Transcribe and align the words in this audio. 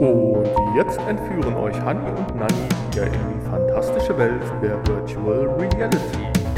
Und 0.00 0.48
jetzt 0.76 0.98
entführen 1.06 1.54
euch 1.56 1.78
Hanni 1.82 2.08
und 2.08 2.34
Nanni 2.34 2.54
wieder 2.90 3.04
in 3.04 3.12
die 3.12 3.50
fantastische 3.50 4.16
Welt 4.16 4.42
der 4.62 4.78
Virtual 4.86 5.46
Reality. 5.58 6.49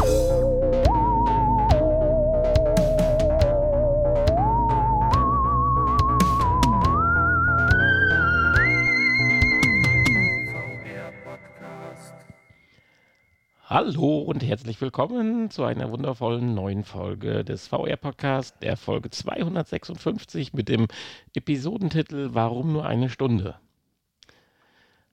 Hallo 13.85 14.19
und 14.21 14.45
herzlich 14.45 14.81
willkommen 14.81 15.51
zu 15.51 15.65
einer 15.65 15.91
wundervollen 15.91 16.55
neuen 16.55 16.85
Folge 16.85 17.45
des 17.45 17.67
VR-Podcasts, 17.67 18.57
der 18.61 18.77
Folge 18.77 19.11
256 19.11 20.53
mit 20.53 20.69
dem 20.69 20.87
Episodentitel 21.35 22.29
Warum 22.31 22.75
nur 22.75 22.87
eine 22.87 23.09
Stunde? 23.09 23.57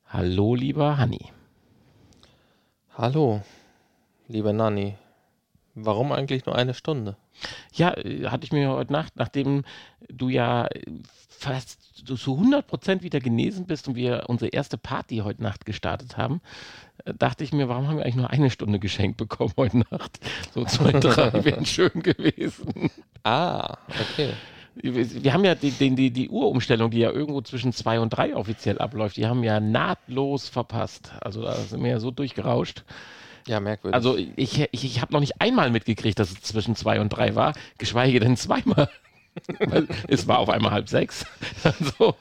Hallo, 0.06 0.54
lieber 0.54 1.00
Hanni. 1.00 1.32
Hallo, 2.96 3.42
lieber 4.28 4.54
Nanni. 4.54 4.94
Warum 5.74 6.12
eigentlich 6.12 6.46
nur 6.46 6.56
eine 6.56 6.76
Stunde? 6.76 7.18
Ja, 7.74 7.96
hatte 8.30 8.44
ich 8.44 8.52
mir 8.52 8.70
heute 8.70 8.94
Nacht, 8.94 9.14
nachdem 9.16 9.64
du 10.10 10.30
ja 10.30 10.68
fast 11.28 12.06
zu 12.06 12.34
100 12.34 12.68
Prozent 12.68 13.02
wieder 13.02 13.20
genesen 13.20 13.66
bist 13.66 13.88
und 13.88 13.96
wir 13.96 14.26
unsere 14.28 14.50
erste 14.50 14.78
Party 14.78 15.18
heute 15.18 15.42
Nacht 15.42 15.66
gestartet 15.66 16.18
haben, 16.18 16.42
dachte 17.14 17.44
ich 17.44 17.54
mir, 17.54 17.70
warum 17.70 17.88
haben 17.88 17.98
wir 17.98 18.04
eigentlich 18.04 18.16
nur 18.16 18.30
eine 18.30 18.50
Stunde 18.50 18.80
geschenkt 18.80 19.18
bekommen 19.18 19.54
heute 19.58 19.80
Nacht? 19.80 20.20
So 20.54 20.66
zwei, 20.66 20.92
drei 20.92 21.32
wären 21.46 21.66
schön 21.66 22.04
gewesen. 22.04 22.92
Ah, 23.24 23.78
okay. 24.00 24.30
Wir 24.82 25.34
haben 25.34 25.44
ja 25.44 25.56
die, 25.56 25.72
die, 25.72 25.94
die, 25.94 26.12
die 26.12 26.30
Uhrumstellung, 26.30 26.92
die 26.92 27.00
ja 27.00 27.12
irgendwo 27.12 27.42
zwischen 27.42 27.74
zwei 27.74 28.00
und 28.00 28.10
drei 28.10 28.36
offiziell 28.36 28.78
abläuft, 28.78 29.18
die 29.18 29.28
haben 29.28 29.42
wir 29.42 29.60
nahtlos 29.60 30.48
verpasst. 30.48 31.12
Also 31.20 31.42
da 31.42 31.54
sind 31.56 31.84
wir 31.84 31.90
ja 31.92 32.00
so 32.00 32.12
durchgerauscht. 32.12 32.84
Ja, 33.48 33.60
merkwürdig. 33.60 33.96
Also 33.96 34.16
ich, 34.16 34.36
ich, 34.38 34.70
ich 34.72 35.02
habe 35.02 35.12
noch 35.12 35.20
nicht 35.20 35.42
einmal 35.42 35.72
mitgekriegt, 35.72 36.20
dass 36.20 36.32
es 36.32 36.42
zwischen 36.42 36.76
zwei 36.76 37.02
und 37.02 37.10
drei 37.10 37.36
war, 37.36 37.54
geschweige 37.78 38.20
denn 38.20 38.38
zweimal. 38.38 38.90
Weil 39.60 39.88
es 40.08 40.28
war 40.28 40.40
auf 40.40 40.50
einmal 40.50 40.72
halb 40.72 40.90
sechs. 40.90 41.26
Also, 41.64 42.16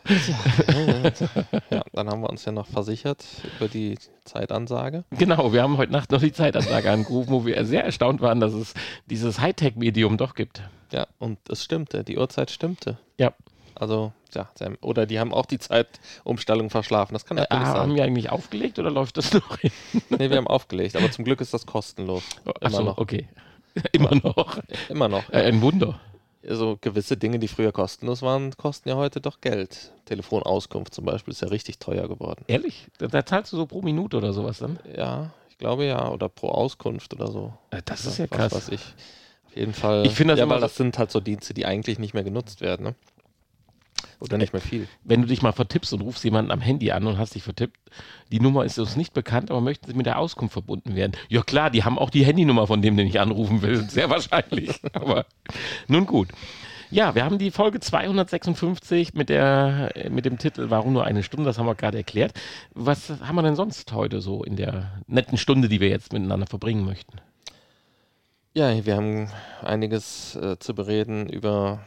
ja, 1.70 1.82
dann 1.92 2.08
haben 2.08 2.20
wir 2.22 2.30
uns 2.30 2.44
ja 2.44 2.52
noch 2.52 2.66
versichert 2.66 3.24
über 3.58 3.68
die 3.68 3.98
Zeitansage. 4.24 5.04
genau, 5.10 5.52
wir 5.52 5.62
haben 5.62 5.76
heute 5.76 5.92
Nacht 5.92 6.10
noch 6.10 6.20
die 6.20 6.32
Zeitansage 6.32 6.90
angerufen, 6.90 7.30
wo 7.30 7.46
wir 7.46 7.64
sehr 7.64 7.84
erstaunt 7.84 8.20
waren, 8.20 8.40
dass 8.40 8.52
es 8.52 8.74
dieses 9.06 9.40
Hightech-Medium 9.40 10.16
doch 10.16 10.34
gibt. 10.34 10.62
Ja, 10.92 11.06
und 11.18 11.38
es 11.48 11.62
stimmte, 11.64 12.04
die 12.04 12.16
Uhrzeit 12.18 12.50
stimmte. 12.50 12.98
Ja. 13.18 13.32
Also, 13.74 14.12
ja, 14.34 14.48
haben- 14.60 14.76
oder 14.80 15.06
die 15.06 15.20
haben 15.20 15.32
auch 15.32 15.46
die 15.46 15.58
Zeitumstellung 15.58 16.70
verschlafen. 16.70 17.12
Das 17.14 17.24
kann 17.24 17.38
Äh, 17.38 17.42
natürlich 17.42 17.66
haben 17.66 17.88
sein. 17.90 17.96
wir 17.96 18.04
eigentlich 18.04 18.30
aufgelegt 18.30 18.78
oder 18.78 18.90
läuft 18.90 19.16
das 19.18 19.32
noch 19.32 19.58
hin? 19.58 19.70
Nee, 20.10 20.30
wir 20.30 20.36
haben 20.36 20.48
aufgelegt, 20.48 20.96
aber 20.96 21.10
zum 21.12 21.24
Glück 21.24 21.40
ist 21.40 21.54
das 21.54 21.64
kostenlos. 21.66 22.24
Immer 22.44 22.54
Achso, 22.60 22.82
noch. 22.82 22.98
okay. 22.98 23.28
Immer 23.92 24.14
noch. 24.16 24.58
Immer 24.88 25.08
noch. 25.08 25.30
Äh, 25.30 25.44
ein 25.44 25.60
Wunder. 25.62 26.00
Also 26.46 26.78
gewisse 26.80 27.16
Dinge, 27.16 27.38
die 27.38 27.48
früher 27.48 27.72
kostenlos 27.72 28.22
waren, 28.22 28.56
kosten 28.56 28.88
ja 28.88 28.96
heute 28.96 29.20
doch 29.20 29.40
Geld. 29.40 29.92
Telefonauskunft 30.04 30.94
zum 30.94 31.04
Beispiel 31.04 31.32
ist 31.32 31.42
ja 31.42 31.48
richtig 31.48 31.78
teuer 31.78 32.08
geworden. 32.08 32.44
Ehrlich? 32.46 32.86
Da, 32.98 33.08
da 33.08 33.24
zahlst 33.26 33.52
du 33.52 33.56
so 33.56 33.66
pro 33.66 33.82
Minute 33.82 34.16
oder 34.16 34.32
sowas 34.32 34.58
dann? 34.58 34.78
Ja, 34.96 35.30
ich 35.50 35.58
glaube 35.58 35.84
ja. 35.84 36.08
Oder 36.10 36.28
pro 36.28 36.48
Auskunft 36.48 37.12
oder 37.14 37.30
so. 37.30 37.52
Äh, 37.70 37.82
Das 37.84 38.04
ist 38.06 38.18
ja 38.18 38.26
was 38.30 38.38
krass. 38.38 38.52
weiß 38.54 38.68
ich. 38.70 38.80
Auf 39.46 39.56
jeden 39.56 39.72
Fall. 39.74 40.06
Ich 40.06 40.12
finde 40.14 40.32
das 40.32 40.38
ja, 40.38 40.44
immer 40.44 40.60
das 40.60 40.76
sind 40.76 40.98
halt 40.98 41.10
so 41.10 41.20
Dienste, 41.20 41.54
die 41.54 41.66
eigentlich 41.66 41.98
nicht 41.98 42.14
mehr 42.14 42.24
genutzt 42.24 42.60
werden, 42.60 42.84
ne? 42.84 42.94
Oder 44.20 44.36
nicht 44.36 44.52
mehr 44.52 44.62
viel. 44.62 44.88
Wenn 45.04 45.22
du 45.22 45.28
dich 45.28 45.42
mal 45.42 45.52
vertippst 45.52 45.92
und 45.92 46.00
rufst 46.00 46.24
jemanden 46.24 46.50
am 46.50 46.60
Handy 46.60 46.90
an 46.90 47.06
und 47.06 47.18
hast 47.18 47.34
dich 47.34 47.42
vertippt, 47.42 47.76
die 48.32 48.40
Nummer 48.40 48.64
ist 48.64 48.78
uns 48.78 48.96
nicht 48.96 49.14
bekannt, 49.14 49.50
aber 49.50 49.60
möchten 49.60 49.86
sie 49.86 49.94
mit 49.94 50.06
der 50.06 50.18
Auskunft 50.18 50.52
verbunden 50.52 50.96
werden? 50.96 51.12
Ja 51.28 51.42
klar, 51.42 51.70
die 51.70 51.84
haben 51.84 51.98
auch 51.98 52.10
die 52.10 52.24
Handynummer 52.24 52.66
von 52.66 52.82
dem, 52.82 52.96
den 52.96 53.06
ich 53.06 53.20
anrufen 53.20 53.62
will. 53.62 53.76
Sehr 53.88 54.10
wahrscheinlich. 54.10 54.80
aber 54.92 55.26
nun 55.86 56.06
gut. 56.06 56.28
Ja, 56.90 57.14
wir 57.14 57.24
haben 57.24 57.38
die 57.38 57.50
Folge 57.50 57.80
256 57.80 59.12
mit, 59.12 59.28
der, 59.28 59.92
mit 60.10 60.24
dem 60.24 60.38
Titel 60.38 60.70
Warum 60.70 60.94
nur 60.94 61.04
eine 61.04 61.22
Stunde, 61.22 61.44
das 61.44 61.58
haben 61.58 61.66
wir 61.66 61.74
gerade 61.74 61.98
erklärt. 61.98 62.32
Was 62.74 63.10
haben 63.10 63.36
wir 63.36 63.42
denn 63.42 63.56
sonst 63.56 63.92
heute 63.92 64.22
so 64.22 64.42
in 64.42 64.56
der 64.56 64.92
netten 65.06 65.36
Stunde, 65.36 65.68
die 65.68 65.80
wir 65.80 65.90
jetzt 65.90 66.14
miteinander 66.14 66.46
verbringen 66.46 66.86
möchten? 66.86 67.20
Ja, 68.54 68.84
wir 68.84 68.96
haben 68.96 69.30
einiges 69.62 70.34
äh, 70.36 70.58
zu 70.58 70.74
bereden 70.74 71.28
über 71.28 71.86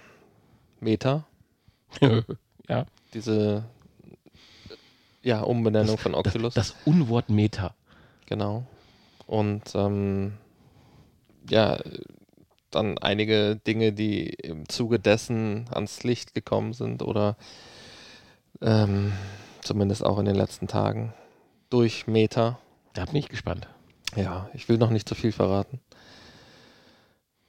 Meta, 0.79 1.25
ja, 2.67 2.85
diese 3.13 3.65
ja, 5.23 5.41
Umbenennung 5.41 5.97
von 5.97 6.15
Oculus. 6.15 6.53
das 6.53 6.75
Unwort 6.85 7.29
Meta. 7.29 7.75
Genau. 8.27 8.65
Und 9.27 9.75
ähm, 9.75 10.33
ja, 11.49 11.77
dann 12.71 12.97
einige 12.97 13.57
Dinge, 13.57 13.93
die 13.93 14.29
im 14.29 14.67
Zuge 14.69 14.99
dessen 14.99 15.67
ans 15.71 16.03
Licht 16.03 16.33
gekommen 16.33 16.73
sind 16.73 17.03
oder 17.03 17.35
ähm, 18.61 19.11
zumindest 19.61 20.03
auch 20.05 20.17
in 20.17 20.25
den 20.25 20.35
letzten 20.35 20.67
Tagen 20.67 21.13
durch 21.69 22.07
Meta. 22.07 22.59
Da 22.93 23.05
bin 23.05 23.17
ich 23.17 23.29
gespannt. 23.29 23.67
Ja, 24.15 24.49
ich 24.53 24.67
will 24.69 24.77
noch 24.77 24.89
nicht 24.89 25.07
zu 25.07 25.15
viel 25.15 25.31
verraten. 25.31 25.79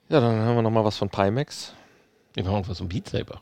Ja, 0.08 0.20
dann 0.20 0.40
haben 0.40 0.56
wir 0.56 0.62
noch 0.62 0.70
mal 0.70 0.84
was 0.84 0.96
von 0.96 1.08
Pimax. 1.08 1.72
Wir 2.34 2.44
machen 2.44 2.64
was 2.68 2.80
um 2.80 2.88
Beat 2.88 3.08
Saber. 3.08 3.40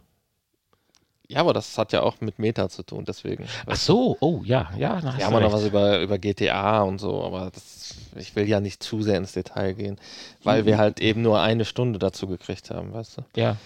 Ja, 1.31 1.39
aber 1.43 1.53
das 1.53 1.79
hat 1.79 1.93
ja 1.93 2.03
auch 2.03 2.21
mit 2.21 2.41
Meta 2.41 2.69
zu 2.69 2.83
tun, 2.83 3.05
deswegen. 3.05 3.47
Ach 3.65 3.77
so, 3.77 4.17
oh 4.19 4.43
ja, 4.45 4.69
ja. 4.77 5.01
da 5.01 5.17
Wir 5.17 5.27
haben 5.27 5.41
noch 5.41 5.53
was 5.53 5.65
über, 5.65 6.01
über 6.01 6.19
GTA 6.19 6.83
und 6.83 6.99
so, 6.99 7.23
aber 7.23 7.53
das, 7.55 7.95
ich 8.17 8.35
will 8.35 8.49
ja 8.49 8.59
nicht 8.59 8.83
zu 8.83 9.01
sehr 9.03 9.17
ins 9.17 9.31
Detail 9.31 9.75
gehen, 9.75 9.97
weil 10.43 10.67
wir 10.67 10.77
halt 10.77 10.99
eben 10.99 11.23
nur 11.23 11.41
eine 11.41 11.65
Stunde 11.65 12.01
dazu 12.01 12.27
gekriegt 12.27 12.71
haben, 12.71 12.93
weißt 12.93 13.19
du? 13.19 13.23
Ja, 13.37 13.57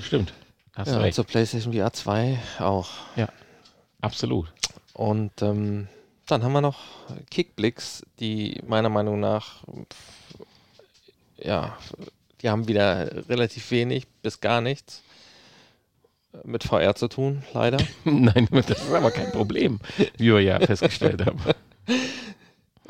stimmt. 0.00 0.32
Hast 0.76 0.92
Ja, 0.92 1.00
und 1.00 1.12
zur 1.12 1.24
PlayStation 1.24 1.72
VR 1.72 1.92
2 1.92 2.38
auch. 2.60 2.88
Absolut. 4.00 4.52
Und 4.94 5.42
ähm, 5.42 5.88
dann 6.26 6.44
haben 6.44 6.52
wir 6.52 6.60
noch 6.60 6.78
Kickblicks, 7.32 8.06
die 8.20 8.62
meiner 8.64 8.90
Meinung 8.90 9.18
nach, 9.18 9.64
ja, 11.36 11.76
die 12.42 12.48
haben 12.48 12.68
wieder 12.68 13.28
relativ 13.28 13.72
wenig 13.72 14.06
bis 14.22 14.40
gar 14.40 14.60
nichts 14.60 15.02
mit 16.44 16.64
VR 16.64 16.94
zu 16.94 17.08
tun, 17.08 17.42
leider. 17.54 17.78
Nein, 18.04 18.48
das 18.50 18.68
ist 18.70 18.92
aber 18.92 19.10
kein 19.10 19.32
Problem, 19.32 19.80
wie 20.16 20.32
wir 20.32 20.40
ja 20.40 20.60
festgestellt 20.60 21.24
haben. 21.24 21.40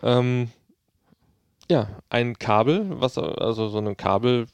Ähm, 0.02 0.50
ja, 1.70 1.88
ein 2.10 2.38
Kabel, 2.38 2.86
was 3.00 3.18
also 3.18 3.68
so 3.68 3.78
ein 3.78 3.96
Kabel, 3.96 4.46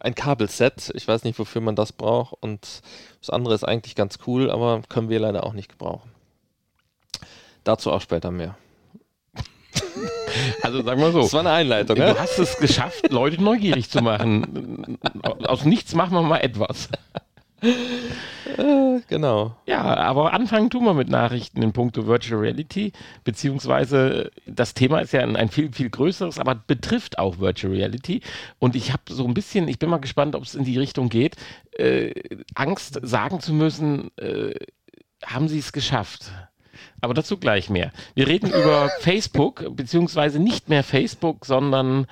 ein 0.00 0.14
Kabelset. 0.14 0.90
Ich 0.94 1.08
weiß 1.08 1.24
nicht, 1.24 1.38
wofür 1.38 1.60
man 1.60 1.76
das 1.76 1.92
braucht. 1.92 2.34
Und 2.40 2.82
das 3.20 3.30
andere 3.30 3.54
ist 3.54 3.64
eigentlich 3.64 3.94
ganz 3.94 4.18
cool, 4.26 4.50
aber 4.50 4.82
können 4.88 5.08
wir 5.08 5.18
leider 5.18 5.44
auch 5.44 5.52
nicht 5.54 5.70
gebrauchen. 5.70 6.10
Dazu 7.64 7.90
auch 7.92 8.00
später 8.00 8.30
mehr. 8.30 8.56
Also 10.62 10.82
sagen 10.82 11.00
wir 11.00 11.10
Das 11.12 11.30
so. 11.30 11.32
war 11.32 11.40
eine 11.40 11.50
Einleitung, 11.52 11.96
Du 11.96 12.02
ne? 12.02 12.14
hast 12.18 12.38
es 12.38 12.58
geschafft, 12.58 13.10
Leute 13.10 13.42
neugierig 13.42 13.90
zu 13.90 14.02
machen. 14.02 14.98
Aus 15.22 15.64
nichts 15.64 15.94
machen 15.94 16.12
wir 16.12 16.22
mal 16.22 16.38
etwas. 16.38 16.88
Äh, 17.60 19.00
genau. 19.08 19.56
Ja, 19.66 19.82
aber 19.82 20.32
anfangen 20.32 20.70
tun 20.70 20.84
wir 20.84 20.94
mit 20.94 21.08
Nachrichten 21.08 21.62
in 21.62 21.72
puncto 21.72 22.06
Virtual 22.06 22.40
Reality, 22.40 22.92
beziehungsweise 23.24 24.30
das 24.46 24.74
Thema 24.74 25.00
ist 25.00 25.12
ja 25.12 25.22
ein, 25.22 25.36
ein 25.36 25.48
viel, 25.48 25.72
viel 25.72 25.90
größeres, 25.90 26.38
aber 26.38 26.54
betrifft 26.54 27.18
auch 27.18 27.38
Virtual 27.38 27.72
Reality. 27.72 28.22
Und 28.58 28.76
ich 28.76 28.92
habe 28.92 29.02
so 29.08 29.26
ein 29.26 29.34
bisschen, 29.34 29.68
ich 29.68 29.78
bin 29.78 29.90
mal 29.90 29.98
gespannt, 29.98 30.36
ob 30.36 30.44
es 30.44 30.54
in 30.54 30.64
die 30.64 30.78
Richtung 30.78 31.08
geht, 31.08 31.36
äh, 31.72 32.12
Angst 32.54 33.00
sagen 33.02 33.40
zu 33.40 33.52
müssen, 33.52 34.10
äh, 34.18 34.54
haben 35.24 35.48
sie 35.48 35.58
es 35.58 35.72
geschafft? 35.72 36.30
Aber 37.00 37.14
dazu 37.14 37.38
gleich 37.38 37.70
mehr. 37.70 37.92
Wir 38.14 38.28
reden 38.28 38.48
über 38.48 38.88
Facebook, 39.00 39.64
beziehungsweise 39.74 40.38
nicht 40.38 40.68
mehr 40.68 40.84
Facebook, 40.84 41.44
sondern 41.44 42.06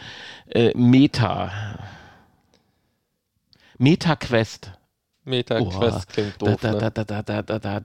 äh, 0.48 0.72
Meta. 0.76 1.52
MetaQuest. 3.78 4.66
Meta 4.66 4.85
Quest 5.26 6.08
klingt 6.08 6.40
Da, 6.40 6.50
doof, 6.52 6.60
da, 6.60 6.72
ne? 6.72 6.78
da, 6.78 6.90
da, 6.90 7.04
da, 7.04 7.22
da, 7.22 7.42
da, 7.42 7.58
da 7.58 7.80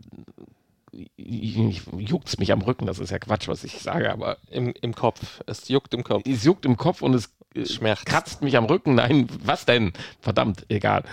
juckt 1.18 2.38
mich 2.40 2.52
am 2.52 2.62
Rücken. 2.62 2.86
Das 2.86 3.00
ist 3.00 3.10
ja 3.12 3.20
Quatsch, 3.20 3.48
was 3.48 3.64
ich 3.64 3.80
sage, 3.80 4.12
aber 4.12 4.38
Im, 4.50 4.74
Im 4.82 4.94
Kopf. 4.94 5.42
Es 5.46 5.68
juckt 5.70 5.94
im 5.94 6.04
Kopf. 6.04 6.24
es 6.28 6.44
juckt 6.44 6.66
im 6.66 6.78
Kopf 6.78 7.02
und 7.02 7.14
es 7.14 7.34
äh, 7.56 7.66
Schmerzt. 7.66 8.06
kratzt 8.06 8.42
mich 8.42 8.58
am 8.58 8.66
Rücken. 8.66 8.96
Nein, 8.96 9.28
was 9.44 9.66
denn? 9.66 9.94
Verdammt, 10.20 10.66
egal. 10.70 11.04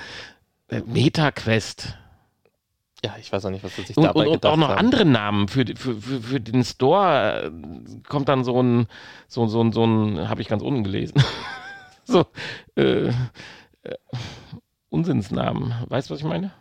Äh, 0.69 0.83
MetaQuest. 0.85 1.97
Ja, 3.05 3.15
ich 3.21 3.33
weiß 3.33 3.45
auch 3.45 3.51
nicht, 3.51 3.63
was 3.63 3.77
sie 3.77 3.83
sich 3.83 3.97
Und, 3.97 4.05
dabei 4.05 4.27
und, 4.27 4.35
und 4.35 4.47
auch 4.47 4.57
noch 4.57 4.71
haben. 4.71 4.79
andere 4.79 5.05
Namen. 5.05 5.47
Für, 5.47 5.65
für, 5.77 6.01
für, 6.01 6.21
für 6.21 6.41
den 6.41 6.65
Store 6.65 7.45
äh, 7.45 8.01
kommt 8.09 8.29
dann 8.29 8.43
so 8.43 8.61
ein, 8.61 8.89
so, 9.29 9.47
so, 9.47 9.63
ein- 9.63 9.73
so 9.73 9.85
ein, 9.85 10.29
habe 10.29 10.43
ich 10.43 10.49
ganz 10.49 10.63
unten 10.65 10.83
gelesen. 10.83 11.23
so, 12.05 12.27
äh, 12.75 13.07
äh, 13.09 13.13
Unsinnsnamen. 14.91 15.75
Weißt 15.89 16.09
du, 16.09 16.15
was 16.15 16.21
ich 16.21 16.27
meine? 16.27 16.53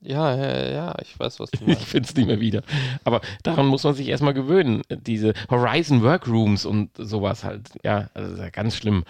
Ja, 0.00 0.34
ja, 0.36 0.70
ja, 0.70 0.94
ich 1.02 1.18
weiß, 1.18 1.40
was 1.40 1.50
du 1.50 1.58
Ich 1.62 1.66
meinst. 1.66 1.84
finde 1.84 2.08
es 2.08 2.14
nicht 2.14 2.26
mehr 2.26 2.40
wieder. 2.40 2.62
Aber 3.04 3.20
daran 3.42 3.66
muss 3.66 3.84
man 3.84 3.94
sich 3.94 4.08
erstmal 4.08 4.34
gewöhnen. 4.34 4.82
Diese 4.90 5.34
Horizon 5.50 6.02
Workrooms 6.02 6.64
und 6.64 6.90
sowas 6.96 7.44
halt. 7.44 7.70
Ja, 7.82 8.10
also 8.14 8.34
ist 8.34 8.40
ja 8.40 8.50
ganz 8.50 8.76
schlimm. 8.76 9.04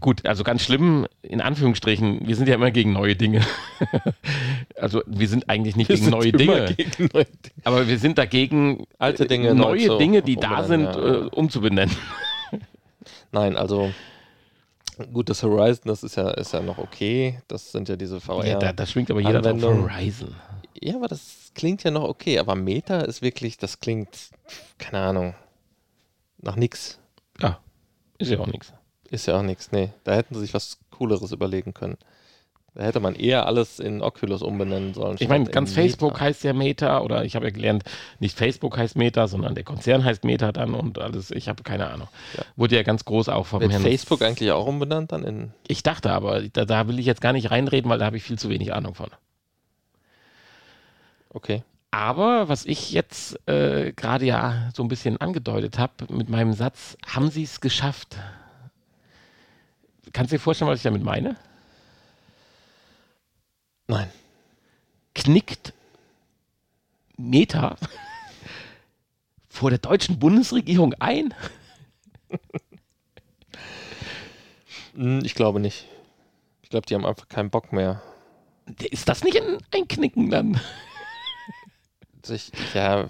Gut, 0.00 0.24
also 0.26 0.42
ganz 0.42 0.62
schlimm, 0.62 1.06
in 1.20 1.42
Anführungsstrichen, 1.42 2.26
wir 2.26 2.34
sind 2.34 2.48
ja 2.48 2.54
immer 2.54 2.70
gegen 2.70 2.92
neue 2.94 3.14
Dinge. 3.14 3.42
also 4.76 5.02
wir 5.06 5.28
sind 5.28 5.50
eigentlich 5.50 5.76
nicht 5.76 5.90
Wir 5.90 5.96
gegen 5.96 6.10
neue 6.10 6.32
Dinge, 6.32 6.74
gegen 6.74 7.10
neue 7.12 7.24
Dinge. 7.24 7.54
aber 7.64 7.86
wir 7.86 7.98
sind 7.98 8.16
dagegen, 8.16 8.86
Alte 8.98 9.26
Dinge 9.26 9.48
äh, 9.48 9.54
neu 9.54 9.76
neue 9.76 9.98
Dinge, 9.98 10.22
die 10.22 10.36
da 10.36 10.64
sind, 10.64 10.84
ja. 10.84 10.96
äh, 10.96 11.28
umzubenennen. 11.28 11.94
Nein, 13.32 13.56
also 13.56 13.92
gut, 15.02 15.28
das 15.28 15.42
Horizon, 15.42 15.84
das 15.86 16.02
ist 16.02 16.16
ja, 16.16 16.30
ist 16.30 16.52
ja 16.52 16.60
noch 16.60 16.78
okay. 16.78 17.40
Das 17.48 17.72
sind 17.72 17.88
ja 17.88 17.96
diese 17.96 18.20
VR. 18.20 18.46
Ja, 18.46 18.58
da, 18.58 18.72
da 18.72 18.86
schwingt 18.86 19.10
aber 19.10 19.20
jeder 19.20 19.40
drauf. 19.40 19.62
Horizon. 19.62 20.34
Ja, 20.80 20.96
aber 20.96 21.08
das 21.08 21.52
klingt 21.54 21.82
ja 21.84 21.90
noch 21.90 22.04
okay. 22.04 22.38
Aber 22.38 22.54
Meta 22.54 23.00
ist 23.00 23.22
wirklich, 23.22 23.56
das 23.58 23.80
klingt, 23.80 24.30
keine 24.78 25.00
Ahnung, 25.00 25.34
nach 26.38 26.56
nix. 26.56 26.98
Ja, 27.40 27.60
ist 28.18 28.30
ja 28.30 28.38
auch 28.38 28.46
nichts. 28.46 28.72
Ist 29.10 29.26
ja 29.26 29.38
auch 29.38 29.42
nichts. 29.42 29.72
Nee, 29.72 29.90
da 30.04 30.14
hätten 30.14 30.34
sie 30.34 30.40
sich 30.40 30.54
was 30.54 30.78
Cooleres 30.90 31.32
überlegen 31.32 31.74
können. 31.74 31.98
Da 32.74 32.84
hätte 32.84 33.00
man 33.00 33.14
eher 33.14 33.46
alles 33.46 33.78
in 33.78 34.00
Oculus 34.00 34.40
umbenennen 34.40 34.94
sollen. 34.94 35.18
Ich 35.20 35.28
meine, 35.28 35.44
ganz 35.44 35.74
Facebook 35.74 36.14
Meta. 36.14 36.24
heißt 36.24 36.42
ja 36.42 36.54
Meta 36.54 37.00
oder 37.00 37.22
ich 37.24 37.36
habe 37.36 37.44
ja 37.44 37.50
gelernt, 37.50 37.84
nicht 38.18 38.36
Facebook 38.36 38.78
heißt 38.78 38.96
Meta, 38.96 39.28
sondern 39.28 39.54
der 39.54 39.64
Konzern 39.64 40.04
heißt 40.04 40.24
Meta 40.24 40.52
dann 40.52 40.72
und 40.72 40.98
alles. 40.98 41.30
Ich 41.32 41.48
habe 41.48 41.62
keine 41.64 41.90
Ahnung. 41.90 42.08
Ja. 42.34 42.44
Wurde 42.56 42.76
ja 42.76 42.82
ganz 42.82 43.04
groß 43.04 43.28
auch 43.28 43.44
vom 43.44 43.60
Wird 43.60 43.72
Herrn. 43.72 43.82
Facebook 43.82 44.22
eigentlich 44.22 44.52
auch 44.52 44.66
umbenannt 44.66 45.12
dann 45.12 45.24
in. 45.24 45.52
Ich 45.68 45.82
dachte 45.82 46.10
aber, 46.12 46.40
da, 46.48 46.64
da 46.64 46.88
will 46.88 46.98
ich 46.98 47.04
jetzt 47.04 47.20
gar 47.20 47.34
nicht 47.34 47.50
reinreden, 47.50 47.90
weil 47.90 47.98
da 47.98 48.06
habe 48.06 48.16
ich 48.16 48.22
viel 48.22 48.38
zu 48.38 48.48
wenig 48.48 48.72
Ahnung 48.72 48.94
von. 48.94 49.10
Okay. 51.28 51.62
Aber 51.90 52.48
was 52.48 52.64
ich 52.64 52.92
jetzt 52.92 53.38
äh, 53.46 53.92
gerade 53.92 54.24
ja 54.24 54.70
so 54.74 54.82
ein 54.82 54.88
bisschen 54.88 55.20
angedeutet 55.20 55.78
habe 55.78 55.92
mit 56.08 56.30
meinem 56.30 56.54
Satz, 56.54 56.96
haben 57.06 57.30
sie 57.30 57.42
es 57.42 57.60
geschafft? 57.60 58.16
Kannst 60.14 60.32
du 60.32 60.36
dir 60.36 60.40
vorstellen, 60.40 60.70
was 60.70 60.78
ich 60.78 60.84
damit 60.84 61.02
meine? 61.02 61.36
Nein. 63.92 64.10
Knickt 65.14 65.74
Meta 67.18 67.76
vor 69.48 69.68
der 69.70 69.78
deutschen 69.78 70.18
Bundesregierung 70.18 70.94
ein? 70.98 71.34
Hm, 74.94 75.20
Ich 75.24 75.34
glaube 75.34 75.60
nicht. 75.60 75.86
Ich 76.62 76.70
glaube, 76.70 76.86
die 76.86 76.94
haben 76.94 77.04
einfach 77.04 77.28
keinen 77.28 77.50
Bock 77.50 77.72
mehr. 77.72 78.00
Ist 78.90 79.08
das 79.08 79.22
nicht 79.24 79.40
ein, 79.42 79.88
Knicken 79.88 80.30
dann? 80.30 80.58
Sich, 82.24 82.52
ja, 82.72 83.08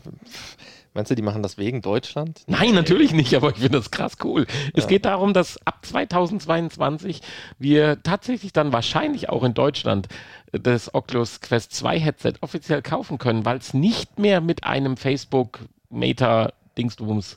meinst 0.95 1.11
du, 1.11 1.15
die 1.15 1.23
machen 1.23 1.43
das 1.43 1.59
wegen 1.59 1.83
Deutschland? 1.83 2.43
Nein, 2.47 2.75
natürlich 2.75 3.13
nicht, 3.13 3.35
aber 3.35 3.51
ich 3.51 3.57
finde 3.59 3.79
das 3.79 3.91
krass 3.91 4.17
cool. 4.25 4.47
Es 4.75 4.85
Ja. 4.85 4.89
geht 4.89 5.05
darum, 5.05 5.35
dass 5.35 5.59
ab 5.67 5.85
2022 5.85 7.21
wir 7.59 8.03
tatsächlich 8.03 8.53
dann 8.53 8.73
wahrscheinlich 8.73 9.29
auch 9.29 9.45
in 9.45 9.53
Deutschland 9.55 10.09
das 10.53 10.95
Oculus 10.95 11.41
Quest 11.41 11.73
2 11.73 11.99
Headset 11.99 12.35
offiziell 12.41 12.83
kaufen 12.83 13.19
können, 13.19 13.45
weil 13.45 13.59
es 13.59 13.75
nicht 13.75 14.19
mehr 14.19 14.41
mit 14.41 14.65
einem 14.65 14.97
Facebook 14.97 15.61
Meta 15.91 16.53
Dingsbums 16.77 17.37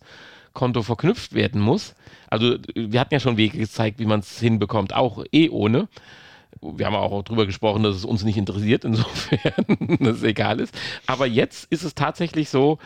Konto 0.53 0.81
verknüpft 0.81 1.33
werden 1.33 1.61
muss. 1.61 1.95
Also 2.29 2.57
wir 2.73 2.99
hatten 2.99 3.13
ja 3.13 3.19
schon 3.19 3.37
Wege 3.37 3.59
gezeigt, 3.59 3.99
wie 3.99 4.05
man 4.05 4.21
es 4.21 4.39
hinbekommt, 4.39 4.95
auch 4.95 5.23
eh 5.31 5.49
ohne. 5.49 5.87
Wir 6.61 6.87
haben 6.87 6.95
auch 6.95 7.21
darüber 7.21 7.45
gesprochen, 7.45 7.83
dass 7.83 7.95
es 7.95 8.05
uns 8.05 8.23
nicht 8.23 8.37
interessiert, 8.37 8.85
insofern 8.85 9.97
das 9.99 10.23
egal 10.23 10.59
ist. 10.59 10.73
Aber 11.05 11.27
jetzt 11.27 11.71
ist 11.71 11.83
es 11.83 11.93
tatsächlich 11.93 12.49
so, 12.49 12.79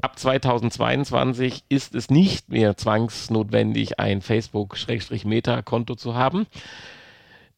ab 0.00 0.18
2022 0.18 1.64
ist 1.68 1.94
es 1.94 2.08
nicht 2.08 2.48
mehr 2.48 2.76
zwangsnotwendig, 2.76 3.98
ein 3.98 4.22
Facebook-Meta-Konto 4.22 5.96
zu 5.96 6.14
haben. 6.14 6.46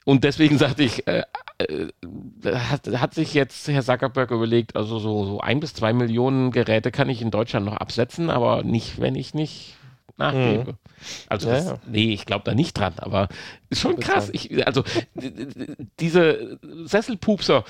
Und 0.05 0.25
deswegen 0.25 0.57
sagte 0.57 0.83
ich, 0.83 1.07
äh, 1.07 1.23
äh, 1.59 1.89
hat, 2.55 2.87
hat 2.87 3.15
sich 3.15 3.35
jetzt 3.35 3.69
Herr 3.69 3.83
Zuckerberg 3.83 4.31
überlegt, 4.31 4.77
also 4.77 4.99
so, 4.99 5.25
so 5.25 5.41
ein 5.41 5.61
bis 5.61 5.75
zwei 5.75 5.93
Millionen 5.93 6.51
Geräte 6.51 6.91
kann 6.91 7.09
ich 7.09 7.23
in 7.23 7.31
Deutschland 7.31 7.67
noch 7.67 7.77
absetzen, 7.77 8.31
aber 8.31 8.63
nicht, 8.63 9.01
wenn 9.01 9.15
ich 9.15 9.35
nicht 9.35 9.77
nachgebe. 10.17 10.77
Also 11.29 11.49
Ja, 11.49 11.55
das, 11.55 11.65
ja. 11.67 11.79
nee, 11.87 12.13
ich 12.13 12.27
glaube 12.27 12.45
da 12.45 12.55
nicht 12.55 12.77
dran, 12.77 12.95
aber 12.99 13.29
ist 13.71 13.81
schon 13.81 13.99
krass. 13.99 14.31
Ich, 14.33 14.67
also 14.67 14.83
diese 16.01 16.59
Sesselpupser 16.85 17.65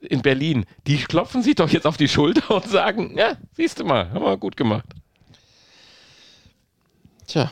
in 0.00 0.22
Berlin, 0.22 0.64
die 0.86 0.98
klopfen 0.98 1.42
sich 1.42 1.56
doch 1.56 1.70
jetzt 1.70 1.86
auf 1.86 1.96
die 1.96 2.08
Schulter 2.08 2.50
und 2.52 2.68
sagen, 2.68 3.16
ja, 3.16 3.36
siehst 3.52 3.80
du 3.80 3.84
mal, 3.84 4.10
haben 4.10 4.24
wir 4.24 4.36
gut 4.36 4.56
gemacht. 4.56 4.86
Tja. 7.26 7.50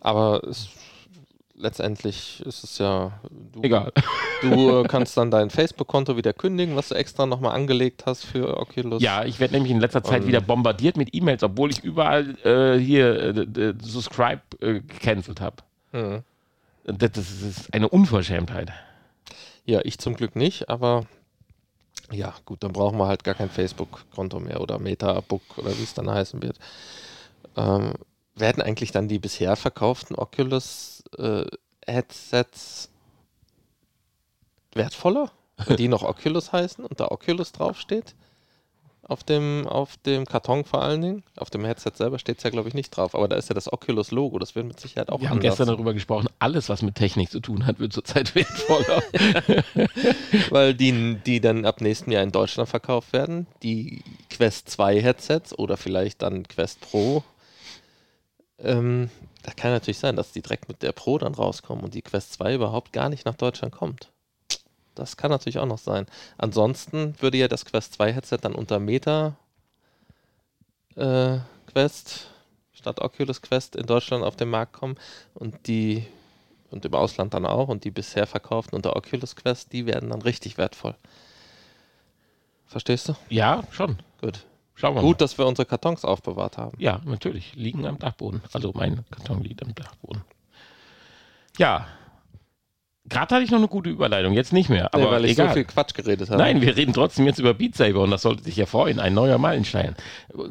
Aber 0.00 0.44
es, 0.44 0.68
letztendlich 1.58 2.40
ist 2.46 2.64
es 2.64 2.78
ja. 2.78 3.20
Du, 3.52 3.62
Egal. 3.62 3.92
Du 4.40 4.84
kannst 4.84 5.16
dann 5.16 5.32
dein 5.32 5.50
Facebook-Konto 5.50 6.16
wieder 6.16 6.32
kündigen, 6.32 6.76
was 6.76 6.90
du 6.90 6.94
extra 6.94 7.26
nochmal 7.26 7.56
angelegt 7.56 8.04
hast 8.06 8.24
für 8.24 8.56
Oculus. 8.56 9.02
Ja, 9.02 9.24
ich 9.24 9.40
werde 9.40 9.54
nämlich 9.54 9.72
in 9.72 9.80
letzter 9.80 10.04
Zeit 10.04 10.20
Und- 10.22 10.28
wieder 10.28 10.40
bombardiert 10.40 10.96
mit 10.96 11.12
E-Mails, 11.12 11.42
obwohl 11.42 11.70
ich 11.72 11.82
überall 11.82 12.36
äh, 12.44 12.78
hier 12.78 13.36
äh, 13.36 13.74
Subscribe 13.82 14.40
äh, 14.60 14.74
gecancelt 14.80 15.40
habe. 15.40 15.56
Hm. 15.90 16.22
Das, 16.84 17.10
das 17.12 17.42
ist 17.42 17.74
eine 17.74 17.88
Unverschämtheit. 17.88 18.72
Ja, 19.64 19.80
ich 19.82 19.98
zum 19.98 20.14
Glück 20.14 20.36
nicht, 20.36 20.68
aber 20.68 21.06
ja, 22.12 22.32
gut, 22.44 22.62
dann 22.62 22.72
brauchen 22.72 22.96
wir 22.98 23.08
halt 23.08 23.24
gar 23.24 23.34
kein 23.34 23.50
Facebook-Konto 23.50 24.38
mehr 24.40 24.60
oder 24.60 24.78
Metabook 24.78 25.42
oder 25.58 25.76
wie 25.76 25.82
es 25.82 25.94
dann 25.94 26.08
heißen 26.10 26.40
wird. 26.42 26.58
Ähm, 27.56 27.94
werden 28.36 28.62
eigentlich 28.62 28.92
dann 28.92 29.08
die 29.08 29.18
bisher 29.18 29.56
verkauften 29.56 30.16
Oculus-Headsets 31.16 32.90
wertvoller, 34.74 35.30
die 35.76 35.88
noch 35.88 36.02
Oculus 36.02 36.52
heißen 36.52 36.84
und 36.84 37.00
da 37.00 37.08
Oculus 37.10 37.52
draufsteht? 37.52 38.14
Auf 39.02 39.24
dem, 39.24 39.66
auf 39.66 39.96
dem 40.04 40.26
Karton 40.26 40.66
vor 40.66 40.82
allen 40.82 41.00
Dingen. 41.00 41.22
Auf 41.38 41.48
dem 41.48 41.64
Headset 41.64 41.92
selber 41.94 42.18
steht 42.18 42.36
es 42.36 42.44
ja, 42.44 42.50
glaube 42.50 42.68
ich, 42.68 42.74
nicht 42.74 42.90
drauf. 42.90 43.14
Aber 43.14 43.26
da 43.26 43.36
ist 43.36 43.48
ja 43.48 43.54
das 43.54 43.72
Oculus-Logo. 43.72 44.38
Das 44.38 44.54
wird 44.54 44.66
mit 44.66 44.78
Sicherheit 44.78 45.08
auch 45.08 45.22
Wir 45.22 45.30
haben 45.30 45.40
gestern 45.40 45.68
darüber 45.68 45.94
gesprochen, 45.94 46.28
alles, 46.38 46.68
was 46.68 46.82
mit 46.82 46.96
Technik 46.96 47.30
zu 47.30 47.40
tun 47.40 47.64
hat, 47.64 47.78
wird 47.78 47.94
zurzeit 47.94 48.34
wertvoller. 48.34 49.02
Weil 50.50 50.74
die, 50.74 51.14
die 51.24 51.40
dann 51.40 51.64
ab 51.64 51.80
nächstem 51.80 52.12
Jahr 52.12 52.22
in 52.22 52.32
Deutschland 52.32 52.68
verkauft 52.68 53.14
werden, 53.14 53.46
die 53.62 54.02
Quest 54.28 54.68
2 54.68 55.00
Headsets 55.00 55.58
oder 55.58 55.78
vielleicht 55.78 56.20
dann 56.20 56.46
Quest 56.46 56.82
Pro. 56.82 57.24
Ähm, 58.58 59.10
da 59.42 59.52
kann 59.52 59.70
natürlich 59.70 59.98
sein, 59.98 60.16
dass 60.16 60.32
die 60.32 60.42
direkt 60.42 60.68
mit 60.68 60.82
der 60.82 60.92
Pro 60.92 61.18
dann 61.18 61.34
rauskommen 61.34 61.84
und 61.84 61.94
die 61.94 62.02
Quest 62.02 62.32
2 62.34 62.54
überhaupt 62.54 62.92
gar 62.92 63.08
nicht 63.08 63.24
nach 63.24 63.36
Deutschland 63.36 63.74
kommt. 63.74 64.10
Das 64.94 65.16
kann 65.16 65.30
natürlich 65.30 65.58
auch 65.58 65.66
noch 65.66 65.78
sein. 65.78 66.06
Ansonsten 66.38 67.14
würde 67.20 67.38
ja 67.38 67.46
das 67.48 67.64
Quest 67.64 67.94
2 67.94 68.12
Headset 68.12 68.38
dann 68.42 68.54
unter 68.54 68.80
Meta 68.80 69.36
äh, 70.96 71.38
Quest 71.72 72.30
statt 72.72 73.00
Oculus 73.00 73.42
Quest 73.42 73.76
in 73.76 73.86
Deutschland 73.86 74.24
auf 74.24 74.36
den 74.36 74.50
Markt 74.50 74.72
kommen 74.72 74.96
und 75.34 75.66
die 75.66 76.04
und 76.70 76.84
im 76.84 76.94
Ausland 76.94 77.32
dann 77.32 77.46
auch 77.46 77.68
und 77.68 77.84
die 77.84 77.90
bisher 77.90 78.26
verkauften 78.26 78.76
unter 78.76 78.94
Oculus 78.94 79.36
Quest, 79.36 79.72
die 79.72 79.86
werden 79.86 80.10
dann 80.10 80.20
richtig 80.20 80.58
wertvoll. 80.58 80.94
Verstehst 82.66 83.08
du? 83.08 83.14
ja, 83.30 83.62
schon. 83.70 83.98
Gut. 84.20 84.44
Schauen 84.78 84.94
wir 84.94 85.00
Gut, 85.02 85.20
dass 85.20 85.36
wir 85.36 85.46
unsere 85.46 85.66
Kartons 85.66 86.04
aufbewahrt 86.04 86.56
haben. 86.56 86.76
mal. 86.76 86.82
Ja, 86.82 87.00
natürlich. 87.04 87.54
Liegen 87.56 87.84
am 87.84 87.98
Dachboden. 87.98 88.42
Also 88.52 88.72
mein 88.74 89.04
Karton 89.10 89.42
liegt 89.42 89.60
am 89.62 89.74
Dachboden. 89.74 90.22
Ja. 91.58 91.88
Gerade 93.04 93.34
hatte 93.34 93.44
ich 93.44 93.50
noch 93.50 93.58
eine 93.58 93.66
gute 93.68 93.90
Überleitung, 93.90 94.34
jetzt 94.34 94.52
nicht 94.52 94.68
mehr. 94.68 94.94
Aber 94.94 95.04
nee, 95.06 95.10
weil 95.10 95.24
ich 95.24 95.30
egal. 95.32 95.48
so 95.48 95.54
viel 95.54 95.64
Quatsch 95.64 95.94
geredet 95.94 96.28
habe. 96.30 96.38
Nein, 96.40 96.60
wir 96.60 96.76
reden 96.76 96.92
trotzdem 96.92 97.26
jetzt 97.26 97.40
über 97.40 97.54
Beat 97.54 97.74
Saber 97.74 98.02
und 98.02 98.10
das 98.10 98.22
sollte 98.22 98.44
sich 98.44 98.56
ja 98.56 98.66
freuen, 98.66 99.00
ein 99.00 99.14
neuer 99.14 99.38
Meilenstein. 99.38 99.96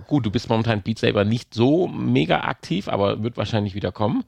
Gut, 0.07 0.25
du 0.25 0.31
bist 0.31 0.49
momentan 0.49 0.81
Beat 0.81 0.99
Saber 0.99 1.23
nicht 1.23 1.53
so 1.53 1.87
mega 1.87 2.41
aktiv, 2.41 2.89
aber 2.89 3.23
wird 3.23 3.37
wahrscheinlich 3.37 3.75
wieder 3.75 3.91
kommen. 3.93 4.25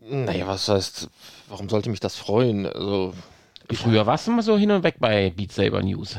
Naja, 0.00 0.46
was 0.46 0.68
heißt, 0.68 1.08
warum 1.48 1.68
sollte 1.68 1.88
mich 1.88 2.00
das 2.00 2.16
freuen? 2.16 2.66
Also, 2.66 3.14
Früher 3.72 4.06
warst 4.06 4.26
du 4.26 4.32
immer 4.32 4.42
so 4.42 4.58
hin 4.58 4.70
und 4.72 4.82
weg 4.82 4.96
bei 4.98 5.30
Beat 5.30 5.52
Saber 5.52 5.82
News. 5.82 6.16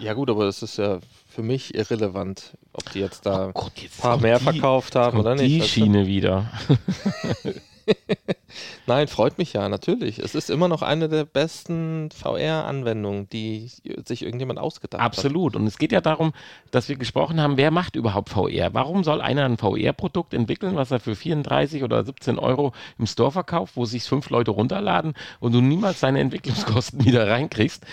ja 0.00 0.12
gut, 0.12 0.28
aber 0.28 0.44
es 0.46 0.62
ist 0.62 0.76
ja 0.78 0.98
für 1.36 1.42
mich 1.42 1.74
irrelevant, 1.74 2.56
ob 2.72 2.90
die 2.92 3.00
jetzt 3.00 3.26
da 3.26 3.48
Oh 3.48 3.52
Gott, 3.52 3.72
jetzt 3.76 3.98
ein 3.98 4.02
paar 4.02 4.16
mehr 4.18 4.38
die- 4.38 4.44
verkauft 4.44 4.96
haben 4.96 5.20
oder 5.20 5.34
nicht. 5.34 5.48
die 5.50 5.60
weißt 5.60 5.68
du? 5.68 5.72
Schiene 5.80 6.06
wieder. 6.06 6.50
Nein, 8.86 9.06
freut 9.06 9.36
mich 9.38 9.52
ja, 9.52 9.68
natürlich. 9.68 10.18
Es 10.18 10.34
ist 10.34 10.48
immer 10.48 10.66
noch 10.66 10.80
eine 10.82 11.08
der 11.08 11.24
besten 11.24 12.08
VR-Anwendungen, 12.10 13.28
die 13.28 13.70
sich 14.06 14.22
irgendjemand 14.22 14.58
ausgedacht 14.58 15.02
Absolut. 15.02 15.04
hat. 15.04 15.26
Absolut. 15.36 15.56
Und 15.56 15.66
es 15.66 15.78
geht 15.78 15.92
ja 15.92 16.00
darum, 16.00 16.32
dass 16.70 16.88
wir 16.88 16.96
gesprochen 16.96 17.40
haben, 17.40 17.56
wer 17.58 17.70
macht 17.70 17.94
überhaupt 17.96 18.30
VR? 18.30 18.72
Warum 18.72 19.04
soll 19.04 19.20
einer 19.20 19.44
ein 19.44 19.58
VR-Produkt 19.58 20.32
entwickeln, 20.34 20.74
was 20.74 20.90
er 20.90 21.00
für 21.00 21.14
34 21.14 21.84
oder 21.84 22.02
17 22.04 22.38
Euro 22.38 22.72
im 22.98 23.06
Store 23.06 23.30
verkauft, 23.30 23.76
wo 23.76 23.84
sich 23.84 24.04
fünf 24.04 24.30
Leute 24.30 24.52
runterladen 24.52 25.12
und 25.40 25.52
du 25.52 25.60
niemals 25.60 26.00
seine 26.00 26.20
Entwicklungskosten 26.20 27.00
wieder 27.04 27.28
reinkriegst? 27.28 27.84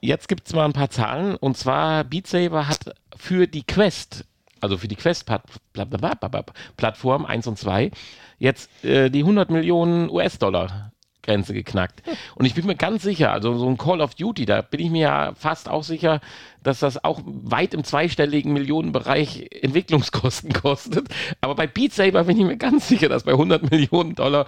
Jetzt 0.00 0.28
gibt 0.28 0.46
es 0.46 0.54
mal 0.54 0.64
ein 0.64 0.72
paar 0.72 0.90
Zahlen. 0.90 1.36
Und 1.36 1.56
zwar 1.56 2.04
Beat 2.04 2.26
Saber 2.26 2.68
hat 2.68 2.94
für 3.16 3.46
die 3.46 3.64
Quest 3.64 4.24
also 4.60 4.76
für 4.78 4.88
die 4.88 4.96
Quest-Plattform 4.96 7.26
1 7.26 7.46
und 7.46 7.58
2, 7.58 7.90
jetzt 8.38 8.70
äh, 8.84 9.10
die 9.10 9.20
100 9.20 9.50
Millionen 9.50 10.08
US-Dollar 10.10 10.90
Grenze 11.22 11.54
geknackt. 11.54 12.02
Und 12.36 12.46
ich 12.46 12.54
bin 12.54 12.66
mir 12.66 12.76
ganz 12.76 13.02
sicher, 13.02 13.32
also 13.32 13.58
so 13.58 13.68
ein 13.68 13.76
Call 13.76 14.00
of 14.00 14.14
Duty, 14.14 14.46
da 14.46 14.62
bin 14.62 14.80
ich 14.80 14.90
mir 14.90 15.02
ja 15.02 15.34
fast 15.34 15.68
auch 15.68 15.82
sicher, 15.82 16.20
dass 16.62 16.78
das 16.80 17.04
auch 17.04 17.20
weit 17.24 17.74
im 17.74 17.84
zweistelligen 17.84 18.52
Millionenbereich 18.52 19.48
Entwicklungskosten 19.62 20.52
kostet. 20.52 21.08
Aber 21.40 21.56
bei 21.56 21.66
Beat 21.66 21.92
Saber 21.92 22.24
bin 22.24 22.38
ich 22.38 22.46
mir 22.46 22.56
ganz 22.56 22.88
sicher, 22.88 23.08
dass 23.08 23.24
bei 23.24 23.32
100 23.32 23.70
Millionen 23.70 24.14
Dollar 24.14 24.46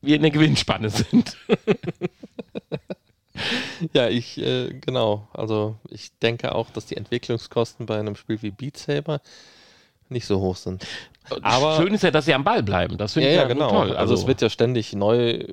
wir 0.00 0.16
in 0.16 0.22
der 0.22 0.30
Gewinnspanne 0.30 0.88
sind. 0.90 1.36
ja, 3.92 4.08
ich, 4.08 4.38
äh, 4.38 4.72
genau. 4.74 5.28
Also 5.32 5.76
ich 5.90 6.16
denke 6.18 6.54
auch, 6.54 6.70
dass 6.70 6.86
die 6.86 6.96
Entwicklungskosten 6.96 7.86
bei 7.86 7.98
einem 7.98 8.16
Spiel 8.16 8.40
wie 8.42 8.50
Beat 8.50 8.76
Saber 8.76 9.20
nicht 10.08 10.26
so 10.26 10.40
hoch 10.40 10.56
sind. 10.56 10.86
Aber 11.42 11.76
schön 11.76 11.94
ist 11.94 12.02
ja, 12.02 12.10
dass 12.10 12.24
sie 12.24 12.34
am 12.34 12.44
Ball 12.44 12.62
bleiben. 12.62 12.98
Das 12.98 13.14
finde 13.14 13.28
ja, 13.28 13.32
ich 13.32 13.36
ja, 13.36 13.42
ja 13.42 13.48
genau. 13.48 13.70
toll. 13.70 13.90
Also, 13.90 13.96
also, 13.96 14.14
es 14.14 14.26
wird 14.26 14.42
ja 14.42 14.50
ständig 14.50 14.92
neu 14.92 15.44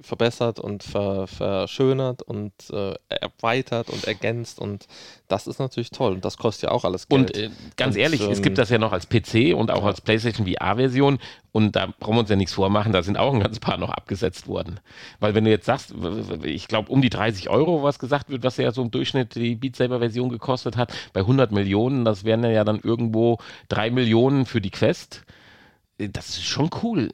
verbessert 0.00 0.58
und 0.58 0.82
ver, 0.82 1.26
verschönert 1.26 2.22
und 2.22 2.52
äh, 2.70 2.94
erweitert 3.08 3.90
und 3.90 4.04
ergänzt 4.04 4.58
und 4.58 4.86
das 5.28 5.46
ist 5.46 5.58
natürlich 5.58 5.90
toll 5.90 6.12
und 6.12 6.24
das 6.24 6.36
kostet 6.36 6.64
ja 6.64 6.70
auch 6.70 6.84
alles 6.84 7.08
Geld. 7.08 7.20
Und 7.20 7.36
äh, 7.36 7.50
ganz 7.76 7.94
und, 7.94 8.00
ehrlich, 8.00 8.22
ähm, 8.22 8.30
es 8.30 8.42
gibt 8.42 8.58
das 8.58 8.70
ja 8.70 8.78
noch 8.78 8.92
als 8.92 9.08
PC 9.08 9.54
und 9.54 9.70
auch 9.70 9.84
als 9.84 10.00
PlayStation 10.00 10.46
VR-Version 10.46 11.18
und 11.52 11.76
da 11.76 11.92
brauchen 11.98 12.16
wir 12.16 12.20
uns 12.20 12.30
ja 12.30 12.36
nichts 12.36 12.54
vormachen, 12.54 12.92
da 12.92 13.02
sind 13.02 13.16
auch 13.16 13.32
ein 13.32 13.40
ganz 13.40 13.58
paar 13.58 13.78
noch 13.78 13.90
abgesetzt 13.90 14.46
worden. 14.46 14.80
Weil 15.20 15.34
wenn 15.34 15.44
du 15.44 15.50
jetzt 15.50 15.66
sagst, 15.66 15.94
ich 16.42 16.68
glaube 16.68 16.90
um 16.90 17.02
die 17.02 17.10
30 17.10 17.48
Euro, 17.48 17.82
was 17.82 17.98
gesagt 17.98 18.30
wird, 18.30 18.42
was 18.42 18.56
ja 18.56 18.70
so 18.72 18.82
im 18.82 18.90
Durchschnitt 18.90 19.34
die 19.34 19.56
Beat 19.56 19.76
Saber-Version 19.76 20.28
gekostet 20.28 20.76
hat, 20.76 20.92
bei 21.12 21.20
100 21.20 21.52
Millionen, 21.52 22.04
das 22.04 22.24
wären 22.24 22.44
ja 22.44 22.64
dann 22.64 22.80
irgendwo 22.80 23.38
3 23.68 23.90
Millionen 23.90 24.46
für 24.46 24.60
die 24.60 24.70
Quest 24.70 25.24
das 25.98 26.28
ist 26.30 26.44
schon 26.44 26.70
cool. 26.82 27.10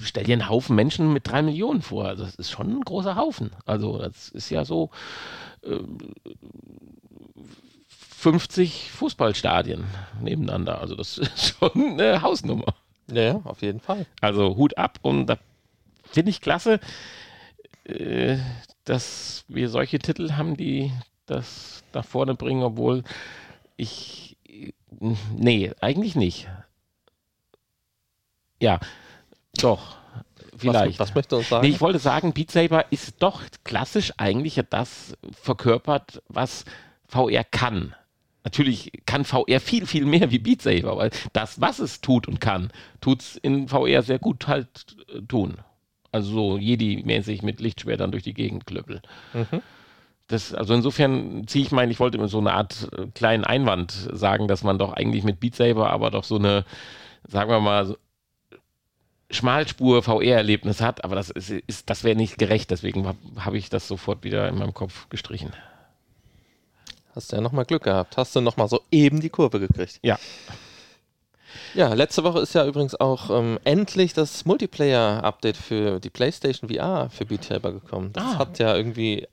Stell 0.00 0.24
dir 0.24 0.32
einen 0.32 0.48
Haufen 0.48 0.74
Menschen 0.74 1.12
mit 1.12 1.28
drei 1.28 1.42
Millionen 1.42 1.82
vor. 1.82 2.06
Also 2.06 2.24
das 2.24 2.34
ist 2.34 2.50
schon 2.50 2.78
ein 2.78 2.80
großer 2.80 3.16
Haufen. 3.16 3.50
Also 3.64 3.98
das 3.98 4.28
ist 4.28 4.50
ja 4.50 4.64
so 4.64 4.90
äh, 5.62 5.78
50 7.88 8.90
Fußballstadien 8.90 9.84
nebeneinander. 10.20 10.80
Also 10.80 10.96
das 10.96 11.18
ist 11.18 11.56
schon 11.58 12.00
eine 12.00 12.22
Hausnummer. 12.22 12.74
Ja, 13.12 13.22
ja 13.22 13.40
auf 13.44 13.62
jeden 13.62 13.80
Fall. 13.80 14.06
Also 14.20 14.56
Hut 14.56 14.76
ab 14.78 14.98
und 15.02 15.26
da 15.26 15.38
finde 16.10 16.30
ich 16.30 16.40
klasse, 16.40 16.80
äh, 17.84 18.38
dass 18.84 19.44
wir 19.48 19.68
solche 19.68 19.98
Titel 19.98 20.32
haben, 20.32 20.56
die 20.56 20.92
das 21.26 21.84
nach 21.92 22.04
vorne 22.04 22.34
bringen, 22.34 22.62
obwohl 22.62 23.04
ich 23.76 24.36
nee, 25.36 25.72
eigentlich 25.80 26.16
nicht. 26.16 26.48
Ja, 28.64 28.80
doch. 29.60 29.96
Vielleicht. 30.56 30.98
Was, 30.98 31.08
was 31.08 31.14
möchte 31.14 31.36
uns 31.36 31.50
sagen? 31.50 31.66
Nee, 31.66 31.72
ich 31.72 31.80
wollte 31.82 31.98
sagen, 31.98 32.32
Beat 32.32 32.50
Saber 32.50 32.90
ist 32.90 33.22
doch 33.22 33.42
klassisch 33.62 34.12
eigentlich 34.16 34.58
das 34.70 35.18
verkörpert, 35.32 36.22
was 36.28 36.64
VR 37.08 37.44
kann. 37.44 37.94
Natürlich 38.42 38.92
kann 39.04 39.26
VR 39.26 39.60
viel, 39.60 39.86
viel 39.86 40.06
mehr 40.06 40.30
wie 40.30 40.38
Beat 40.38 40.62
Saber, 40.62 40.96
weil 40.96 41.10
das, 41.34 41.60
was 41.60 41.78
es 41.78 42.00
tut 42.00 42.26
und 42.26 42.40
kann, 42.40 42.70
tut 43.02 43.20
es 43.20 43.36
in 43.36 43.68
VR 43.68 44.02
sehr 44.02 44.18
gut 44.18 44.48
halt 44.48 44.96
äh, 45.12 45.20
tun. 45.22 45.58
Also 46.10 46.30
so 46.30 46.56
Jedi-mäßig 46.56 47.42
mit 47.42 47.60
Lichtschwertern 47.60 48.12
durch 48.12 48.22
die 48.22 48.34
Gegend 48.34 48.64
klöppeln. 48.64 49.02
Mhm. 49.34 49.60
Das, 50.28 50.54
also 50.54 50.72
insofern 50.72 51.46
ziehe 51.48 51.66
ich 51.66 51.72
meinen, 51.72 51.90
ich 51.90 52.00
wollte 52.00 52.16
immer 52.16 52.28
so 52.28 52.38
eine 52.38 52.54
Art 52.54 52.88
äh, 52.96 53.08
kleinen 53.08 53.44
Einwand 53.44 53.92
sagen, 54.12 54.48
dass 54.48 54.64
man 54.64 54.78
doch 54.78 54.94
eigentlich 54.94 55.24
mit 55.24 55.40
Beat 55.40 55.54
Saber 55.54 55.90
aber 55.90 56.10
doch 56.10 56.24
so 56.24 56.36
eine, 56.36 56.64
sagen 57.26 57.50
wir 57.50 57.60
mal, 57.60 57.96
Schmalspur-VR-Erlebnis 59.30 60.80
hat, 60.80 61.04
aber 61.04 61.16
das, 61.16 61.30
ist, 61.30 61.50
ist 61.50 61.90
das 61.90 62.04
wäre 62.04 62.16
nicht 62.16 62.38
gerecht, 62.38 62.70
deswegen 62.70 63.06
habe 63.06 63.18
hab 63.36 63.54
ich 63.54 63.70
das 63.70 63.88
sofort 63.88 64.24
wieder 64.24 64.48
in 64.48 64.58
meinem 64.58 64.74
Kopf 64.74 65.08
gestrichen. 65.08 65.52
Hast 67.14 67.30
du 67.30 67.36
ja 67.36 67.42
nochmal 67.42 67.64
Glück 67.64 67.84
gehabt. 67.84 68.16
Hast 68.16 68.34
du 68.34 68.40
nochmal 68.40 68.68
so 68.68 68.80
eben 68.90 69.20
die 69.20 69.30
Kurve 69.30 69.60
gekriegt. 69.60 70.00
Ja. 70.02 70.18
Ja, 71.74 71.92
letzte 71.92 72.24
Woche 72.24 72.40
ist 72.40 72.54
ja 72.54 72.66
übrigens 72.66 72.94
auch 72.94 73.30
ähm, 73.30 73.58
endlich 73.64 74.12
das 74.12 74.44
Multiplayer-Update 74.44 75.56
für 75.56 76.00
die 76.00 76.10
PlayStation 76.10 76.70
VR 76.70 77.10
für 77.10 77.24
Beat 77.24 77.44
Saber 77.44 77.72
gekommen. 77.72 78.12
Das 78.12 78.24
ah. 78.24 78.38
hat 78.38 78.58
ja 78.58 78.76
irgendwie 78.76 79.26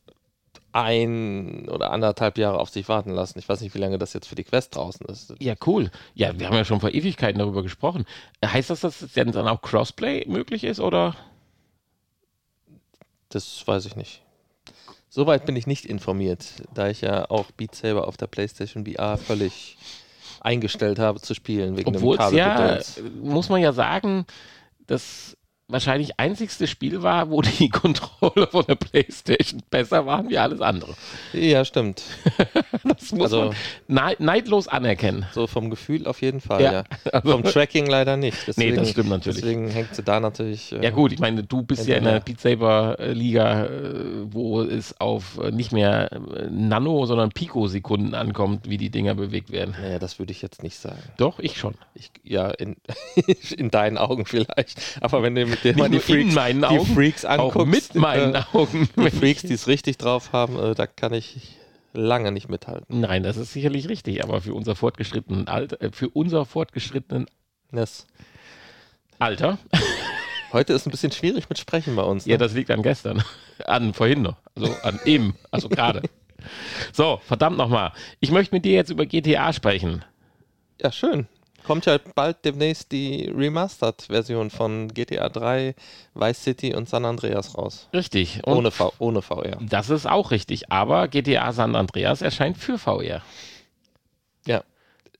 ein 0.73 1.67
oder 1.69 1.91
anderthalb 1.91 2.37
Jahre 2.37 2.59
auf 2.59 2.69
sich 2.69 2.87
warten 2.89 3.11
lassen. 3.11 3.39
Ich 3.39 3.49
weiß 3.49 3.61
nicht, 3.61 3.73
wie 3.75 3.79
lange 3.79 3.97
das 3.97 4.13
jetzt 4.13 4.27
für 4.27 4.35
die 4.35 4.43
Quest 4.43 4.75
draußen 4.75 5.05
ist. 5.07 5.33
Ja, 5.39 5.55
cool. 5.65 5.91
Ja, 6.13 6.37
wir 6.39 6.47
haben 6.47 6.55
ja 6.55 6.65
schon 6.65 6.79
vor 6.79 6.93
Ewigkeiten 6.93 7.39
darüber 7.39 7.63
gesprochen. 7.63 8.05
Heißt 8.45 8.69
das, 8.69 8.81
dass 8.81 9.01
es 9.01 9.13
dann 9.13 9.47
auch 9.47 9.61
Crossplay 9.61 10.25
möglich 10.27 10.63
ist 10.63 10.79
oder? 10.79 11.15
Das 13.29 13.65
weiß 13.65 13.85
ich 13.85 13.95
nicht. 13.95 14.21
Soweit 15.09 15.45
bin 15.45 15.57
ich 15.57 15.67
nicht 15.67 15.85
informiert, 15.85 16.45
da 16.73 16.87
ich 16.87 17.01
ja 17.01 17.29
auch 17.29 17.51
Beat 17.51 17.75
Saber 17.75 18.07
auf 18.07 18.15
der 18.15 18.27
PlayStation 18.27 18.85
VR 18.85 19.17
völlig 19.17 19.77
eingestellt 20.39 20.99
habe 20.99 21.19
zu 21.19 21.33
spielen 21.33 21.77
wegen 21.77 21.95
Obwohl 21.95 22.17
dem 22.17 22.21
Kabel. 22.21 22.37
Ja, 22.37 22.79
muss 23.21 23.49
man 23.49 23.61
ja 23.61 23.73
sagen, 23.73 24.25
dass 24.87 25.37
wahrscheinlich 25.71 26.19
einzigste 26.19 26.67
Spiel 26.67 27.01
war, 27.01 27.29
wo 27.29 27.41
die 27.41 27.69
Controller 27.81 28.47
von 28.47 28.65
der 28.67 28.75
PlayStation 28.75 29.61
besser 29.69 30.05
waren 30.05 30.29
wie 30.29 30.37
alles 30.37 30.61
andere. 30.61 30.93
Ja, 31.33 31.65
stimmt. 31.65 32.03
das 32.83 33.11
muss 33.11 33.33
also, 33.33 33.53
man 33.87 34.15
neidlos 34.19 34.67
anerkennen. 34.67 35.25
So 35.33 35.47
vom 35.47 35.69
Gefühl 35.69 36.07
auf 36.07 36.21
jeden 36.21 36.41
Fall, 36.41 36.61
ja. 36.61 36.71
ja. 36.71 36.83
Also, 37.11 37.31
vom 37.31 37.43
Tracking 37.43 37.87
leider 37.87 38.17
nicht. 38.17 38.47
Deswegen, 38.47 38.69
nee, 38.71 38.75
das 38.75 38.89
stimmt 38.91 39.09
natürlich. 39.09 39.41
Deswegen 39.41 39.69
hängt 39.69 39.95
sie 39.95 40.03
da 40.03 40.19
natürlich. 40.19 40.71
Äh, 40.71 40.83
ja, 40.83 40.89
gut, 40.91 41.11
ich 41.11 41.19
meine, 41.19 41.43
du 41.43 41.61
bist 41.61 41.87
ja 41.87 41.97
in 41.97 42.03
der 42.03 42.19
Beat 42.19 42.39
Saber 42.39 42.97
Liga, 42.99 43.65
äh, 43.65 43.69
wo 44.25 44.61
es 44.61 44.99
auf 44.99 45.39
äh, 45.39 45.51
nicht 45.51 45.71
mehr 45.71 46.09
Nano, 46.49 47.05
sondern 47.05 47.31
Pico-Sekunden 47.31 48.13
ankommt, 48.13 48.69
wie 48.69 48.77
die 48.77 48.89
Dinger 48.89 49.15
bewegt 49.15 49.51
werden. 49.51 49.75
Naja, 49.79 49.99
das 49.99 50.19
würde 50.19 50.31
ich 50.31 50.41
jetzt 50.41 50.63
nicht 50.63 50.77
sagen. 50.77 51.01
Doch, 51.17 51.39
ich 51.39 51.57
schon. 51.57 51.75
Ich, 51.93 52.11
ja, 52.23 52.49
in, 52.49 52.77
in 53.57 53.69
deinen 53.69 53.97
Augen 53.97 54.25
vielleicht. 54.25 54.79
Aber 55.01 55.23
wenn 55.23 55.35
du 55.35 55.45
mit 55.45 55.60
dir 55.63 55.77
mal 55.77 55.89
die 55.89 55.99
Freaks, 55.99 56.35
die 56.35 56.93
Freaks 56.93 57.25
anguckst, 57.25 57.57
auch 57.57 57.65
mit 57.65 57.95
meinen 57.95 58.35
äh, 58.35 58.43
Augen. 58.53 58.89
Die 58.95 59.09
Freaks, 59.11 59.41
die 59.43 59.53
es 59.53 59.67
richtig 59.67 59.97
drauf 59.97 60.31
haben, 60.33 60.57
äh, 60.59 60.75
da 60.75 60.87
kann 60.87 61.13
ich 61.13 61.57
lange 61.93 62.31
nicht 62.31 62.49
mithalten. 62.49 62.99
Nein, 62.99 63.23
das 63.23 63.37
ist 63.37 63.53
sicherlich 63.53 63.89
richtig, 63.89 64.23
aber 64.23 64.41
für 64.41 64.53
unser 64.53 64.75
fortgeschrittenen 64.75 65.47
Alter, 65.47 65.81
äh, 65.81 65.91
für 65.91 66.09
unser 66.09 66.45
fortgeschrittenen 66.45 67.27
yes. 67.71 68.07
Alter. 69.19 69.57
Heute 70.51 70.73
ist 70.73 70.85
ein 70.85 70.91
bisschen 70.91 71.11
schwierig 71.11 71.47
mit 71.49 71.59
Sprechen 71.59 71.95
bei 71.95 72.03
uns. 72.03 72.25
Ne? 72.25 72.33
Ja, 72.33 72.37
das 72.37 72.53
liegt 72.53 72.71
an 72.71 72.83
gestern. 72.83 73.23
An 73.65 73.93
vorhin 73.93 74.23
noch. 74.23 74.37
Also 74.55 74.73
an 74.81 74.99
eben. 75.05 75.35
Also 75.51 75.69
gerade. 75.69 76.01
So, 76.91 77.21
verdammt 77.23 77.55
nochmal. 77.55 77.91
Ich 78.19 78.31
möchte 78.31 78.55
mit 78.55 78.65
dir 78.65 78.71
jetzt 78.71 78.89
über 78.89 79.05
GTA 79.05 79.53
sprechen. 79.53 80.03
Ja, 80.81 80.91
schön 80.91 81.27
kommt 81.63 81.85
ja 81.85 81.99
bald 82.15 82.43
demnächst 82.45 82.91
die 82.91 83.29
Remastered-Version 83.29 84.49
von 84.49 84.87
GTA 84.93 85.29
3, 85.29 85.75
Vice 86.13 86.43
City 86.43 86.75
und 86.75 86.89
San 86.89 87.05
Andreas 87.05 87.57
raus. 87.57 87.87
Richtig. 87.93 88.41
Und 88.45 88.57
ohne, 88.57 88.71
v 88.71 88.93
ohne 88.99 89.21
VR. 89.21 89.57
Das 89.61 89.89
ist 89.89 90.07
auch 90.07 90.31
richtig. 90.31 90.71
Aber 90.71 91.07
GTA 91.07 91.51
San 91.53 91.75
Andreas 91.75 92.21
erscheint 92.21 92.57
für 92.57 92.77
VR. 92.77 93.21
Ja. 94.45 94.63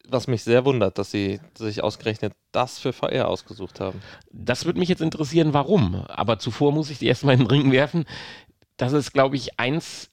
Was 0.08 0.28
mich 0.28 0.44
sehr 0.44 0.66
wundert, 0.66 0.98
dass 0.98 1.12
sie 1.12 1.40
sich 1.58 1.84
ausgerechnet 1.84 2.34
das 2.52 2.80
für 2.80 2.92
VR 2.92 3.28
ausgesucht 3.28 3.80
haben. 3.80 4.02
Das 4.32 4.66
würde 4.66 4.80
mich 4.80 4.90
jetzt 4.90 5.02
interessieren, 5.02 5.54
warum. 5.54 5.96
Aber 6.08 6.40
zuvor 6.40 6.72
muss 6.74 6.90
ich 6.90 7.00
die 7.00 7.08
erstmal 7.08 7.36
in 7.36 7.42
den 7.42 7.48
Ring 7.48 7.72
werfen. 7.72 8.06
Das 8.78 8.94
ist, 8.94 9.14
glaube 9.14 9.36
ich, 9.36 9.60
eins 9.60 10.10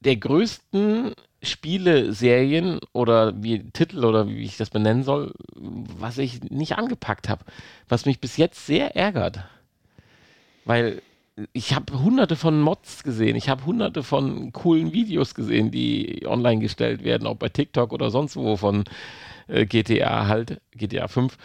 der 0.00 0.16
größten 0.16 1.14
Spieleserien 1.42 2.80
oder 2.92 3.42
wie 3.42 3.70
Titel 3.70 4.04
oder 4.04 4.28
wie 4.28 4.42
ich 4.42 4.56
das 4.56 4.70
benennen 4.70 5.04
soll, 5.04 5.34
was 5.54 6.18
ich 6.18 6.42
nicht 6.50 6.76
angepackt 6.76 7.28
habe, 7.28 7.44
was 7.88 8.06
mich 8.06 8.20
bis 8.20 8.36
jetzt 8.36 8.66
sehr 8.66 8.96
ärgert. 8.96 9.44
Weil 10.64 11.00
ich 11.52 11.74
habe 11.74 12.00
hunderte 12.02 12.34
von 12.34 12.60
Mods 12.60 13.04
gesehen, 13.04 13.36
ich 13.36 13.48
habe 13.48 13.64
hunderte 13.64 14.02
von 14.02 14.52
coolen 14.52 14.92
Videos 14.92 15.34
gesehen, 15.34 15.70
die 15.70 16.26
online 16.26 16.60
gestellt 16.60 17.04
werden, 17.04 17.28
auch 17.28 17.36
bei 17.36 17.48
TikTok 17.48 17.92
oder 17.92 18.10
sonst 18.10 18.36
wo 18.36 18.56
von 18.56 18.84
äh, 19.46 19.64
GTA 19.66 20.26
halt, 20.26 20.60
GTA 20.72 21.06
5 21.06 21.36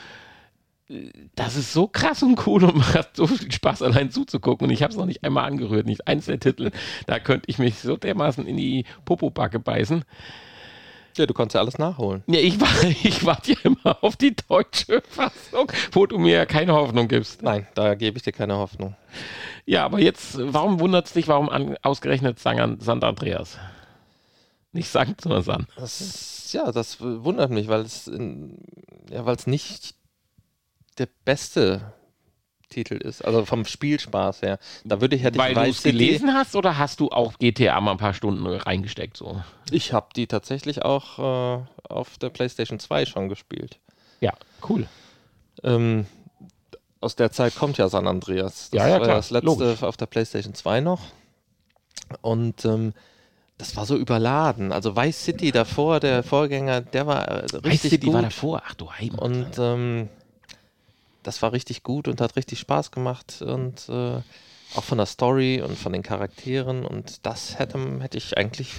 das 1.35 1.55
ist 1.55 1.73
so 1.73 1.87
krass 1.87 2.23
und 2.23 2.45
cool 2.47 2.63
und 2.63 2.75
macht 2.75 3.15
so 3.15 3.27
viel 3.27 3.51
Spaß, 3.51 3.81
allein 3.81 4.11
zuzugucken. 4.11 4.67
Und 4.67 4.73
ich 4.73 4.83
habe 4.83 4.91
es 4.91 4.97
noch 4.97 5.05
nicht 5.05 5.23
einmal 5.23 5.45
angerührt, 5.45 5.85
nicht 5.85 6.07
eins 6.07 6.25
der 6.25 6.39
Titel. 6.39 6.71
Da 7.07 7.19
könnte 7.19 7.49
ich 7.49 7.59
mich 7.59 7.79
so 7.79 7.97
dermaßen 7.97 8.45
in 8.45 8.57
die 8.57 8.85
Popobacke 9.05 9.59
beißen. 9.59 10.03
Ja, 11.15 11.27
du 11.27 11.33
konntest 11.33 11.55
ja 11.55 11.61
alles 11.61 11.77
nachholen. 11.77 12.23
Ja, 12.27 12.39
ich, 12.39 12.57
ich 13.03 13.25
warte 13.25 13.53
ja 13.53 13.57
immer 13.63 14.03
auf 14.03 14.15
die 14.15 14.35
deutsche 14.35 15.01
Fassung, 15.07 15.71
wo 15.91 16.05
du 16.05 16.17
mir 16.17 16.45
keine 16.45 16.73
Hoffnung 16.73 17.07
gibst. 17.07 17.43
Nein, 17.43 17.67
da 17.75 17.95
gebe 17.95 18.17
ich 18.17 18.23
dir 18.23 18.31
keine 18.31 18.55
Hoffnung. 18.55 18.95
Ja, 19.65 19.85
aber 19.85 19.99
jetzt, 19.99 20.37
warum 20.39 20.79
wundert 20.79 21.07
es 21.07 21.13
dich, 21.13 21.27
warum 21.27 21.49
an, 21.49 21.77
ausgerechnet 21.83 22.39
St. 22.39 22.47
Andreas? 22.47 23.57
Nicht 24.71 24.89
Sankt, 24.89 25.21
sondern 25.21 25.43
San. 25.43 25.67
Das, 25.75 26.51
ja, 26.51 26.71
das 26.71 26.99
wundert 26.99 27.51
mich, 27.51 27.67
weil 27.67 27.81
es, 27.81 28.11
ja, 29.11 29.25
weil 29.25 29.35
es 29.35 29.45
nicht 29.45 29.95
der 30.99 31.07
beste 31.25 31.93
Titel 32.69 32.95
ist, 32.95 33.23
also 33.23 33.45
vom 33.45 33.65
Spielspaß 33.65 34.41
her. 34.41 34.57
Da 34.83 34.99
würde 34.99 35.15
ich 35.15 35.23
hätte 35.23 35.37
Weil 35.37 35.53
du 35.53 35.61
Vice 35.61 35.75
es 35.77 35.81
City- 35.83 35.97
gelesen 35.97 36.33
hast 36.33 36.55
oder 36.55 36.77
hast 36.77 36.99
du 36.99 37.09
auch 37.09 37.37
GTA 37.37 37.79
mal 37.81 37.91
ein 37.91 37.97
paar 37.97 38.13
Stunden 38.15 38.45
reingesteckt 38.47 39.15
so? 39.17 39.41
Ich 39.69 39.93
habe 39.93 40.07
die 40.15 40.25
tatsächlich 40.27 40.81
auch 40.83 41.19
äh, 41.59 41.63
auf 41.89 42.17
der 42.17 42.29
PlayStation 42.29 42.79
2 42.79 43.05
schon 43.05 43.29
gespielt. 43.29 43.79
Ja, 44.21 44.33
cool. 44.67 44.87
Ähm, 45.63 46.07
aus 46.99 47.15
der 47.15 47.31
Zeit 47.31 47.55
kommt 47.55 47.77
ja 47.77 47.89
San 47.89 48.07
Andreas. 48.07 48.69
Das 48.71 48.79
Ja, 48.79 48.87
ja, 48.87 48.93
war 48.99 49.03
klar, 49.05 49.15
das 49.17 49.29
letzte 49.29 49.45
logisch. 49.45 49.83
auf 49.83 49.97
der 49.97 50.05
PlayStation 50.07 50.55
2 50.55 50.79
noch. 50.79 51.01
Und 52.21 52.65
ähm, 52.65 52.93
das 53.57 53.75
war 53.75 53.85
so 53.85 53.95
überladen. 53.97 54.71
Also 54.71 54.95
Vice 54.95 55.23
City 55.25 55.51
davor, 55.51 55.99
der 55.99 56.23
Vorgänger, 56.23 56.81
der 56.81 57.05
war 57.07 57.27
äh, 57.27 57.45
richtig 57.65 57.91
du, 57.91 57.97
die 57.99 58.05
gut. 58.07 58.15
war 58.15 58.21
davor. 58.23 58.63
Ach 58.65 58.73
du 58.73 58.91
Heimat. 58.91 59.19
Und 59.21 59.47
ähm, 59.59 60.09
das 61.23 61.41
war 61.41 61.53
richtig 61.53 61.83
gut 61.83 62.07
und 62.07 62.21
hat 62.21 62.35
richtig 62.35 62.59
Spaß 62.59 62.91
gemacht 62.91 63.41
und 63.41 63.87
äh, 63.89 64.21
auch 64.75 64.83
von 64.83 64.97
der 64.97 65.07
Story 65.07 65.61
und 65.61 65.77
von 65.77 65.93
den 65.93 66.03
Charakteren 66.03 66.85
und 66.85 67.25
das 67.25 67.59
hätte, 67.59 67.79
hätte 68.01 68.17
ich 68.17 68.37
eigentlich, 68.37 68.71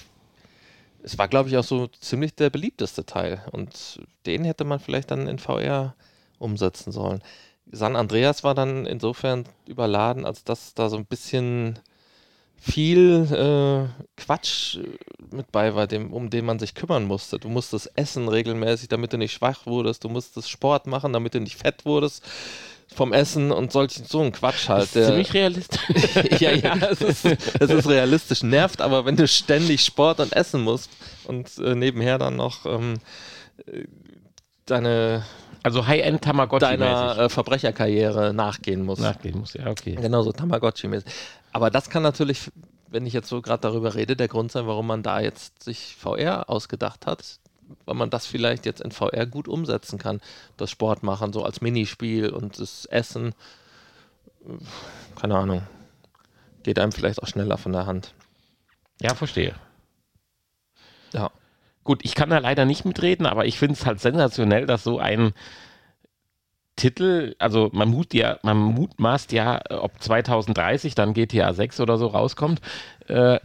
es 1.02 1.18
war 1.18 1.28
glaube 1.28 1.48
ich 1.48 1.56
auch 1.56 1.64
so 1.64 1.86
ziemlich 1.86 2.34
der 2.34 2.50
beliebteste 2.50 3.06
Teil 3.06 3.42
und 3.52 4.00
den 4.26 4.44
hätte 4.44 4.64
man 4.64 4.80
vielleicht 4.80 5.10
dann 5.10 5.26
in 5.26 5.38
VR 5.38 5.94
umsetzen 6.38 6.92
sollen. 6.92 7.22
San 7.70 7.96
Andreas 7.96 8.44
war 8.44 8.54
dann 8.54 8.86
insofern 8.86 9.44
überladen, 9.66 10.26
als 10.26 10.44
dass 10.44 10.74
da 10.74 10.88
so 10.88 10.96
ein 10.96 11.06
bisschen 11.06 11.78
viel 12.60 13.26
äh, 13.30 14.04
Quatsch 14.16 14.76
äh, 14.76 15.34
mit 15.34 15.52
bei 15.52 15.74
war, 15.74 15.86
dem, 15.86 16.12
um 16.12 16.30
den 16.30 16.44
man 16.44 16.58
sich 16.58 16.74
kümmern 16.74 17.04
musste. 17.04 17.38
Du 17.38 17.48
musstest 17.48 17.90
essen 17.96 18.28
regelmäßig, 18.28 18.88
damit 18.88 19.12
du 19.12 19.18
nicht 19.18 19.32
schwach 19.32 19.66
wurdest. 19.66 20.04
Du 20.04 20.08
musstest 20.08 20.48
Sport 20.48 20.86
machen, 20.86 21.12
damit 21.12 21.34
du 21.34 21.40
nicht 21.40 21.56
fett 21.56 21.84
wurdest 21.84 22.24
vom 22.94 23.12
Essen 23.12 23.50
und 23.50 23.72
solch, 23.72 23.92
so 23.92 24.20
ein 24.20 24.32
Quatsch 24.32 24.68
halt. 24.68 24.82
Das 24.82 24.96
ist 24.96 25.06
ziemlich 25.06 25.34
realistisch. 25.34 25.80
ja, 26.40 26.52
ja, 26.52 26.76
es 26.90 27.00
ist, 27.00 27.24
es 27.24 27.70
ist 27.70 27.88
realistisch, 27.88 28.42
nervt, 28.42 28.80
aber 28.80 29.04
wenn 29.04 29.16
du 29.16 29.26
ständig 29.26 29.82
Sport 29.82 30.20
und 30.20 30.32
essen 30.32 30.62
musst 30.62 30.90
und 31.24 31.58
äh, 31.58 31.74
nebenher 31.74 32.18
dann 32.18 32.36
noch 32.36 32.66
ähm, 32.66 32.94
äh, 33.66 33.84
deine, 34.66 35.24
Also 35.62 35.86
High-End 35.86 36.22
Tamagotchi 36.22 36.60
deiner 36.60 37.18
äh, 37.18 37.28
Verbrecherkarriere 37.28 38.32
nachgehen 38.32 38.84
musst. 38.84 39.02
Nachgehen 39.02 39.38
muss, 39.38 39.54
ja, 39.54 39.66
okay. 39.66 39.96
Genau, 40.00 40.22
so 40.22 40.30
Tamagotchi-mäßig. 40.30 41.06
Aber 41.54 41.70
das 41.70 41.88
kann 41.88 42.02
natürlich, 42.02 42.50
wenn 42.88 43.06
ich 43.06 43.12
jetzt 43.12 43.28
so 43.28 43.40
gerade 43.40 43.60
darüber 43.60 43.94
rede, 43.94 44.16
der 44.16 44.26
Grund 44.26 44.50
sein, 44.50 44.66
warum 44.66 44.88
man 44.88 45.04
da 45.04 45.20
jetzt 45.20 45.62
sich 45.62 45.94
VR 45.94 46.50
ausgedacht 46.50 47.06
hat, 47.06 47.38
weil 47.84 47.94
man 47.94 48.10
das 48.10 48.26
vielleicht 48.26 48.66
jetzt 48.66 48.80
in 48.80 48.90
VR 48.90 49.24
gut 49.24 49.46
umsetzen 49.46 49.96
kann. 49.96 50.20
Das 50.56 50.72
Sport 50.72 51.04
machen, 51.04 51.32
so 51.32 51.44
als 51.44 51.60
Minispiel 51.60 52.30
und 52.30 52.58
das 52.58 52.86
Essen. 52.86 53.36
Keine 55.14 55.36
Ahnung. 55.36 55.62
Geht 56.64 56.80
einem 56.80 56.90
vielleicht 56.90 57.22
auch 57.22 57.28
schneller 57.28 57.56
von 57.56 57.70
der 57.70 57.86
Hand. 57.86 58.14
Ja, 59.00 59.14
verstehe. 59.14 59.54
Ja. 61.12 61.30
Gut, 61.84 62.00
ich 62.02 62.16
kann 62.16 62.30
da 62.30 62.38
leider 62.38 62.64
nicht 62.64 62.84
mitreden, 62.84 63.26
aber 63.26 63.46
ich 63.46 63.60
finde 63.60 63.74
es 63.74 63.86
halt 63.86 64.00
sensationell, 64.00 64.66
dass 64.66 64.82
so 64.82 64.98
ein 64.98 65.34
Titel, 66.76 67.34
also 67.38 67.70
man, 67.72 67.88
mut 67.88 68.14
ja, 68.14 68.38
man 68.42 68.58
mutmaßt 68.58 69.32
ja, 69.32 69.60
ob 69.70 70.02
2030 70.02 70.94
dann 70.94 71.14
GTA 71.14 71.52
6 71.52 71.80
oder 71.80 71.98
so 71.98 72.08
rauskommt, 72.08 72.60
äh, 73.08 73.38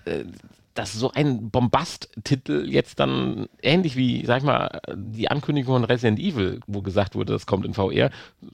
dass 0.79 0.93
so 0.93 1.11
ein 1.11 1.49
Bombast-Titel 1.49 2.65
jetzt 2.69 3.01
dann 3.01 3.49
ähnlich 3.61 3.97
wie, 3.97 4.25
sag 4.25 4.37
ich 4.37 4.43
mal, 4.43 4.79
die 4.95 5.29
Ankündigung 5.29 5.75
von 5.75 5.83
Resident 5.83 6.19
Evil, 6.19 6.61
wo 6.67 6.81
gesagt 6.81 7.15
wurde, 7.15 7.33
das 7.33 7.45
kommt 7.45 7.65
in 7.65 7.73
VR, 7.73 8.11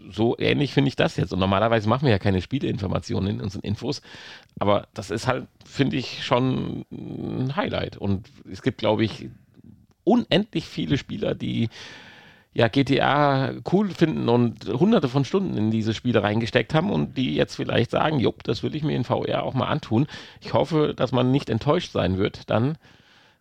so 0.10 0.36
ähnlich 0.40 0.74
finde 0.74 0.88
ich 0.88 0.96
das 0.96 1.18
jetzt. 1.18 1.34
Und 1.34 1.40
normalerweise 1.40 1.88
machen 1.88 2.06
wir 2.06 2.12
ja 2.12 2.18
keine 2.18 2.42
Spieleinformationen 2.42 3.36
in 3.36 3.42
unseren 3.42 3.62
Infos, 3.62 4.02
aber 4.58 4.88
das 4.96 5.12
ist 5.12 5.28
halt, 5.28 5.46
finde 5.66 5.98
ich, 5.98 6.24
schon 6.24 6.86
ein 6.92 7.56
Highlight. 7.56 7.98
Und 7.98 8.28
es 8.52 8.64
gibt, 8.64 8.80
glaube 8.80 9.04
ich, 9.04 9.30
unendlich 10.04 10.66
viele 10.66 10.98
Spieler, 10.98 11.36
die 11.36 11.70
ja 12.56 12.70
GTA 12.70 13.54
cool 13.72 13.90
finden 13.90 14.30
und 14.30 14.66
hunderte 14.66 15.10
von 15.10 15.26
Stunden 15.26 15.58
in 15.58 15.72
diese 15.72 15.94
Spiele 15.94 16.24
reingesteckt 16.24 16.74
haben 16.74 16.90
und 16.90 17.18
die 17.18 17.36
jetzt 17.36 17.56
vielleicht 17.56 17.92
sagen, 17.92 18.20
jupp, 18.20 18.44
das 18.44 18.64
will 18.64 18.76
ich 18.76 18.84
mir 18.84 18.96
in 18.96 19.04
VR 19.04 19.44
auch 19.44 19.54
mal 19.54 19.68
antun. 19.68 20.08
Ich 20.40 20.54
hoffe, 20.54 20.94
dass 20.96 21.12
man 21.12 21.32
nicht 21.32 21.50
enttäuscht 21.50 21.92
sein 21.92 22.18
wird. 22.18 22.50
Dann, 22.50 22.78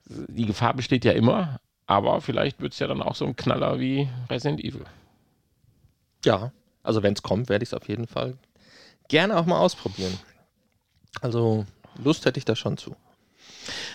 die 0.05 0.47
Gefahr 0.47 0.75
besteht 0.75 1.05
ja 1.05 1.13
immer, 1.13 1.61
aber 1.87 2.21
vielleicht 2.21 2.61
wird 2.61 2.73
es 2.73 2.81
ja 2.81 2.89
dann 2.89 3.03
auch 3.03 3.15
so 3.15 3.25
ein 3.25 3.37
Knaller 3.37 3.79
wie 3.79 4.09
Resident 4.29 4.59
Evil. 4.63 4.85
Ja, 6.25 6.51
also 6.83 7.05
wenn 7.05 7.15
es 7.15 7.23
kommt, 7.23 7.49
werde 7.49 7.63
ich 7.63 7.69
es 7.69 7.75
auf 7.75 7.89
jeden 7.89 8.09
Fall 8.09 8.37
gerne 9.07 9.37
auch 9.39 9.47
mal 9.47 9.59
ausprobieren. 9.59 10.19
Also 11.21 11.67
Lust 12.03 12.27
hätte 12.27 12.39
ich 12.39 12.45
da 12.45 12.57
schon 12.57 12.79
zu. 12.79 12.97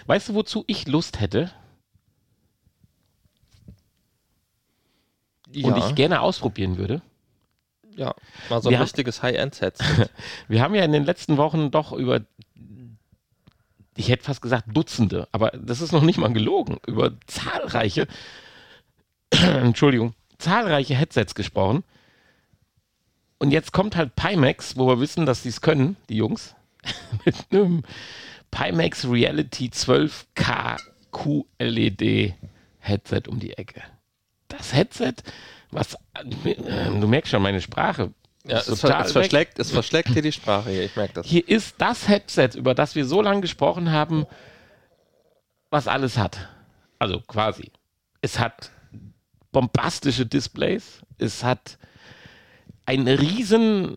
Weißt 0.05 0.29
du, 0.29 0.33
wozu 0.33 0.63
ich 0.67 0.87
Lust 0.87 1.19
hätte 1.19 1.51
und 5.55 5.77
ich 5.77 5.95
gerne 5.95 6.21
ausprobieren 6.21 6.77
würde? 6.77 7.01
ja, 7.99 8.15
mal 8.49 8.61
so 8.61 8.69
ein 8.69 8.73
Wir 8.73 8.81
richtiges 8.81 9.21
High-End-Set. 9.21 9.77
Wir 10.47 10.61
haben 10.61 10.73
ja 10.73 10.83
in 10.83 10.93
den 10.93 11.03
letzten 11.03 11.37
Wochen 11.37 11.69
doch 11.69 11.91
über, 11.91 12.21
ich 13.95 14.09
hätte 14.09 14.23
fast 14.23 14.41
gesagt 14.41 14.65
Dutzende, 14.73 15.27
aber 15.33 15.51
das 15.51 15.81
ist 15.81 15.91
noch 15.91 16.03
nicht 16.03 16.17
mal 16.17 16.31
gelogen, 16.31 16.77
über 16.87 17.11
zahlreiche, 17.27 18.07
Entschuldigung, 19.31 20.13
zahlreiche 20.37 20.95
Headsets 20.95 21.35
gesprochen. 21.35 21.83
Und 23.37 23.51
jetzt 23.51 23.73
kommt 23.73 23.95
halt 23.95 24.15
Pimax, 24.15 24.77
wo 24.77 24.87
wir 24.87 24.99
wissen, 24.99 25.25
dass 25.25 25.43
sie 25.43 25.49
es 25.49 25.61
können, 25.61 25.97
die 26.07 26.17
Jungs, 26.17 26.55
mit 27.25 27.35
einem 27.51 27.83
Pimax 28.49 29.05
Reality 29.09 29.67
12K 29.67 30.77
QLED 31.11 32.35
Headset 32.79 33.23
um 33.27 33.39
die 33.39 33.57
Ecke. 33.57 33.81
Das 34.59 34.73
Headset, 34.73 35.13
was, 35.71 35.97
du 36.23 37.07
merkst 37.07 37.31
schon 37.31 37.41
meine 37.41 37.61
Sprache. 37.61 38.13
Ja, 38.45 38.57
es, 38.59 38.79
ver 38.79 38.99
es, 38.99 39.11
verschlägt, 39.11 39.57
es 39.57 39.71
verschlägt 39.71 40.13
dir 40.13 40.21
die 40.21 40.31
Sprache 40.31 40.69
hier, 40.69 40.83
ich 40.83 40.95
merke 40.95 41.13
das. 41.15 41.27
Hier 41.27 41.47
ist 41.47 41.75
das 41.77 42.07
Headset, 42.07 42.51
über 42.55 42.75
das 42.75 42.93
wir 42.93 43.05
so 43.05 43.21
lange 43.21 43.41
gesprochen 43.41 43.91
haben, 43.91 44.25
was 45.69 45.87
alles 45.87 46.17
hat. 46.17 46.49
Also 46.99 47.21
quasi. 47.21 47.71
Es 48.21 48.37
hat 48.37 48.71
bombastische 49.51 50.25
Displays, 50.25 51.01
es 51.17 51.43
hat 51.43 51.77
ein 52.85 53.07
riesen, 53.07 53.95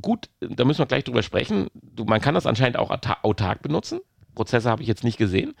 gut, 0.00 0.28
da 0.40 0.64
müssen 0.64 0.78
wir 0.78 0.86
gleich 0.86 1.04
drüber 1.04 1.22
sprechen, 1.22 1.68
du, 1.74 2.04
man 2.04 2.20
kann 2.20 2.34
das 2.34 2.46
anscheinend 2.46 2.76
auch 2.78 2.90
auta- 2.90 3.22
autark 3.22 3.62
benutzen. 3.62 4.00
Prozesse 4.34 4.70
habe 4.70 4.82
ich 4.82 4.88
jetzt 4.88 5.04
nicht 5.04 5.18
gesehen, 5.18 5.54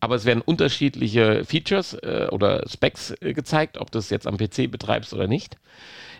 aber 0.00 0.14
es 0.14 0.24
werden 0.24 0.42
unterschiedliche 0.42 1.44
Features 1.44 1.94
äh, 1.94 2.28
oder 2.30 2.68
Specs 2.68 3.14
äh, 3.20 3.32
gezeigt, 3.32 3.78
ob 3.78 3.90
du 3.90 3.98
es 3.98 4.10
jetzt 4.10 4.26
am 4.26 4.36
PC 4.36 4.70
betreibst 4.70 5.12
oder 5.12 5.26
nicht. 5.26 5.56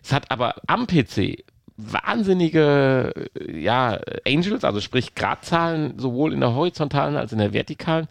Es 0.02 0.12
hat 0.12 0.30
aber 0.30 0.56
am 0.66 0.86
PC 0.86 1.44
wahnsinnige 1.76 3.30
äh, 3.34 3.60
ja, 3.60 4.00
Angels, 4.26 4.64
also 4.64 4.80
sprich 4.80 5.14
Gradzahlen, 5.14 5.98
sowohl 5.98 6.32
in 6.32 6.40
der 6.40 6.54
horizontalen 6.54 7.16
als 7.16 7.32
in 7.32 7.38
der 7.38 7.52
vertikalen 7.52 8.08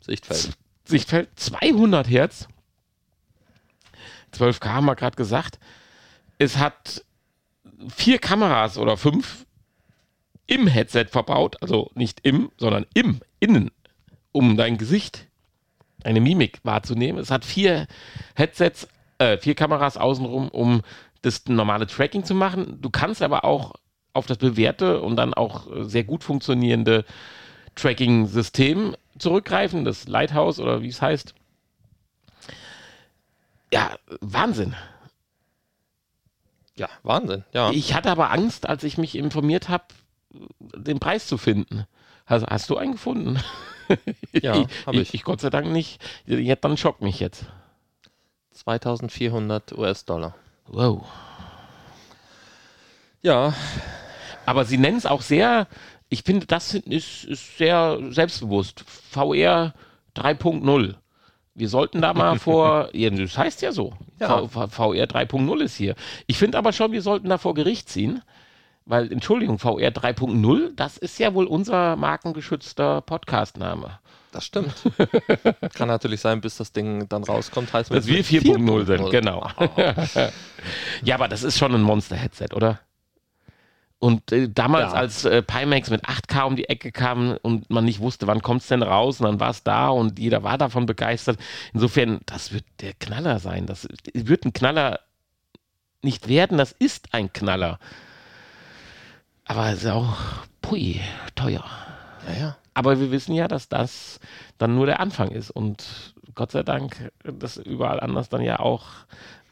Sichtfeld. 0.00 0.50
Sichtfeld 0.84 1.28
200 1.36 2.08
Hertz. 2.08 2.48
12K 4.34 4.68
haben 4.68 4.86
wir 4.86 4.96
gerade 4.96 5.16
gesagt. 5.16 5.58
Es 6.38 6.56
hat 6.56 7.04
vier 7.88 8.18
Kameras 8.18 8.78
oder 8.78 8.96
fünf 8.96 9.46
im 10.46 10.66
Headset 10.66 11.06
verbaut, 11.10 11.56
also 11.62 11.90
nicht 11.94 12.20
im, 12.24 12.50
sondern 12.56 12.86
im, 12.94 13.20
innen, 13.38 13.70
um 14.32 14.56
dein 14.56 14.78
Gesicht, 14.78 15.26
eine 16.04 16.20
Mimik 16.20 16.60
wahrzunehmen. 16.64 17.20
Es 17.20 17.30
hat 17.30 17.44
vier 17.44 17.86
Headsets, 18.34 18.88
äh, 19.18 19.38
vier 19.38 19.54
Kameras 19.54 19.96
außenrum, 19.96 20.48
um 20.48 20.82
das 21.22 21.46
normale 21.46 21.86
Tracking 21.86 22.24
zu 22.24 22.34
machen. 22.34 22.78
Du 22.80 22.90
kannst 22.90 23.22
aber 23.22 23.44
auch 23.44 23.74
auf 24.12 24.26
das 24.26 24.38
bewährte 24.38 25.00
und 25.00 25.16
dann 25.16 25.34
auch 25.34 25.70
äh, 25.70 25.84
sehr 25.84 26.04
gut 26.04 26.24
funktionierende 26.24 27.04
Tracking-System 27.76 28.96
zurückgreifen, 29.18 29.84
das 29.84 30.08
Lighthouse 30.08 30.58
oder 30.58 30.82
wie 30.82 30.88
es 30.88 31.00
heißt. 31.00 31.34
Ja, 33.72 33.96
Wahnsinn. 34.20 34.74
Ja, 36.76 36.88
Wahnsinn, 37.02 37.44
ja. 37.52 37.70
Ich 37.70 37.94
hatte 37.94 38.10
aber 38.10 38.30
Angst, 38.30 38.68
als 38.68 38.84
ich 38.84 38.98
mich 38.98 39.14
informiert 39.14 39.68
habe, 39.68 39.84
den 40.30 40.98
Preis 40.98 41.26
zu 41.26 41.38
finden. 41.38 41.86
Also, 42.24 42.46
hast 42.46 42.70
du 42.70 42.76
einen 42.76 42.92
gefunden? 42.92 43.38
Ja, 44.32 44.66
habe 44.86 44.96
ich. 45.00 45.08
ich. 45.08 45.14
Ich 45.14 45.24
Gott 45.24 45.40
sei 45.40 45.50
Dank 45.50 45.68
nicht. 45.68 46.00
Ja, 46.26 46.56
dann 46.56 46.76
schockt 46.76 47.02
mich 47.02 47.20
jetzt. 47.20 47.44
2400 48.52 49.72
US-Dollar. 49.72 50.34
Wow. 50.68 51.06
Ja, 53.22 53.54
Aber 54.46 54.64
sie 54.64 54.78
nennen 54.78 54.96
es 54.98 55.06
auch 55.06 55.22
sehr, 55.22 55.68
ich 56.08 56.22
finde, 56.24 56.46
das 56.46 56.74
ist, 56.74 57.24
ist 57.24 57.56
sehr 57.58 57.98
selbstbewusst. 58.10 58.84
VR 58.86 59.74
3.0. 60.16 60.94
Wir 61.54 61.68
sollten 61.68 62.00
da 62.00 62.12
mal 62.14 62.38
vor, 62.40 62.88
ja, 62.92 63.10
das 63.10 63.38
heißt 63.38 63.62
ja 63.62 63.72
so, 63.72 63.94
Ja. 64.18 64.46
VR 64.48 65.04
3.0 65.06 65.60
ist 65.62 65.76
hier. 65.76 65.94
Ich 66.26 66.38
finde 66.38 66.58
aber 66.58 66.72
schon, 66.72 66.92
wir 66.92 67.02
sollten 67.02 67.28
da 67.28 67.38
vor 67.38 67.54
Gericht 67.54 67.88
ziehen, 67.88 68.22
weil, 68.84 69.12
Entschuldigung, 69.12 69.58
VR 69.58 69.90
3.0, 69.90 70.74
das 70.76 70.96
ist 70.98 71.18
ja 71.18 71.34
wohl 71.34 71.46
unser 71.46 71.96
markengeschützter 71.96 73.00
Podcastname. 73.02 73.98
das 74.32 74.44
stimmt. 74.46 74.74
Kann 75.74 75.88
natürlich 75.88 76.20
sein, 76.20 76.40
bis 76.40 76.56
das 76.56 76.72
Ding 76.72 77.08
dann 77.08 77.24
rauskommt, 77.24 77.72
heißt 77.72 77.92
Dass 77.92 78.06
wir 78.06 78.24
4.0 78.24 78.84
sind, 78.86 79.10
genau. 79.10 79.48
Oh. 79.58 79.68
Ja, 81.02 81.16
aber 81.16 81.28
das 81.28 81.42
ist 81.42 81.58
schon 81.58 81.74
ein 81.74 81.82
Monster-Headset, 81.82 82.54
oder? 82.54 82.78
Und 83.98 84.32
äh, 84.32 84.48
damals, 84.48 84.92
Ja. 84.92 84.98
als 84.98 85.24
äh, 85.24 85.42
Pimax 85.42 85.88
mit 85.90 86.04
8K 86.04 86.42
um 86.44 86.56
die 86.56 86.68
Ecke 86.68 86.90
kam 86.90 87.36
und 87.42 87.70
man 87.70 87.84
nicht 87.84 88.00
wusste, 88.00 88.26
wann 88.26 88.42
kommt 88.42 88.62
es 88.62 88.68
denn 88.68 88.82
raus, 88.82 89.20
und 89.20 89.26
dann 89.26 89.38
war 89.40 89.50
es 89.50 89.62
da 89.62 89.88
und 89.90 90.18
jeder 90.18 90.42
war 90.42 90.58
davon 90.58 90.86
begeistert. 90.86 91.38
Insofern, 91.72 92.20
das 92.26 92.52
wird 92.52 92.64
der 92.80 92.94
Knaller 92.94 93.38
sein. 93.38 93.66
Das 93.66 93.86
wird 94.12 94.44
ein 94.44 94.52
Knaller 94.52 94.98
nicht 96.02 96.28
werden, 96.28 96.58
das 96.58 96.72
ist 96.72 97.14
ein 97.14 97.32
Knaller. 97.32 97.78
Aber 99.44 99.70
es 99.70 99.84
ist 99.84 99.90
auch, 99.90 100.16
pui, 100.60 101.00
teuer. 101.34 101.64
Ja, 102.28 102.40
ja. 102.40 102.56
Aber 102.74 103.00
wir 103.00 103.10
wissen 103.10 103.34
ja, 103.34 103.48
dass 103.48 103.68
das 103.68 104.20
dann 104.58 104.74
nur 104.74 104.86
der 104.86 105.00
Anfang 105.00 105.30
ist 105.30 105.50
und 105.50 106.14
Gott 106.34 106.52
sei 106.52 106.62
Dank 106.62 107.12
das 107.22 107.58
überall 107.58 108.00
anders 108.00 108.28
dann 108.28 108.40
ja 108.40 108.60
auch 108.60 108.86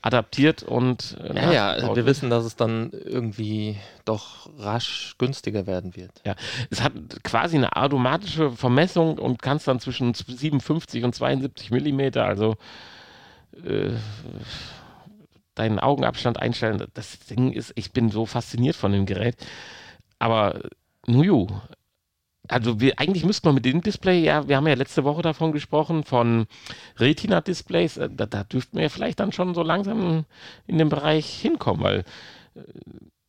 adaptiert 0.02 0.62
und 0.62 1.18
Ja, 1.22 1.52
ja, 1.52 1.66
nachgebaut 1.72 1.96
wir 1.96 2.06
wissen, 2.06 2.30
dass 2.30 2.44
es 2.44 2.56
dann 2.56 2.90
irgendwie 2.90 3.76
doch 4.06 4.48
rasch 4.58 5.14
günstiger 5.18 5.66
werden 5.66 5.94
wird. 5.94 6.10
Ja, 6.24 6.36
es 6.70 6.80
hat 6.80 6.92
quasi 7.22 7.56
eine 7.56 7.76
automatische 7.76 8.50
Vermessung 8.50 9.18
und 9.18 9.42
kannst 9.42 9.68
dann 9.68 9.78
zwischen 9.80 10.14
57 10.14 11.04
und 11.04 11.14
72 11.14 11.70
Millimeter, 11.70 12.24
also 12.24 12.56
äh, 13.62 13.90
deinen 15.54 15.78
Augenabstand 15.78 16.40
einstellen. 16.40 16.86
Das 16.94 17.18
Ding 17.18 17.52
ist, 17.52 17.72
ich 17.74 17.92
bin 17.92 18.10
so 18.10 18.24
fasziniert 18.24 18.76
von 18.76 18.92
dem 18.92 19.04
Gerät. 19.04 19.36
Aber 20.20 20.60
Nuju, 21.06 21.48
also 22.46 22.80
wir, 22.80 22.98
eigentlich 22.98 23.24
müssten 23.24 23.48
wir 23.48 23.52
mit 23.52 23.64
dem 23.64 23.80
Display, 23.80 24.22
ja, 24.22 24.46
wir 24.46 24.56
haben 24.56 24.66
ja 24.66 24.74
letzte 24.74 25.04
Woche 25.04 25.22
davon 25.22 25.52
gesprochen, 25.52 26.04
von 26.04 26.46
Retina-Displays, 26.98 27.96
äh, 27.96 28.08
da, 28.12 28.26
da 28.26 28.44
dürften 28.44 28.76
wir 28.76 28.84
ja 28.84 28.88
vielleicht 28.88 29.18
dann 29.20 29.32
schon 29.32 29.54
so 29.54 29.62
langsam 29.62 30.26
in 30.66 30.78
den 30.78 30.88
Bereich 30.88 31.26
hinkommen, 31.26 31.82
weil 31.82 32.04
äh, 32.54 32.60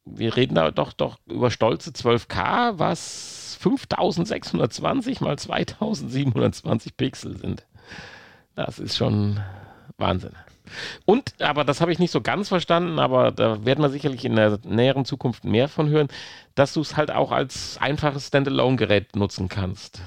wir 0.05 0.35
reden 0.35 0.55
da 0.55 0.71
doch, 0.71 0.93
doch 0.93 1.17
über 1.27 1.49
stolze 1.49 1.91
12K, 1.91 2.77
was 2.77 3.57
5620 3.61 5.21
mal 5.21 5.37
2720 5.37 6.97
Pixel 6.97 7.37
sind. 7.37 7.65
Das 8.55 8.79
ist 8.79 8.97
schon 8.97 9.39
Wahnsinn. 10.01 10.35
Und, 11.05 11.41
aber 11.41 11.63
das 11.63 11.81
habe 11.81 11.91
ich 11.91 11.99
nicht 11.99 12.11
so 12.11 12.21
ganz 12.21 12.47
verstanden, 12.49 12.99
aber 12.99 13.31
da 13.31 13.65
werden 13.65 13.81
wir 13.81 13.89
sicherlich 13.89 14.23
in 14.25 14.35
der 14.35 14.59
näheren 14.63 15.05
Zukunft 15.05 15.43
mehr 15.43 15.67
von 15.67 15.89
hören, 15.89 16.07
dass 16.55 16.73
du 16.73 16.81
es 16.81 16.95
halt 16.97 17.11
auch 17.11 17.31
als 17.31 17.77
einfaches 17.79 18.27
Standalone-Gerät 18.27 19.15
nutzen 19.15 19.49
kannst. 19.49 20.01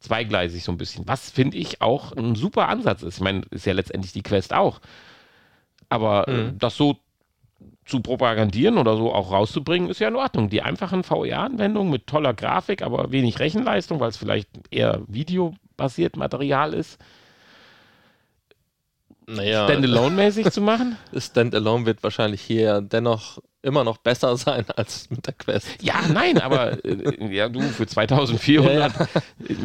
Zweigleisig 0.00 0.64
so 0.64 0.72
ein 0.72 0.78
bisschen. 0.78 1.06
Was 1.06 1.30
finde 1.30 1.58
ich 1.58 1.82
auch 1.82 2.12
ein 2.12 2.34
super 2.34 2.68
Ansatz 2.68 3.02
ist. 3.02 3.16
Ich 3.16 3.22
meine, 3.22 3.42
ist 3.50 3.66
ja 3.66 3.74
letztendlich 3.74 4.12
die 4.12 4.22
Quest 4.22 4.54
auch. 4.54 4.80
Aber 5.90 6.28
äh, 6.28 6.32
Mhm. 6.32 6.58
das 6.58 6.76
so 6.76 6.96
zu 7.84 8.00
propagandieren 8.00 8.78
oder 8.78 8.96
so 8.96 9.12
auch 9.12 9.32
rauszubringen, 9.32 9.90
ist 9.90 10.00
ja 10.00 10.08
in 10.08 10.16
Ordnung. 10.16 10.48
Die 10.48 10.62
einfachen 10.62 11.02
VR-Anwendungen 11.02 11.90
mit 11.90 12.06
toller 12.06 12.32
Grafik, 12.32 12.82
aber 12.82 13.10
wenig 13.12 13.40
Rechenleistung, 13.40 14.00
weil 14.00 14.10
es 14.10 14.16
vielleicht 14.16 14.48
eher 14.70 15.02
videobasiert 15.08 16.16
Material 16.16 16.72
ist, 16.72 16.98
Naja, 19.34 19.64
standalone-mäßig 19.66 20.50
zu 20.50 20.60
machen. 20.60 20.96
Standalone 21.16 21.86
wird 21.86 22.02
wahrscheinlich 22.02 22.40
hier 22.40 22.80
dennoch 22.80 23.38
immer 23.62 23.84
noch 23.84 23.98
besser 23.98 24.36
sein 24.36 24.64
als 24.76 25.10
mit 25.10 25.26
der 25.26 25.34
Quest. 25.34 25.68
Ja, 25.82 25.96
nein, 26.12 26.38
aber 26.38 26.82
äh, 26.84 27.34
ja, 27.34 27.48
du, 27.48 27.60
für 27.60 27.86
2400, 27.86 28.92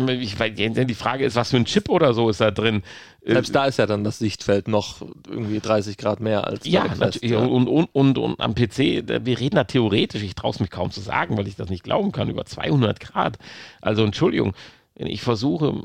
ich 0.10 0.40
weiß, 0.40 0.52
die 0.54 0.94
Frage 0.94 1.26
ist, 1.26 1.36
was 1.36 1.52
für 1.52 1.58
ein 1.58 1.66
Chip 1.66 1.90
oder 1.90 2.14
so 2.14 2.30
ist 2.30 2.42
da 2.42 2.52
drin? 2.52 2.84
Äh, 3.24 3.34
Selbst 3.34 3.56
da 3.56 3.66
ist 3.66 3.78
ja 3.78 3.86
dann 3.86 4.04
das 4.04 4.20
Sichtfeld 4.20 4.68
noch 4.68 5.02
irgendwie 5.30 5.60
30 5.60 5.98
Grad 5.98 6.20
mehr 6.20 6.46
als 6.46 6.64
bei 6.66 6.70
Ja, 6.70 6.82
der 6.82 6.90
Quest. 6.90 7.00
natürlich. 7.02 7.32
ja. 7.32 7.40
Und, 7.40 7.68
und, 7.68 7.86
und, 7.94 8.18
und 8.18 8.40
am 8.40 8.54
PC, 8.54 8.78
wir 9.08 9.40
reden 9.40 9.56
da 9.56 9.64
theoretisch, 9.64 10.24
ich 10.24 10.36
traue 10.36 10.52
es 10.52 10.60
mich 10.60 10.70
kaum 10.70 10.92
zu 10.92 11.00
sagen, 11.02 11.38
weil 11.38 11.48
ich 11.48 11.56
das 11.56 11.70
nicht 11.70 11.84
glauben 11.84 12.12
kann, 12.12 12.30
über 12.30 12.46
200 12.46 13.00
Grad. 13.00 13.38
Also 13.82 14.04
Entschuldigung, 14.04 14.54
wenn 14.96 15.08
ich 15.08 15.22
versuche 15.22 15.84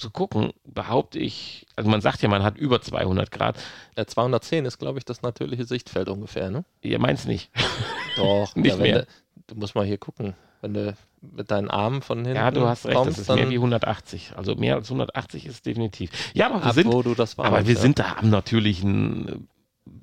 zu 0.00 0.10
gucken, 0.10 0.52
behaupte 0.64 1.18
ich, 1.18 1.66
also 1.76 1.90
man 1.90 2.00
sagt 2.00 2.22
ja, 2.22 2.28
man 2.28 2.42
hat 2.42 2.58
über 2.58 2.80
200 2.80 3.30
Grad. 3.30 3.58
Ja, 3.96 4.06
210 4.06 4.64
ist, 4.64 4.78
glaube 4.78 4.98
ich, 4.98 5.04
das 5.04 5.22
natürliche 5.22 5.64
Sichtfeld 5.64 6.08
ungefähr, 6.08 6.50
ne? 6.50 6.64
Ihr 6.82 6.98
meint's 6.98 7.26
nicht. 7.26 7.50
Doch, 8.16 8.54
Nicht 8.56 8.76
ja, 8.76 8.82
mehr. 8.82 9.06
Du, 9.46 9.54
du 9.54 9.54
musst 9.56 9.74
mal 9.74 9.86
hier 9.86 9.98
gucken. 9.98 10.34
Wenn 10.62 10.74
du 10.74 10.94
mit 11.22 11.50
deinen 11.50 11.70
Armen 11.70 12.02
von 12.02 12.18
hinten 12.18 12.36
Ja, 12.36 12.50
du 12.50 12.66
hast 12.66 12.86
recht, 12.86 12.96
kommst, 12.96 13.18
das 13.18 13.28
ist 13.28 13.34
mehr 13.34 13.48
wie 13.48 13.56
180. 13.56 14.32
Also 14.36 14.54
mehr 14.56 14.74
als 14.74 14.88
180 14.88 15.46
ist 15.46 15.64
definitiv. 15.64 16.10
Ja, 16.34 16.46
aber 16.46 16.60
wir 16.60 16.66
ab, 16.66 16.74
sind, 16.74 16.86
warst. 17.18 17.38
aber 17.38 17.66
wir 17.66 17.74
ja. 17.74 17.80
sind 17.80 17.98
da 17.98 18.16
am 18.18 18.30
natürlichen 18.30 19.28
äh, 19.28 19.36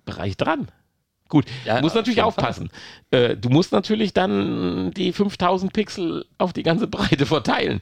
Bereich 0.05 0.37
dran. 0.37 0.67
Gut, 1.29 1.45
Ja, 1.65 1.77
du 1.77 1.81
musst 1.81 1.95
natürlich 1.95 2.21
aufpassen. 2.21 2.69
Äh, 3.11 3.35
du 3.35 3.49
musst 3.49 3.71
natürlich 3.71 4.13
dann 4.13 4.91
die 4.91 5.11
5000 5.11 5.73
Pixel 5.73 6.25
auf 6.37 6.53
die 6.53 6.63
ganze 6.63 6.87
Breite 6.87 7.25
verteilen. 7.25 7.81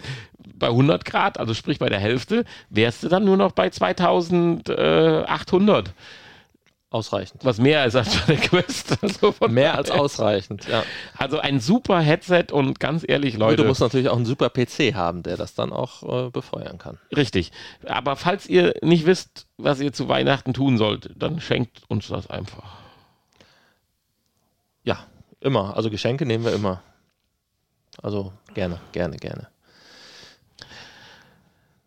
Bei 0.57 0.67
100 0.67 1.03
Grad, 1.05 1.37
also 1.39 1.53
sprich 1.53 1.79
bei 1.79 1.89
der 1.89 1.99
Hälfte, 1.99 2.45
wärst 2.69 3.03
du 3.03 3.09
dann 3.09 3.25
nur 3.25 3.37
noch 3.37 3.51
bei 3.51 3.69
2800, 3.69 5.93
ausreichend. 6.91 7.43
was 7.43 7.57
mehr 7.57 7.83
ist 7.85 7.95
als 7.95 8.15
bei 8.21 8.35
der 8.35 8.47
Quest. 8.47 8.97
Also, 9.01 9.33
Mehr 9.49 9.75
als 9.75 9.91
ausreichend, 9.91 10.65
ja. 10.67 10.83
Also 11.17 11.39
ein 11.39 11.59
super 11.59 11.99
Headset 11.99 12.45
und 12.51 12.79
ganz 12.79 13.03
ehrlich, 13.07 13.33
Und 13.35 13.41
Leute. 13.41 13.63
du 13.63 13.67
musst 13.67 13.81
natürlich 13.81 14.07
auch 14.09 14.15
einen 14.15 14.25
super 14.25 14.49
PC 14.49 14.93
haben, 14.95 15.21
der 15.23 15.35
das 15.35 15.55
dann 15.55 15.73
auch 15.73 16.27
äh, 16.27 16.29
befeuern 16.29 16.77
kann. 16.77 16.97
Richtig. 17.15 17.51
Aber 17.85 18.15
falls 18.15 18.47
ihr 18.47 18.75
nicht 18.81 19.05
wisst, 19.05 19.47
was 19.57 19.81
ihr 19.81 19.91
zu 19.91 20.07
Weihnachten 20.07 20.53
tun 20.53 20.77
sollt, 20.77 21.09
dann 21.17 21.41
schenkt 21.41 21.81
uns 21.89 22.07
das 22.07 22.29
einfach. 22.29 22.77
Ja, 24.83 24.99
immer. 25.41 25.75
Also 25.75 25.89
Geschenke 25.89 26.25
nehmen 26.25 26.45
wir 26.45 26.53
immer. 26.53 26.81
Also 28.01 28.31
gerne, 28.53 28.79
gerne, 28.93 29.17
gerne. 29.17 29.47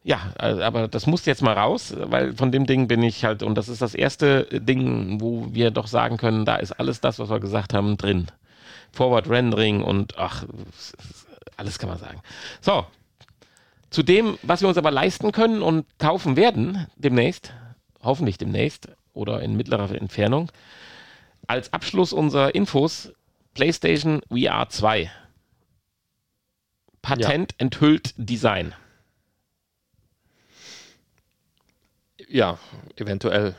Ja, 0.09 0.33
also, 0.39 0.63
aber 0.63 0.89
das 0.89 1.07
muss 1.07 1.27
jetzt 1.27 1.43
mal 1.43 1.53
raus, 1.53 1.93
weil 1.95 2.33
von 2.33 2.51
dem 2.51 2.65
Ding 2.65 2.89
bin 2.89 3.03
ich 3.03 3.27
halt, 3.27 3.43
und 3.43 3.57
das 3.57 3.69
ist 3.69 3.83
das 3.83 3.95
erste 3.95 4.45
Ding, 4.45 5.21
wo 5.21 5.49
wir 5.53 5.71
doch 5.71 5.87
sagen 5.87 6.17
können, 6.17 6.47
da 6.47 6.57
ist 6.57 6.73
alles 6.73 7.03
das, 7.03 7.19
was 7.19 7.29
wir 7.29 7.41
gesagt 7.41 7.75
haben, 7.75 7.99
drin. 7.99 8.29
Forward 8.91 9.29
Rendering 9.29 9.83
und 9.83 10.17
ach, 10.17 10.47
alles 11.59 11.79
kann 11.79 11.91
man 11.91 11.99
sagen. 11.99 12.23
So, 12.63 12.87
zu 13.91 14.03
dem, 14.03 14.39
was 14.41 14.63
wir 14.63 14.69
uns 14.69 14.79
aber 14.79 14.91
leisten 14.91 15.31
können 15.31 15.61
und 15.61 15.85
kaufen 15.99 16.37
werden, 16.37 16.87
demnächst, 16.97 17.53
hoffentlich 18.03 18.39
demnächst 18.39 18.89
oder 19.13 19.43
in 19.43 19.59
mittlerer 19.59 19.95
Entfernung, 19.95 20.51
als 21.49 21.75
Abschluss 21.75 22.15
unserer 22.15 22.55
Infos 22.55 23.13
PlayStation 23.53 24.23
VR 24.31 24.71
2. 24.71 25.11
Patent 27.03 27.55
enthüllt 27.59 28.15
Design. 28.17 28.75
Ja, 32.29 32.59
eventuell. 32.97 33.55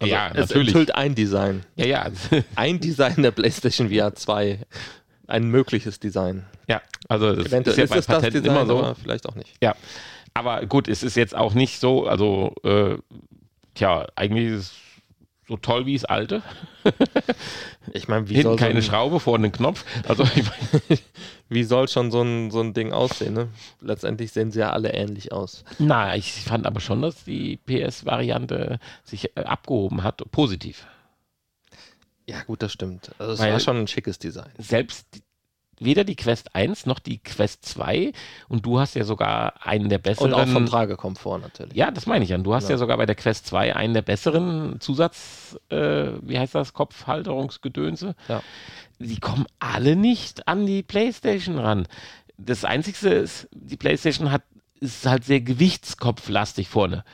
Also 0.00 0.12
Ja, 0.12 0.28
es 0.28 0.34
natürlich. 0.34 0.68
enthüllt 0.68 0.94
ein 0.94 1.14
Design. 1.14 1.64
Ja, 1.76 1.86
ja. 1.86 2.06
Ein 2.56 2.80
Design 2.80 3.22
der 3.22 3.30
PlayStation 3.30 3.90
VR 3.90 4.14
2. 4.14 4.60
Ein 5.26 5.44
mögliches 5.48 6.00
Design. 6.00 6.44
Ja, 6.68 6.80
also 7.08 7.34
das 7.34 7.46
Eventuell 7.46 7.72
ist 7.72 7.78
ja 7.78 7.84
ist 7.84 7.90
bei 7.90 7.96
es 7.98 8.06
das 8.06 8.32
Design, 8.32 8.44
immer 8.44 8.66
so. 8.66 8.94
vielleicht 9.00 9.28
auch 9.28 9.34
nicht. 9.34 9.54
Ja, 9.62 9.74
aber 10.34 10.64
gut, 10.66 10.88
es 10.88 11.02
ist 11.02 11.16
jetzt 11.16 11.34
auch 11.36 11.54
nicht 11.54 11.78
so, 11.78 12.06
also 12.06 12.54
äh, 12.64 12.96
tja, 13.74 14.06
eigentlich 14.16 14.48
ist 14.48 14.60
es 14.60 14.72
so 15.52 15.58
toll 15.58 15.84
wie 15.86 15.94
das 15.94 16.04
alte. 16.06 16.42
Ich 17.94 18.08
meine, 18.08 18.28
wie, 18.28 18.34
Hinten 18.34 18.48
soll 18.50 18.58
so 18.58 18.64
keine 18.64 18.76
ein- 18.78 18.82
Schraube, 18.82 19.20
vorne 19.20 19.46
ein 19.48 19.52
Knopf. 19.52 19.84
Also 20.08 20.22
ich 20.22 20.44
mein, 20.44 20.98
wie 21.48 21.64
soll 21.64 21.88
schon 21.88 22.10
so 22.10 22.22
ein, 22.22 22.50
so 22.50 22.60
ein 22.60 22.72
Ding 22.74 22.92
aussehen? 22.92 23.34
Ne? 23.34 23.48
Letztendlich 23.80 24.32
sehen 24.32 24.50
sie 24.50 24.60
ja 24.60 24.70
alle 24.70 24.92
ähnlich 24.94 25.32
aus. 25.32 25.64
na, 25.78 26.14
ich 26.16 26.32
fand 26.32 26.64
aber 26.66 26.80
schon, 26.80 27.02
dass 27.02 27.24
die 27.24 27.58
PS-Variante 27.58 28.78
sich 29.04 29.36
äh, 29.36 29.40
abgehoben 29.42 30.02
hat, 30.04 30.22
positiv. 30.30 30.86
Ja, 32.28 32.42
gut, 32.44 32.62
das 32.62 32.72
stimmt. 32.72 33.10
Also 33.18 33.32
es 33.34 33.40
Weil- 33.40 33.52
war 33.52 33.60
schon 33.60 33.76
ein 33.78 33.88
schickes 33.88 34.18
Design. 34.18 34.50
Selbst 34.58 35.06
die- 35.14 35.22
weder 35.80 36.04
die 36.04 36.16
Quest 36.16 36.54
1 36.54 36.86
noch 36.86 36.98
die 36.98 37.18
Quest 37.18 37.64
2 37.66 38.12
und 38.48 38.64
du 38.64 38.78
hast 38.78 38.94
ja 38.94 39.04
sogar 39.04 39.66
einen 39.66 39.88
der 39.88 39.98
besseren. 39.98 40.32
Und 40.32 40.38
auch 40.38 40.46
vom 40.46 40.66
Tragekomfort 40.66 41.38
natürlich. 41.38 41.74
Ja, 41.74 41.90
das 41.90 42.06
meine 42.06 42.24
ich 42.24 42.30
ja. 42.30 42.38
Du 42.38 42.54
hast 42.54 42.64
ja. 42.64 42.70
Ja. 42.70 42.78
sogar 42.78 42.96
bei 42.96 43.06
der 43.06 43.14
Quest 43.14 43.46
2 43.46 43.74
einen 43.74 43.94
der 43.94 44.02
besseren 44.02 44.80
Zusatz, 44.80 45.58
äh, 45.70 46.08
wie 46.22 46.38
heißt 46.38 46.54
das, 46.54 46.72
Kopfhalterungsgedönse. 46.72 48.14
Ja. 48.28 48.42
Die 48.98 49.18
kommen 49.18 49.46
alle 49.58 49.96
nicht 49.96 50.46
an 50.46 50.66
die 50.66 50.82
Playstation 50.82 51.58
ran. 51.58 51.86
Das 52.38 52.64
Einzige 52.64 53.08
ist, 53.08 53.48
die 53.52 53.76
Playstation 53.76 54.30
hat, 54.30 54.42
ist 54.80 55.06
halt 55.06 55.24
sehr 55.24 55.40
gewichtskopflastig 55.40 56.68
vorne. 56.68 57.04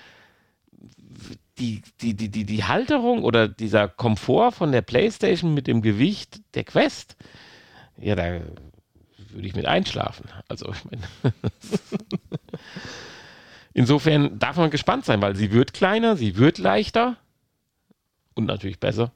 Die, 1.58 1.82
die, 2.00 2.14
die, 2.14 2.28
die, 2.28 2.44
die 2.44 2.64
Halterung 2.64 3.24
oder 3.24 3.48
dieser 3.48 3.88
Komfort 3.88 4.52
von 4.52 4.70
der 4.70 4.82
Playstation 4.82 5.54
mit 5.54 5.66
dem 5.66 5.82
Gewicht 5.82 6.40
der 6.54 6.62
Quest, 6.62 7.16
ja, 8.00 8.14
da 8.14 8.40
würde 9.30 9.46
ich 9.46 9.54
mit 9.54 9.66
einschlafen. 9.66 10.28
Also, 10.48 10.72
ich 10.72 10.84
meine. 10.84 11.02
Insofern 13.74 14.38
darf 14.38 14.56
man 14.56 14.70
gespannt 14.70 15.04
sein, 15.04 15.22
weil 15.22 15.36
sie 15.36 15.52
wird 15.52 15.72
kleiner, 15.72 16.16
sie 16.16 16.36
wird 16.36 16.58
leichter 16.58 17.16
und 18.34 18.46
natürlich 18.46 18.80
besser. 18.80 19.12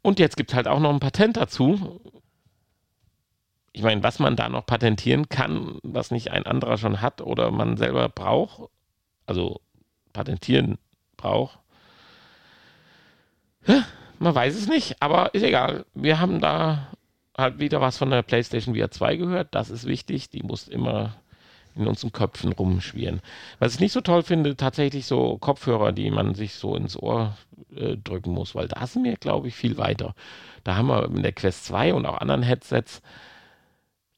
Und 0.00 0.18
jetzt 0.18 0.36
gibt 0.36 0.50
es 0.50 0.56
halt 0.56 0.66
auch 0.66 0.80
noch 0.80 0.90
ein 0.90 1.00
Patent 1.00 1.36
dazu. 1.36 2.00
Ich 3.72 3.82
meine, 3.82 4.02
was 4.02 4.18
man 4.18 4.36
da 4.36 4.48
noch 4.48 4.64
patentieren 4.66 5.28
kann, 5.28 5.78
was 5.82 6.10
nicht 6.10 6.30
ein 6.30 6.46
anderer 6.46 6.78
schon 6.78 7.00
hat 7.00 7.20
oder 7.20 7.50
man 7.50 7.76
selber 7.76 8.08
braucht, 8.08 8.70
also 9.26 9.60
patentieren 10.12 10.78
braucht, 11.16 11.58
man 14.18 14.34
weiß 14.34 14.54
es 14.54 14.68
nicht, 14.68 15.00
aber 15.00 15.34
ist 15.34 15.42
egal. 15.42 15.84
Wir 15.94 16.18
haben 16.20 16.40
da 16.40 16.88
halt 17.36 17.58
wieder 17.58 17.80
was 17.80 17.98
von 17.98 18.10
der 18.10 18.22
PlayStation 18.22 18.74
VR 18.74 18.90
2 18.90 19.16
gehört. 19.16 19.54
Das 19.54 19.70
ist 19.70 19.86
wichtig. 19.86 20.30
Die 20.30 20.42
muss 20.42 20.68
immer 20.68 21.16
in 21.74 21.86
unseren 21.86 22.12
Köpfen 22.12 22.52
rumschwirren. 22.52 23.20
Was 23.58 23.74
ich 23.74 23.80
nicht 23.80 23.92
so 23.92 24.02
toll 24.02 24.22
finde, 24.22 24.56
tatsächlich 24.56 25.06
so 25.06 25.38
Kopfhörer, 25.38 25.92
die 25.92 26.10
man 26.10 26.34
sich 26.34 26.54
so 26.54 26.76
ins 26.76 26.96
Ohr 26.98 27.36
äh, 27.74 27.96
drücken 27.96 28.32
muss, 28.32 28.54
weil 28.54 28.68
da 28.68 28.86
sind 28.86 29.04
wir, 29.04 29.16
glaube 29.16 29.48
ich, 29.48 29.54
viel 29.54 29.78
weiter. 29.78 30.14
Da 30.64 30.76
haben 30.76 30.88
wir 30.88 31.04
in 31.06 31.22
der 31.22 31.32
Quest 31.32 31.64
2 31.64 31.94
und 31.94 32.04
auch 32.04 32.18
anderen 32.18 32.42
Headsets, 32.42 33.00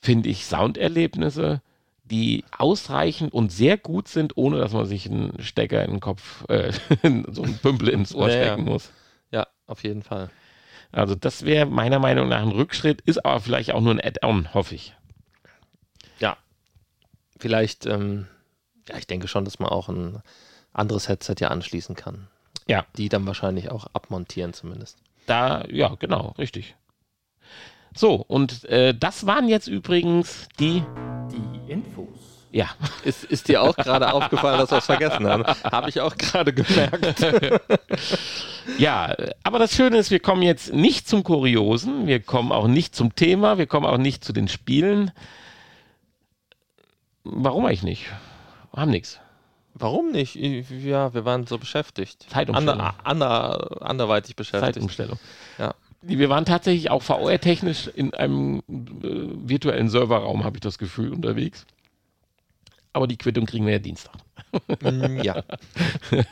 finde 0.01 0.29
ich, 0.29 0.45
Sounderlebnisse, 0.47 1.63
die 2.05 2.45
ausreichend 2.57 3.33
und 3.33 3.51
sehr 3.53 3.79
gut 3.79 4.09
sind, 4.09 4.37
ohne 4.37 4.59
dass 4.59 4.73
man 4.73 4.87
sich 4.87 5.09
einen 5.09 5.41
Stecker 5.41 5.85
in 5.85 5.93
den 5.93 6.01
Kopf, 6.01 6.45
äh, 6.49 6.73
so 7.31 7.43
einen 7.45 7.59
Pümpel 7.59 7.89
ins 7.89 8.15
Ohr 8.15 8.29
Ja, 8.29 8.35
ja. 8.37 8.45
stecken 8.47 8.65
muss. 8.65 8.93
Ja, 9.31 9.47
auf 9.67 9.83
jeden 9.85 10.03
Fall. 10.03 10.31
Also 10.95 11.17
das 11.17 11.45
wäre 11.45 11.67
meiner 11.67 11.99
Meinung 11.99 12.29
nach 12.29 12.43
ein 12.43 12.53
Rückschritt, 12.53 13.01
ist 13.01 13.25
aber 13.25 13.41
vielleicht 13.41 13.73
auch 13.73 13.81
nur 13.81 13.93
ein 13.93 14.01
Add-on, 14.01 14.55
hoffe 14.55 14.77
ich. 14.77 14.95
Ja. 16.21 16.37
Vielleicht, 17.37 17.85
ähm, 17.87 18.29
ja, 18.89 18.97
ich 18.97 19.09
denke 19.09 19.27
schon, 19.27 19.45
dass 19.45 19.59
man 19.59 19.71
auch 19.71 19.89
ein 19.89 20.23
anderes 20.73 21.09
Headset 21.09 21.35
ja 21.41 21.49
anschließen 21.49 21.97
kann. 21.97 22.29
Ja. 22.69 22.87
Die 22.97 23.09
dann 23.09 23.27
wahrscheinlich 23.27 23.71
auch 23.71 23.89
abmontieren 23.93 24.53
zumindest. 24.53 24.99
Da, 25.27 25.65
ja, 25.69 25.97
genau, 25.99 26.35
richtig. 26.39 26.77
So, 27.97 28.15
und 28.15 28.65
äh, 28.65 28.95
das 28.97 29.27
waren 29.27 29.49
jetzt 29.49 29.67
übrigens 29.67 30.49
die. 30.61 30.85
Ja, 32.55 32.69
Ist, 33.05 33.25
ist 33.25 33.49
dir 33.49 33.63
auch 33.63 33.75
gerade 33.75 34.13
aufgefallen, 34.13 34.59
dass 34.61 34.71
wir 34.71 34.79
es 34.79 34.87
vergessen 34.87 35.27
haben? 35.27 35.45
Habe 35.45 35.89
ich 35.89 36.01
auch 36.01 36.17
gerade 36.17 36.53
gemerkt. 36.53 37.21
ja, 38.79 39.15
aber 39.43 39.59
das 39.59 39.75
Schöne 39.75 39.99
ist, 39.99 40.13
wir 40.13 40.21
kommen 40.21 40.43
jetzt 40.43 40.73
nicht 40.73 41.09
zum 41.09 41.25
Kuriosen, 41.25 42.07
wir 42.07 42.21
kommen 42.21 42.53
auch 42.53 42.69
nicht 42.69 42.95
zum 42.95 43.15
Thema, 43.17 43.59
wir 43.59 43.67
kommen 43.67 43.87
auch 43.87 43.99
nicht 43.99 44.25
zu 44.25 44.33
den 44.33 44.47
Spielen. 44.47 45.11
Warum 47.25 47.67
eigentlich 47.67 47.83
nicht? 47.83 48.07
Wir 48.73 48.83
haben 48.83 48.91
nichts. 48.93 49.19
Warum 49.75 50.13
nicht? 50.13 50.37
Ja, 50.37 51.13
wir 51.13 51.25
waren 51.25 51.49
so 51.49 51.59
beschäftigt. 51.59 52.27
Zeitumstellung. 52.31 52.81
Ander, 52.81 52.95
ander, 53.03 53.83
anderweitig 53.83 54.37
beschäftigt. 54.37 54.75
Zeitumstellung. 54.75 55.19
Ja. 55.59 55.75
Wir 56.03 56.29
waren 56.29 56.45
tatsächlich 56.45 56.91
auch 56.91 57.03
VR-technisch 57.03 57.89
in 57.89 58.15
einem 58.15 58.59
äh, 58.59 58.63
virtuellen 59.03 59.89
Serverraum, 59.89 60.45
habe 60.45 60.59
ich 60.59 60.61
das 60.61 60.79
Gefühl, 60.79 61.13
unterwegs. 61.13 61.67
Aber 62.95 63.07
die 63.07 63.19
Quittung 63.19 63.45
kriegen 63.45 63.67
wir 63.67 63.75
ja 63.75 63.79
Dienstag. 63.79 64.15
Mm, 64.81 65.21
ja. 65.21 65.43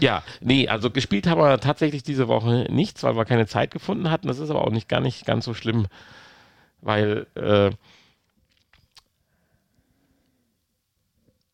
Ja, 0.00 0.24
nee, 0.40 0.66
also 0.68 0.90
gespielt 0.90 1.28
haben 1.28 1.40
wir 1.40 1.60
tatsächlich 1.60 2.02
diese 2.02 2.26
Woche 2.26 2.66
nichts, 2.68 3.04
weil 3.04 3.16
wir 3.16 3.24
keine 3.24 3.46
Zeit 3.46 3.70
gefunden 3.70 4.10
hatten. 4.10 4.26
Das 4.26 4.40
ist 4.40 4.50
aber 4.50 4.66
auch 4.66 4.72
nicht 4.72 4.88
gar 4.88 5.00
nicht 5.00 5.24
ganz 5.24 5.44
so 5.44 5.54
schlimm, 5.54 5.86
weil 6.80 7.26
äh, 7.36 7.70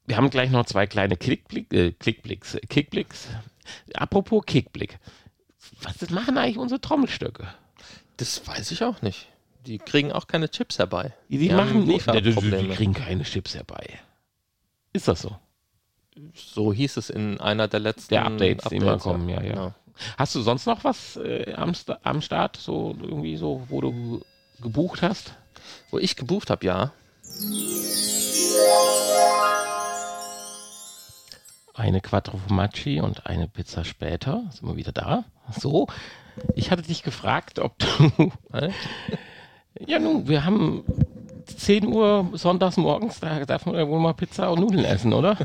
wir 0.06 0.16
haben 0.16 0.30
gleich 0.30 0.50
noch 0.50 0.64
zwei 0.66 0.86
kleine 0.86 1.16
Klickblick, 1.16 1.72
äh, 1.72 1.92
Klickblicks, 1.92 2.56
Kickblicks. 2.68 3.28
Apropos 3.94 4.44
Kickblick. 4.46 4.98
Was 5.82 6.10
machen 6.10 6.38
eigentlich 6.38 6.58
unsere 6.58 6.80
Trommelstöcke? 6.80 7.46
Das 8.16 8.46
weiß 8.46 8.70
ich 8.70 8.82
auch 8.84 9.02
nicht. 9.02 9.28
Die 9.66 9.78
kriegen 9.78 10.12
auch 10.12 10.26
keine 10.26 10.48
Chips 10.50 10.78
herbei. 10.78 11.12
Die, 11.28 11.38
die 11.38 11.50
machen 11.50 11.84
nicht, 11.84 12.06
die, 12.06 12.12
die 12.12 12.30
Lieferprobleme. 12.30 12.74
kriegen 12.74 12.94
keine 12.94 13.24
Chips 13.24 13.54
herbei. 13.54 13.98
Ist 14.92 15.08
das 15.08 15.22
so? 15.22 15.36
So 16.34 16.72
hieß 16.72 16.96
es 16.96 17.10
in 17.10 17.40
einer 17.40 17.68
der 17.68 17.80
letzten 17.80 18.14
Der 18.14 18.26
Updates, 18.26 18.68
die 18.68 18.76
immer 18.76 18.98
kommen, 18.98 19.28
ja, 19.28 19.42
ja. 19.42 19.52
Genau. 19.52 19.74
Hast 20.16 20.34
du 20.34 20.40
sonst 20.40 20.66
noch 20.66 20.84
was 20.84 21.16
äh, 21.16 21.52
am, 21.54 21.72
am 22.02 22.22
Start, 22.22 22.56
so 22.56 22.96
irgendwie 23.00 23.36
so, 23.36 23.66
wo 23.68 23.80
du 23.80 24.22
gebucht 24.60 25.02
hast? 25.02 25.34
Wo 25.90 25.98
ich 25.98 26.16
gebucht 26.16 26.50
habe, 26.50 26.64
ja. 26.64 26.92
Eine 31.74 32.00
Quattro 32.00 32.38
Formaggi 32.38 33.00
und 33.00 33.26
eine 33.26 33.46
Pizza 33.46 33.84
später. 33.84 34.44
Sind 34.50 34.68
wir 34.68 34.76
wieder 34.76 34.92
da? 34.92 35.24
So. 35.58 35.86
Ich 36.54 36.70
hatte 36.70 36.82
dich 36.82 37.02
gefragt, 37.02 37.58
ob 37.58 37.78
du. 37.78 38.32
Ja, 39.78 39.98
nun, 39.98 40.28
wir 40.28 40.44
haben 40.44 40.84
10 41.46 41.86
Uhr 41.86 42.28
sonntags 42.34 42.76
morgens, 42.76 43.20
da 43.20 43.44
darf 43.44 43.66
man 43.66 43.74
ja 43.76 43.86
wohl 43.88 44.00
mal 44.00 44.14
Pizza 44.14 44.50
und 44.50 44.60
Nudeln 44.60 44.84
essen, 44.84 45.12
oder? 45.12 45.36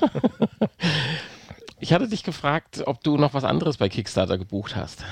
ich 1.80 1.94
hatte 1.94 2.08
dich 2.08 2.24
gefragt, 2.24 2.84
ob 2.86 3.04
du 3.04 3.18
noch 3.18 3.34
was 3.34 3.44
anderes 3.44 3.78
bei 3.78 3.90
Kickstarter 3.90 4.38
gebucht 4.38 4.76
hast. 4.76 5.04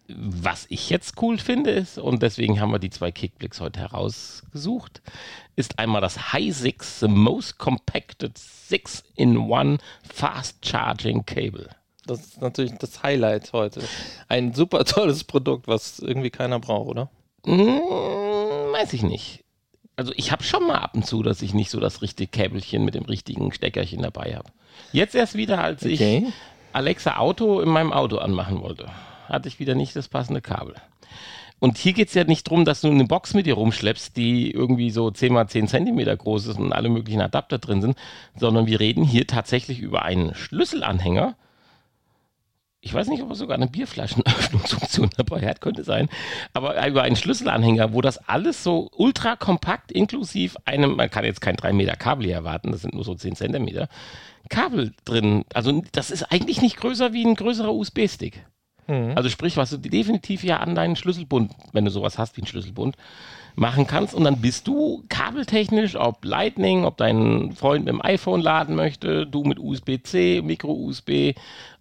was 0.08 0.66
ich 0.70 0.88
jetzt 0.88 1.20
cool 1.20 1.38
finde 1.38 1.70
ist, 1.70 1.98
und 1.98 2.22
deswegen 2.22 2.60
haben 2.60 2.72
wir 2.72 2.78
die 2.78 2.90
zwei 2.90 3.12
Kickblicks 3.12 3.60
heute 3.60 3.80
herausgesucht, 3.80 5.02
ist 5.54 5.78
einmal 5.78 6.00
das 6.00 6.32
High 6.32 6.54
6, 6.54 7.00
the 7.00 7.08
most 7.08 7.58
compacted 7.58 8.36
6-in-1 8.36 9.80
Fast 10.02 10.64
Charging 10.66 11.26
Cable. 11.26 11.68
Das 12.06 12.20
ist 12.20 12.40
natürlich 12.40 12.72
das 12.78 13.02
Highlight 13.02 13.52
heute. 13.52 13.82
Ein 14.28 14.54
super 14.54 14.84
tolles 14.86 15.24
Produkt, 15.24 15.68
was 15.68 15.98
irgendwie 15.98 16.30
keiner 16.30 16.58
braucht, 16.58 16.88
oder? 16.88 17.10
Hm, 17.44 17.80
weiß 18.72 18.94
ich 18.94 19.02
nicht. 19.02 19.44
Also 19.98 20.12
ich 20.14 20.30
habe 20.30 20.44
schon 20.44 20.64
mal 20.64 20.76
ab 20.76 20.94
und 20.94 21.04
zu, 21.04 21.24
dass 21.24 21.42
ich 21.42 21.54
nicht 21.54 21.70
so 21.70 21.80
das 21.80 22.02
richtige 22.02 22.30
Käbelchen 22.30 22.84
mit 22.84 22.94
dem 22.94 23.02
richtigen 23.02 23.50
Steckerchen 23.52 24.00
dabei 24.00 24.36
habe. 24.36 24.48
Jetzt 24.92 25.16
erst 25.16 25.34
wieder, 25.34 25.58
als 25.60 25.82
Okay. 25.82 26.24
ich 26.28 26.32
Alexa 26.72 27.16
Auto 27.16 27.60
in 27.60 27.68
meinem 27.68 27.92
Auto 27.92 28.18
anmachen 28.18 28.62
wollte, 28.62 28.86
hatte 29.28 29.48
ich 29.48 29.58
wieder 29.58 29.74
nicht 29.74 29.96
das 29.96 30.06
passende 30.06 30.40
Kabel. 30.40 30.76
Und 31.58 31.78
hier 31.78 31.94
geht 31.94 32.06
es 32.06 32.14
ja 32.14 32.22
nicht 32.22 32.46
darum, 32.46 32.64
dass 32.64 32.82
du 32.82 32.88
eine 32.88 33.06
Box 33.06 33.34
mit 33.34 33.46
dir 33.46 33.54
rumschleppst, 33.54 34.16
die 34.16 34.52
irgendwie 34.52 34.90
so 34.92 35.10
10 35.10 35.32
mal 35.32 35.48
10 35.48 35.66
Zentimeter 35.66 36.16
groß 36.16 36.46
ist 36.46 36.60
und 36.60 36.72
alle 36.72 36.90
möglichen 36.90 37.20
Adapter 37.20 37.58
drin 37.58 37.82
sind, 37.82 37.98
sondern 38.36 38.68
wir 38.68 38.78
reden 38.78 39.02
hier 39.02 39.26
tatsächlich 39.26 39.80
über 39.80 40.02
einen 40.04 40.32
Schlüsselanhänger. 40.36 41.34
Ich 42.80 42.94
weiß 42.94 43.08
nicht, 43.08 43.20
ob 43.24 43.30
er 43.30 43.34
sogar 43.34 43.56
eine 43.56 43.66
Bierflaschenöffnungsfunktion 44.48 45.10
dabei 45.16 45.46
hat, 45.46 45.60
könnte 45.60 45.84
sein. 45.84 46.08
Aber 46.52 46.86
über 46.86 47.02
einen 47.02 47.16
Schlüsselanhänger, 47.16 47.92
wo 47.92 48.00
das 48.00 48.18
alles 48.28 48.62
so 48.62 48.90
ultra 48.96 49.36
kompakt 49.36 49.92
inklusiv 49.92 50.56
einem, 50.64 50.96
man 50.96 51.10
kann 51.10 51.24
jetzt 51.24 51.40
kein 51.40 51.56
3 51.56 51.72
Meter 51.72 51.96
Kabel 51.96 52.26
hier 52.26 52.34
erwarten, 52.34 52.72
das 52.72 52.82
sind 52.82 52.94
nur 52.94 53.04
so 53.04 53.14
10 53.14 53.36
Zentimeter, 53.36 53.88
Kabel 54.48 54.92
drin. 55.04 55.44
Also 55.54 55.82
das 55.92 56.10
ist 56.10 56.24
eigentlich 56.32 56.62
nicht 56.62 56.76
größer 56.76 57.12
wie 57.12 57.24
ein 57.24 57.34
größerer 57.34 57.72
USB-Stick. 57.72 58.44
Also 59.14 59.28
sprich, 59.28 59.58
was 59.58 59.68
du 59.68 59.76
definitiv 59.76 60.42
ja 60.42 60.60
an 60.60 60.74
deinen 60.74 60.96
Schlüsselbund, 60.96 61.52
wenn 61.74 61.84
du 61.84 61.90
sowas 61.90 62.16
hast 62.16 62.38
wie 62.38 62.40
einen 62.40 62.46
Schlüsselbund, 62.46 62.96
machen 63.58 63.86
kannst. 63.86 64.14
Und 64.14 64.24
dann 64.24 64.40
bist 64.40 64.66
du 64.68 65.04
kabeltechnisch, 65.08 65.96
ob 65.96 66.24
Lightning, 66.24 66.84
ob 66.84 66.96
dein 66.96 67.52
Freund 67.52 67.84
mit 67.84 67.92
dem 67.92 68.04
iPhone 68.04 68.40
laden 68.40 68.74
möchte, 68.76 69.26
du 69.26 69.42
mit 69.44 69.58
USB-C, 69.58 70.42
Micro-USB, 70.42 71.34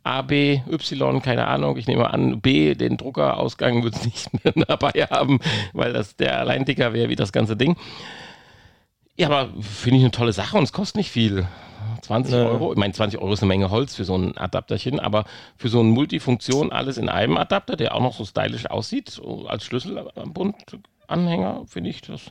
A, 0.03 0.21
B, 0.21 0.61
Y, 0.69 1.21
keine 1.21 1.47
Ahnung. 1.47 1.77
Ich 1.77 1.87
nehme 1.87 2.09
an, 2.11 2.41
B, 2.41 2.75
den 2.75 2.97
Druckerausgang 2.97 3.83
wird 3.83 3.95
es 3.95 4.05
nicht 4.05 4.43
mehr 4.43 4.53
dabei 4.67 5.07
haben, 5.09 5.39
weil 5.73 5.93
das 5.93 6.15
der 6.15 6.39
allein 6.39 6.65
dicker 6.65 6.93
wäre 6.93 7.09
wie 7.09 7.15
das 7.15 7.31
ganze 7.31 7.55
Ding. 7.55 7.77
Ja, 9.15 9.27
aber 9.27 9.49
finde 9.61 9.97
ich 9.97 10.03
eine 10.03 10.11
tolle 10.11 10.33
Sache 10.33 10.57
und 10.57 10.63
es 10.63 10.73
kostet 10.73 10.97
nicht 10.97 11.11
viel. 11.11 11.47
20 12.01 12.33
Ja. 12.33 12.45
Euro. 12.45 12.71
Ich 12.71 12.77
meine, 12.77 12.93
20 12.93 13.19
Euro 13.19 13.33
ist 13.33 13.41
eine 13.41 13.47
Menge 13.47 13.69
Holz 13.69 13.95
für 13.95 14.03
so 14.05 14.15
ein 14.15 14.37
Adapterchen, 14.37 14.99
aber 14.99 15.25
für 15.57 15.69
so 15.69 15.79
eine 15.79 15.89
Multifunktion 15.89 16.71
alles 16.71 16.97
in 16.97 17.09
einem 17.09 17.35
Adapter, 17.37 17.75
der 17.75 17.95
auch 17.95 18.01
noch 18.01 18.13
so 18.13 18.25
stylisch 18.25 18.69
aussieht, 18.69 19.19
als 19.47 19.65
Schlüsselbundanhänger, 21.07 21.65
finde 21.67 21.89
ich 21.89 22.01
das 22.01 22.29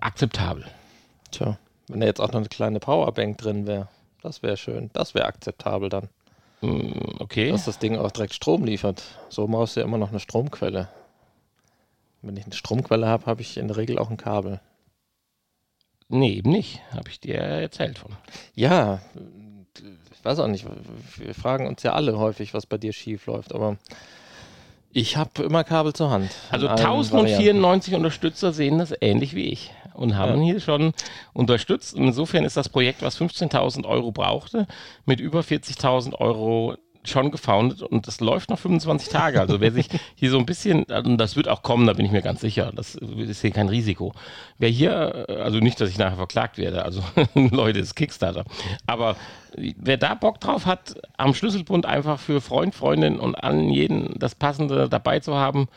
akzeptabel. 0.00 0.66
Tja, 1.30 1.58
wenn 1.88 2.00
da 2.00 2.06
jetzt 2.06 2.20
auch 2.20 2.28
noch 2.28 2.40
eine 2.40 2.48
kleine 2.48 2.80
Powerbank 2.80 3.38
drin 3.38 3.66
wäre, 3.66 3.88
das 4.22 4.42
wäre 4.42 4.56
schön. 4.56 4.90
Das 4.92 5.14
wäre 5.14 5.26
akzeptabel 5.26 5.88
dann, 5.88 6.08
Hm, 6.60 7.16
Okay. 7.20 7.50
dass 7.50 7.64
das 7.64 7.78
Ding 7.78 7.96
auch 7.96 8.10
direkt 8.10 8.34
Strom 8.34 8.64
liefert. 8.64 9.02
So 9.28 9.46
brauchst 9.46 9.76
du 9.76 9.80
ja 9.80 9.86
immer 9.86 9.98
noch 9.98 10.10
eine 10.10 10.20
Stromquelle. 10.20 10.88
Wenn 12.22 12.36
ich 12.36 12.44
eine 12.44 12.54
Stromquelle 12.54 13.06
habe, 13.06 13.24
habe 13.26 13.40
ich 13.40 13.56
in 13.56 13.68
der 13.68 13.78
Regel 13.78 13.98
auch 13.98 14.10
ein 14.10 14.18
Kabel. 14.18 14.60
Nee, 16.08 16.34
eben 16.34 16.50
nicht. 16.50 16.80
Habe 16.92 17.08
ich 17.08 17.20
dir 17.20 17.36
erzählt 17.36 17.98
von. 17.98 18.14
Ja, 18.54 19.00
ich 20.12 20.24
weiß 20.24 20.38
auch 20.40 20.48
nicht. 20.48 20.66
Wir 21.16 21.34
fragen 21.34 21.66
uns 21.66 21.82
ja 21.82 21.92
alle 21.94 22.18
häufig, 22.18 22.52
was 22.52 22.66
bei 22.66 22.76
dir 22.76 22.92
schief 22.92 23.24
läuft, 23.26 23.54
aber 23.54 23.78
ich 24.92 25.16
habe 25.16 25.42
immer 25.42 25.64
Kabel 25.64 25.92
zur 25.92 26.10
Hand. 26.10 26.30
Also 26.50 26.66
In 26.66 26.72
allen 26.72 26.80
1094 26.86 27.94
Unterstützer 27.94 28.52
sehen 28.52 28.78
das 28.78 28.92
ähnlich 29.00 29.34
wie 29.34 29.44
ich 29.44 29.70
und 29.94 30.16
haben 30.16 30.38
Ja. 30.42 30.52
hier 30.52 30.60
schon 30.60 30.92
unterstützt. 31.32 31.94
Und 31.94 32.04
insofern 32.08 32.44
ist 32.44 32.56
das 32.56 32.68
Projekt, 32.68 33.02
was 33.02 33.20
15.000 33.20 33.86
Euro 33.86 34.12
brauchte, 34.12 34.66
mit 35.04 35.20
über 35.20 35.40
40.000 35.40 36.14
Euro 36.14 36.76
schon 37.04 37.30
gefoundet 37.30 37.82
und 37.82 38.06
das 38.06 38.20
läuft 38.20 38.50
noch 38.50 38.58
25 38.58 39.08
Tage. 39.08 39.40
Also 39.40 39.60
wer 39.60 39.72
sich 39.72 39.88
hier 40.14 40.30
so 40.30 40.38
ein 40.38 40.46
bisschen, 40.46 40.84
und 40.84 41.18
das 41.18 41.36
wird 41.36 41.48
auch 41.48 41.62
kommen, 41.62 41.86
da 41.86 41.94
bin 41.94 42.04
ich 42.04 42.12
mir 42.12 42.22
ganz 42.22 42.40
sicher, 42.40 42.72
das 42.74 42.94
ist 42.94 43.40
hier 43.40 43.52
kein 43.52 43.68
Risiko. 43.68 44.12
Wer 44.58 44.68
hier, 44.68 45.26
also 45.28 45.58
nicht, 45.58 45.80
dass 45.80 45.88
ich 45.88 45.98
nachher 45.98 46.16
verklagt 46.16 46.58
werde, 46.58 46.84
also 46.84 47.02
Leute, 47.34 47.78
ist 47.78 47.94
Kickstarter, 47.94 48.44
aber 48.86 49.16
wer 49.56 49.96
da 49.96 50.14
Bock 50.14 50.40
drauf 50.40 50.66
hat, 50.66 50.94
am 51.16 51.34
Schlüsselbund 51.34 51.86
einfach 51.86 52.18
für 52.20 52.40
Freund, 52.40 52.74
Freundin 52.74 53.18
und 53.18 53.34
allen 53.34 53.70
jeden 53.70 54.18
das 54.18 54.34
Passende 54.34 54.88
dabei 54.88 55.20
zu 55.20 55.34
haben, 55.34 55.68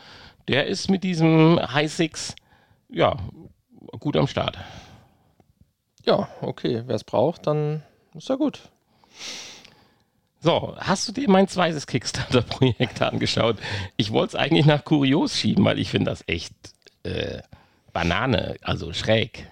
der 0.47 0.67
ist 0.67 0.89
mit 0.89 1.03
diesem 1.03 1.59
High 1.73 1.91
Six, 1.91 2.35
ja, 2.89 3.15
gut 3.99 4.17
am 4.17 4.27
Start. 4.27 4.57
Ja, 6.05 6.27
okay. 6.41 6.83
Wer 6.85 6.95
es 6.95 7.03
braucht, 7.03 7.47
dann 7.47 7.83
ist 8.13 8.27
ja 8.27 8.35
gut. 8.35 8.59
So, 10.43 10.75
hast 10.77 11.07
du 11.07 11.13
dir 11.13 11.29
mein 11.29 11.47
zweites 11.47 11.87
Kickstarter-Projekt 11.87 13.01
angeschaut? 13.01 13.55
Ich 13.95 14.11
wollte 14.11 14.35
es 14.35 14.43
eigentlich 14.43 14.65
nach 14.65 14.83
Kurios 14.83 15.37
schieben, 15.37 15.63
weil 15.63 15.79
ich 15.79 15.89
finde 15.89 16.11
das 16.11 16.25
echt 16.27 16.53
äh, 17.03 17.41
Banane, 17.93 18.57
also 18.61 18.91
schräg. 18.91 19.47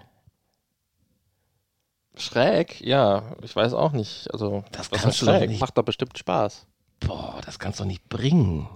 Schräg, 2.18 2.82
ja, 2.82 3.24
ich 3.42 3.56
weiß 3.56 3.74
auch 3.74 3.94
nicht. 3.94 4.30
Also, 4.34 4.66
Das 4.74 4.92
kannst 4.92 5.20
schräg? 5.20 5.50
nicht. 5.50 5.62
Macht 5.62 5.78
doch 5.78 5.84
bestimmt 5.84 6.18
Spaß. 6.18 6.68
Boah, 7.00 7.40
das 7.46 7.58
kannst 7.58 7.80
du 7.80 7.84
doch 7.84 7.88
nicht 7.88 8.10
bringen. 8.10 8.68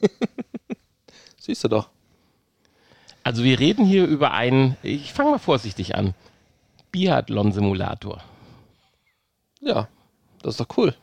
Siehst 1.38 1.62
du 1.62 1.68
doch. 1.68 1.90
Also 3.22 3.44
wir 3.44 3.60
reden 3.60 3.84
hier 3.84 4.06
über 4.06 4.32
einen, 4.32 4.78
ich 4.82 5.12
fange 5.12 5.32
mal 5.32 5.38
vorsichtig 5.38 5.94
an, 5.94 6.14
Biathlon-Simulator. 6.90 8.22
Ja, 9.60 9.88
das 10.40 10.54
ist 10.54 10.60
doch 10.60 10.78
cool. 10.78 10.94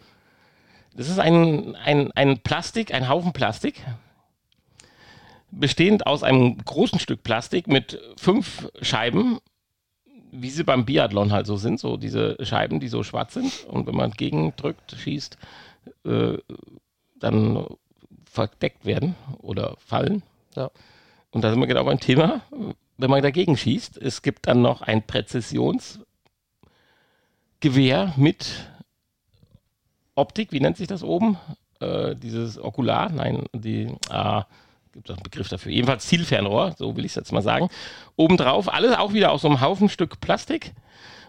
Das 0.96 1.10
ist 1.10 1.20
ein, 1.20 1.76
ein, 1.76 2.12
ein 2.14 2.40
Plastik, 2.40 2.94
ein 2.94 3.10
Haufen 3.10 3.34
Plastik, 3.34 3.84
bestehend 5.52 6.08
aus 6.08 6.24
einem 6.24 6.58
großen 6.58 7.00
Stück 7.00 7.22
Plastik 7.22 7.68
mit 7.68 8.00
fünf 8.18 8.70
Scheiben, 8.82 9.40
wie 10.32 10.50
sie 10.50 10.64
beim 10.64 10.86
Biathlon 10.86 11.34
halt 11.34 11.48
so 11.48 11.58
sind, 11.58 11.82
so 11.82 11.98
diese 11.98 12.38
Scheiben, 12.46 12.80
die 12.80 12.88
so 12.88 13.04
schwarz 13.04 13.34
sind 13.34 13.66
und 13.66 13.88
wenn 13.88 13.96
man 13.96 14.12
gegendrückt, 14.12 14.96
schießt, 14.98 15.38
äh, 16.06 16.38
dann 17.20 17.68
verdeckt 18.26 18.86
werden 18.86 19.16
oder 19.40 19.76
fallen. 19.80 20.24
Ja. 20.56 20.72
Und 21.32 21.44
da 21.44 21.52
sind 21.52 21.60
wir 21.60 21.68
genau 21.68 21.84
beim 21.84 22.00
Thema, 22.00 22.42
wenn 22.98 23.10
man 23.10 23.22
dagegen 23.22 23.58
schießt, 23.58 23.98
es 23.98 24.22
gibt 24.22 24.48
dann 24.48 24.62
noch 24.62 24.82
ein 24.82 25.06
Präzisionsgewehr 25.06 26.06
mit 28.16 28.70
Optik, 30.16 30.52
wie 30.52 30.60
nennt 30.60 30.78
sich 30.78 30.88
das 30.88 31.04
oben? 31.04 31.38
Äh, 31.80 32.16
dieses 32.16 32.62
Okular, 32.62 33.12
nein, 33.12 33.44
die, 33.54 33.94
ah, 34.10 34.46
gibt 34.94 35.10
es 35.10 35.16
einen 35.16 35.24
Begriff 35.24 35.50
dafür. 35.50 35.72
Jedenfalls 35.72 36.08
Zielfernrohr, 36.08 36.76
so 36.78 36.96
will 36.96 37.06
ich 37.06 37.12
es 37.12 37.16
jetzt 37.16 37.34
mal 37.34 37.42
sagen. 37.42 37.70
Obendrauf, 38.16 38.74
alles 38.74 38.98
auch 38.98 39.14
wieder 39.14 39.32
aus 39.32 39.42
so 39.42 39.50
einem 39.50 39.62
Haufen 39.62 39.90
Stück 39.90 40.22
Plastik, 40.22 40.72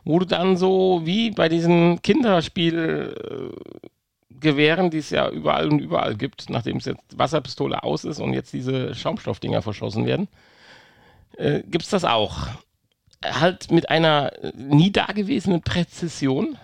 wo 0.05 0.21
du 0.21 0.25
dann 0.25 0.57
so 0.57 1.03
wie 1.05 1.33
bei 1.33 1.49
diesen 1.49 2.01
Kinderspielgewehren, 2.01 4.91
die 4.91 4.99
es 4.99 5.11
ja 5.11 5.29
überall 5.29 5.69
und 5.69 5.81
überall 5.81 6.15
gibt, 6.15 6.49
nachdem 6.49 6.77
es 6.77 6.85
jetzt 6.85 7.19
Wasserpistole 7.19 7.83
aus 7.83 8.05
ist 8.05 8.21
und 8.21 8.33
jetzt 8.33 8.53
diese 8.53 8.95
Schaumstoffdinger 8.95 9.63
verschossen 9.63 10.07
werden, 10.07 10.29
äh, 11.37 11.63
gibt 11.63 11.85
es 11.85 11.91
das 11.91 12.05
auch. 12.05 12.47
Halt 13.25 13.73
mit 13.73 13.91
einer 13.91 14.33
äh, 14.45 14.53
nie 14.57 14.93
dagewesenen 14.93 15.63
Präzision 15.63 16.57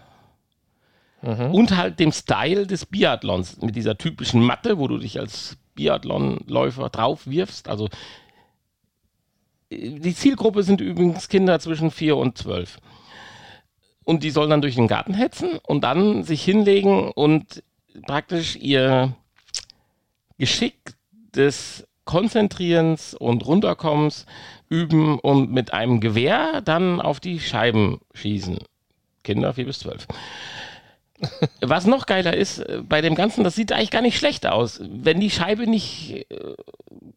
und 1.22 1.76
halt 1.76 2.00
dem 2.00 2.10
Style 2.10 2.66
des 2.66 2.84
Biathlons 2.84 3.60
mit 3.62 3.76
dieser 3.76 3.96
typischen 3.96 4.42
Matte, 4.42 4.78
wo 4.78 4.88
du 4.88 4.98
dich 4.98 5.20
als 5.20 5.56
Biathlonläufer 5.74 6.88
drauf 6.88 7.26
wirfst. 7.26 7.68
Also 7.68 7.88
äh, 9.70 10.00
die 10.00 10.14
Zielgruppe 10.14 10.62
sind 10.62 10.80
übrigens 10.80 11.28
Kinder 11.28 11.60
zwischen 11.60 11.90
4 11.90 12.16
und 12.16 12.38
12. 12.38 12.78
Und 14.04 14.24
die 14.24 14.30
sollen 14.30 14.50
dann 14.50 14.62
durch 14.62 14.74
den 14.74 14.88
Garten 14.88 15.14
hetzen 15.14 15.60
und 15.62 15.84
dann 15.84 16.24
sich 16.24 16.42
hinlegen 16.42 17.12
und 17.12 17.62
praktisch 18.06 18.56
ihr 18.56 19.14
Geschick 20.38 20.94
des 21.36 21.86
Konzentrierens 22.04 23.14
und 23.14 23.46
Runterkommens 23.46 24.26
üben 24.68 25.20
und 25.20 25.52
mit 25.52 25.72
einem 25.72 26.00
Gewehr 26.00 26.62
dann 26.62 27.00
auf 27.00 27.20
die 27.20 27.38
Scheiben 27.38 28.00
schießen. 28.12 28.58
Kinder 29.22 29.54
4 29.54 29.66
bis 29.66 29.78
12. 29.80 30.08
Was 31.60 31.86
noch 31.86 32.06
geiler 32.06 32.36
ist, 32.36 32.58
äh, 32.58 32.82
bei 32.86 33.00
dem 33.00 33.14
Ganzen, 33.14 33.44
das 33.44 33.54
sieht 33.54 33.72
eigentlich 33.72 33.90
gar 33.90 34.02
nicht 34.02 34.18
schlecht 34.18 34.46
aus, 34.46 34.80
wenn 34.82 35.20
die 35.20 35.30
Scheibe 35.30 35.66
nicht 35.66 36.26
äh, 36.30 36.54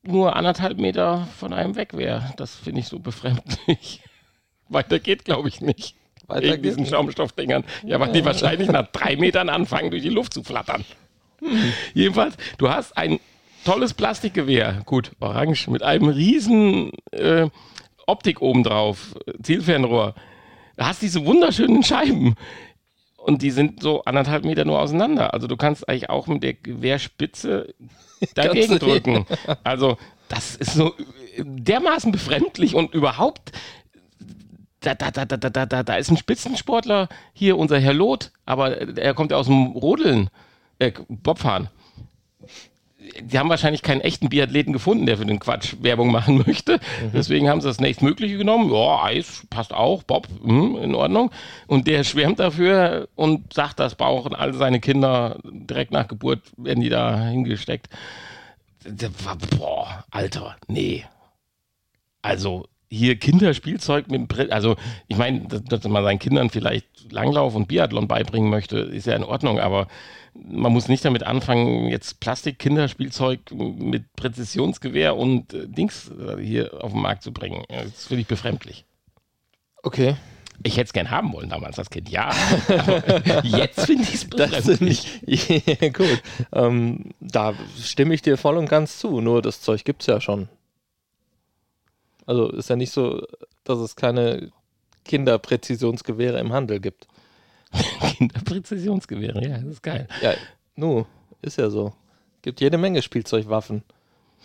nur 0.03 0.35
anderthalb 0.35 0.77
Meter 0.77 1.27
von 1.37 1.53
einem 1.53 1.75
weg 1.75 1.95
wäre. 1.95 2.33
Das 2.37 2.55
finde 2.55 2.81
ich 2.81 2.87
so 2.87 2.99
befremdlich. 2.99 4.01
Weiter 4.69 4.99
geht, 4.99 5.25
glaube 5.25 5.49
ich, 5.49 5.61
nicht. 5.61 5.95
Weiter 6.27 6.53
Wegen 6.53 6.63
diesen. 6.63 6.85
Schaumstoffdingern. 6.85 7.63
Ja, 7.83 7.99
weil 7.99 8.11
die 8.11 8.25
wahrscheinlich 8.25 8.69
nach 8.69 8.87
drei 8.91 9.15
Metern 9.15 9.49
anfangen, 9.49 9.91
durch 9.91 10.01
die 10.01 10.09
Luft 10.09 10.33
zu 10.33 10.43
flattern. 10.43 10.83
Jedenfalls, 11.93 12.35
du 12.57 12.69
hast 12.69 12.97
ein 12.97 13.19
tolles 13.63 13.93
Plastikgewehr, 13.93 14.81
gut, 14.85 15.11
orange, 15.19 15.67
mit 15.67 15.83
einem 15.83 16.07
riesen 16.07 16.91
äh, 17.11 17.47
Optik 18.07 18.41
obendrauf, 18.41 19.15
äh, 19.25 19.33
Zielfernrohr. 19.41 20.15
Du 20.77 20.85
hast 20.85 21.01
diese 21.01 21.25
wunderschönen 21.25 21.83
Scheiben. 21.83 22.35
Und 23.25 23.41
die 23.41 23.51
sind 23.51 23.81
so 23.81 24.03
anderthalb 24.03 24.45
Meter 24.45 24.65
nur 24.65 24.79
auseinander. 24.79 25.33
Also 25.33 25.47
du 25.47 25.57
kannst 25.57 25.89
eigentlich 25.89 26.09
auch 26.09 26.27
mit 26.27 26.43
der 26.43 26.53
Gewehrspitze 26.53 27.73
dagegen 28.35 28.77
drücken. 28.77 29.25
Also 29.63 29.97
das 30.29 30.55
ist 30.55 30.73
so 30.73 30.93
dermaßen 31.37 32.11
befremdlich 32.11 32.75
und 32.75 32.93
überhaupt 32.93 33.51
da, 34.79 34.93
da, 34.93 35.09
da, 35.09 35.25
da, 35.25 35.37
da, 35.37 35.65
da, 35.65 35.81
da 35.81 35.95
ist 35.95 36.11
ein 36.11 36.17
Spitzensportler, 36.17 37.09
hier 37.33 37.57
unser 37.57 37.79
Herr 37.79 37.93
Loth, 37.93 38.31
aber 38.45 38.77
er 38.99 39.15
kommt 39.15 39.31
ja 39.31 39.37
aus 39.37 39.47
dem 39.47 39.71
Rodeln, 39.71 40.29
äh, 40.77 40.91
Bobfahren 41.09 41.69
die 43.21 43.37
haben 43.37 43.49
wahrscheinlich 43.49 43.81
keinen 43.81 44.01
echten 44.01 44.29
Biathleten 44.29 44.73
gefunden, 44.73 45.05
der 45.05 45.17
für 45.17 45.25
den 45.25 45.39
Quatsch 45.39 45.75
Werbung 45.81 46.11
machen 46.11 46.43
möchte. 46.45 46.73
Mhm. 46.73 47.11
Deswegen 47.13 47.49
haben 47.49 47.61
sie 47.61 47.67
das 47.67 47.79
nächstmögliche 47.79 48.37
genommen. 48.37 48.71
Ja, 48.71 49.03
Eis 49.03 49.43
passt 49.49 49.73
auch, 49.73 50.03
Bob, 50.03 50.27
mh, 50.43 50.81
in 50.81 50.95
Ordnung. 50.95 51.31
Und 51.67 51.87
der 51.87 52.03
schwärmt 52.03 52.39
dafür 52.39 53.07
und 53.15 53.53
sagt, 53.53 53.79
das 53.79 53.95
brauchen 53.95 54.33
all 54.33 54.53
seine 54.53 54.79
Kinder 54.79 55.39
direkt 55.43 55.91
nach 55.91 56.07
Geburt, 56.07 56.41
werden 56.57 56.81
die 56.81 56.89
da 56.89 57.19
hingesteckt. 57.27 57.89
Boah, 59.57 60.05
Alter, 60.11 60.55
nee. 60.67 61.05
Also, 62.21 62.65
hier 62.89 63.17
Kinderspielzeug 63.17 64.09
mit, 64.09 64.51
also 64.51 64.75
ich 65.07 65.17
meine, 65.17 65.41
dass, 65.41 65.63
dass 65.63 65.83
man 65.85 66.03
seinen 66.03 66.19
Kindern 66.19 66.49
vielleicht 66.49 67.11
Langlauf 67.11 67.55
und 67.55 67.67
Biathlon 67.67 68.07
beibringen 68.07 68.49
möchte, 68.49 68.77
ist 68.77 69.07
ja 69.07 69.15
in 69.15 69.23
Ordnung, 69.23 69.59
aber 69.59 69.87
man 70.35 70.71
muss 70.71 70.87
nicht 70.87 71.05
damit 71.05 71.23
anfangen, 71.23 71.87
jetzt 71.87 72.19
Plastik-Kinderspielzeug 72.19 73.51
mit 73.51 74.13
Präzisionsgewehr 74.15 75.15
und 75.15 75.53
äh, 75.53 75.67
Dings 75.67 76.11
äh, 76.11 76.41
hier 76.41 76.83
auf 76.83 76.91
den 76.91 77.01
Markt 77.01 77.23
zu 77.23 77.31
bringen. 77.31 77.63
Das 77.69 78.05
finde 78.05 78.21
ich 78.21 78.27
befremdlich. 78.27 78.85
Okay. 79.83 80.15
Ich 80.63 80.77
hätte 80.77 80.87
es 80.87 80.93
gern 80.93 81.11
haben 81.11 81.33
wollen 81.33 81.49
damals 81.49 81.77
als 81.79 81.89
Kind, 81.89 82.09
ja. 82.09 82.33
jetzt 83.43 83.85
finde 83.85 84.03
ich 84.03 84.15
es 84.15 84.25
befremdlich. 84.25 85.21
ja, 85.25 85.89
gut. 85.89 86.23
Ähm, 86.53 87.11
da 87.19 87.53
stimme 87.81 88.13
ich 88.13 88.21
dir 88.21 88.37
voll 88.37 88.57
und 88.57 88.69
ganz 88.69 88.99
zu. 88.99 89.19
Nur 89.19 89.41
das 89.41 89.61
Zeug 89.61 89.83
gibt 89.83 90.01
es 90.01 90.07
ja 90.07 90.21
schon. 90.21 90.47
Also 92.25 92.49
ist 92.49 92.69
ja 92.69 92.75
nicht 92.75 92.91
so, 92.91 93.21
dass 93.63 93.79
es 93.79 93.95
keine 93.95 94.51
Kinderpräzisionsgewehre 95.03 96.39
im 96.39 96.53
Handel 96.53 96.79
gibt. 96.79 97.07
Kinderpräzisionsgewehre, 98.17 99.43
ja, 99.47 99.57
das 99.57 99.65
ist 99.65 99.83
geil. 99.83 100.07
Ja, 100.21 100.33
nu, 100.75 101.05
ist 101.41 101.57
ja 101.57 101.69
so. 101.69 101.93
Gibt 102.41 102.61
jede 102.61 102.77
Menge 102.77 103.01
Spielzeugwaffen. 103.01 103.83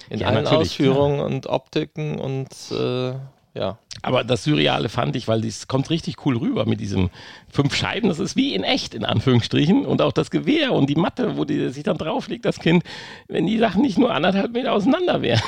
In 0.09 0.20
ja, 0.20 0.28
allen 0.28 0.47
Ausführungen 0.47 1.16
klar. 1.16 1.26
und 1.26 1.47
Optiken 1.47 2.18
und 2.18 2.49
äh, 2.70 3.12
ja. 3.55 3.78
Aber 4.03 4.24
das 4.24 4.45
Surreale 4.45 4.89
fand 4.89 5.16
ich, 5.16 5.28
weil 5.28 5.45
es 5.45 5.68
kommt 5.68 5.91
richtig 5.91 6.24
cool 6.24 6.37
rüber 6.37 6.64
mit 6.64 6.81
diesen 6.81 7.11
fünf 7.49 7.74
Scheiben. 7.74 8.09
Das 8.09 8.18
ist 8.18 8.37
wie 8.37 8.55
in 8.55 8.64
echt, 8.64 8.95
in 8.95 9.05
Anführungsstrichen. 9.05 9.85
Und 9.85 10.01
auch 10.01 10.12
das 10.12 10.31
Gewehr 10.31 10.72
und 10.72 10.89
die 10.89 10.95
Matte, 10.95 11.37
wo 11.37 11.45
die 11.45 11.68
sich 11.68 11.83
dann 11.83 11.99
drauflegt, 11.99 12.45
das 12.45 12.59
Kind, 12.59 12.85
wenn 13.28 13.47
die 13.47 13.59
Sachen 13.59 13.83
nicht 13.83 13.99
nur 13.99 14.14
anderthalb 14.14 14.53
Meter 14.53 14.72
auseinander 14.72 15.20
wären. 15.20 15.43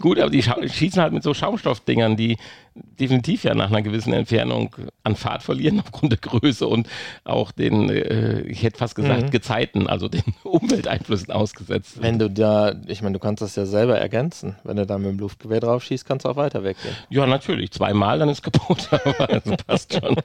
Gut, 0.00 0.18
aber 0.18 0.30
die 0.30 0.42
schießen 0.42 1.00
halt 1.02 1.12
mit 1.12 1.22
so 1.22 1.34
Schaumstoffdingern, 1.34 2.16
die 2.16 2.36
definitiv 2.74 3.44
ja 3.44 3.54
nach 3.54 3.70
einer 3.70 3.82
gewissen 3.82 4.12
Entfernung 4.12 4.74
an 5.02 5.16
Fahrt 5.16 5.42
verlieren 5.42 5.80
aufgrund 5.80 6.12
der 6.12 6.18
Größe 6.18 6.66
und 6.66 6.88
auch 7.24 7.52
den, 7.52 7.88
äh, 7.88 8.40
ich 8.42 8.62
hätte 8.62 8.78
fast 8.78 8.94
gesagt, 8.94 9.22
mhm. 9.22 9.30
Gezeiten, 9.30 9.86
also 9.86 10.08
den 10.08 10.22
Umwelteinflüssen 10.42 11.32
ausgesetzt. 11.32 12.00
Wenn 12.00 12.18
du 12.18 12.30
da, 12.30 12.74
ich 12.86 13.02
meine, 13.02 13.14
du 13.14 13.18
kannst 13.18 13.42
das 13.42 13.56
ja 13.56 13.66
selber 13.66 13.98
ergänzen. 13.98 14.56
Wenn 14.64 14.76
du 14.76 14.86
da 14.86 14.98
mit 14.98 15.10
dem 15.10 15.18
Luftgewehr 15.18 15.60
drauf 15.60 15.84
schießt, 15.84 16.06
kannst 16.06 16.24
du 16.24 16.30
auch 16.30 16.36
weiter 16.36 16.62
weggehen. 16.64 16.94
Ja, 17.08 17.26
natürlich. 17.26 17.72
Zweimal, 17.72 18.18
dann 18.18 18.28
ist 18.28 18.42
kaputt, 18.42 18.88
aber 18.90 19.40
das 19.40 19.56
passt 19.66 19.94
schon. 19.94 20.16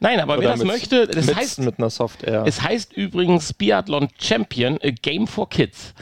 Nein, 0.00 0.18
aber 0.20 0.34
Oder 0.34 0.42
wer 0.42 0.50
das 0.50 0.58
mit, 0.60 0.68
möchte, 0.68 1.06
das 1.06 1.26
mit, 1.26 1.36
heißt, 1.36 1.60
mit 1.60 1.78
einer 1.78 1.90
Software. 1.90 2.44
Es 2.46 2.62
heißt 2.62 2.94
übrigens 2.94 3.52
Biathlon 3.52 4.08
Champion, 4.18 4.78
a 4.82 4.90
Game 4.90 5.26
for 5.26 5.48
Kids 5.48 5.94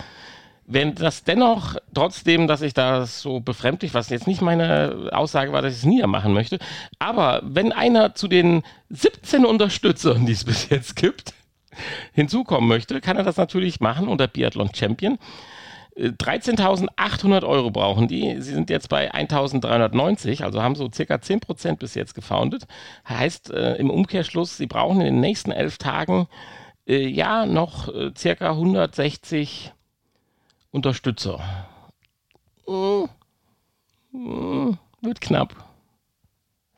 wenn 0.70 0.94
das 0.94 1.24
dennoch, 1.24 1.76
trotzdem, 1.94 2.46
dass 2.46 2.60
ich 2.60 2.74
das 2.74 3.22
so 3.22 3.40
befremdlich, 3.40 3.94
was 3.94 4.10
jetzt 4.10 4.26
nicht 4.26 4.42
meine 4.42 5.08
Aussage 5.12 5.52
war, 5.52 5.62
dass 5.62 5.72
ich 5.72 5.78
es 5.78 5.86
niedermachen 5.86 6.34
möchte, 6.34 6.58
aber 6.98 7.40
wenn 7.42 7.72
einer 7.72 8.14
zu 8.14 8.28
den 8.28 8.62
17 8.90 9.46
Unterstützern, 9.46 10.26
die 10.26 10.32
es 10.32 10.44
bis 10.44 10.68
jetzt 10.68 10.94
gibt, 10.94 11.32
hinzukommen 12.12 12.68
möchte, 12.68 13.00
kann 13.00 13.16
er 13.16 13.24
das 13.24 13.38
natürlich 13.38 13.80
machen 13.80 14.08
unter 14.08 14.26
Biathlon 14.26 14.70
Champion. 14.74 15.18
13.800 15.96 17.42
äh, 17.42 17.44
Euro 17.44 17.70
brauchen 17.70 18.06
die. 18.06 18.40
Sie 18.40 18.52
sind 18.52 18.70
jetzt 18.70 18.88
bei 18.88 19.12
1.390, 19.12 20.44
also 20.44 20.62
haben 20.62 20.74
so 20.74 20.88
circa 20.92 21.16
10% 21.16 21.76
bis 21.76 21.94
jetzt 21.94 22.14
gefoundet. 22.14 22.66
Heißt 23.08 23.50
äh, 23.50 23.76
im 23.76 23.90
Umkehrschluss, 23.90 24.56
sie 24.56 24.66
brauchen 24.66 25.00
in 25.00 25.06
den 25.06 25.20
nächsten 25.20 25.50
elf 25.50 25.78
Tagen 25.78 26.28
äh, 26.86 27.06
ja 27.06 27.46
noch 27.46 27.88
äh, 27.88 28.12
circa 28.16 28.50
160 28.50 29.72
Unterstützer. 30.70 31.40
Hm. 32.66 33.08
Hm. 34.12 34.78
Wird 35.00 35.20
knapp. 35.20 35.54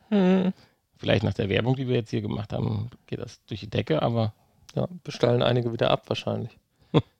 Hm. 0.09 0.53
Vielleicht 0.97 1.22
nach 1.24 1.34
der 1.34 1.49
Werbung, 1.49 1.76
die 1.76 1.88
wir 1.88 1.97
jetzt 1.97 2.11
hier 2.11 2.20
gemacht 2.20 2.53
haben, 2.53 2.91
geht 3.07 3.20
das 3.20 3.45
durch 3.47 3.61
die 3.61 3.70
Decke, 3.70 4.03
aber. 4.03 4.34
Ja, 4.74 4.86
bestellen 5.03 5.43
einige 5.43 5.72
wieder 5.72 5.91
ab 5.91 6.09
wahrscheinlich. 6.09 6.57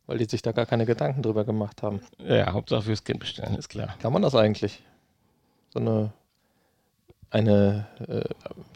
weil 0.07 0.19
die 0.19 0.25
sich 0.25 0.43
da 0.43 0.53
gar 0.53 0.67
keine 0.67 0.87
Gedanken 0.87 1.23
drüber 1.23 1.45
gemacht 1.45 1.83
haben. 1.83 2.01
Ja, 2.19 2.53
Hauptsache 2.53 2.83
fürs 2.83 3.05
Kind 3.05 3.21
bestellen, 3.21 3.57
ist 3.57 3.69
klar. 3.69 3.95
Kann 4.01 4.13
man 4.13 4.23
das 4.23 4.35
eigentlich? 4.35 4.83
So 5.71 5.81
eine 5.81 6.13
eine 7.31 7.87
äh, 8.09 8.25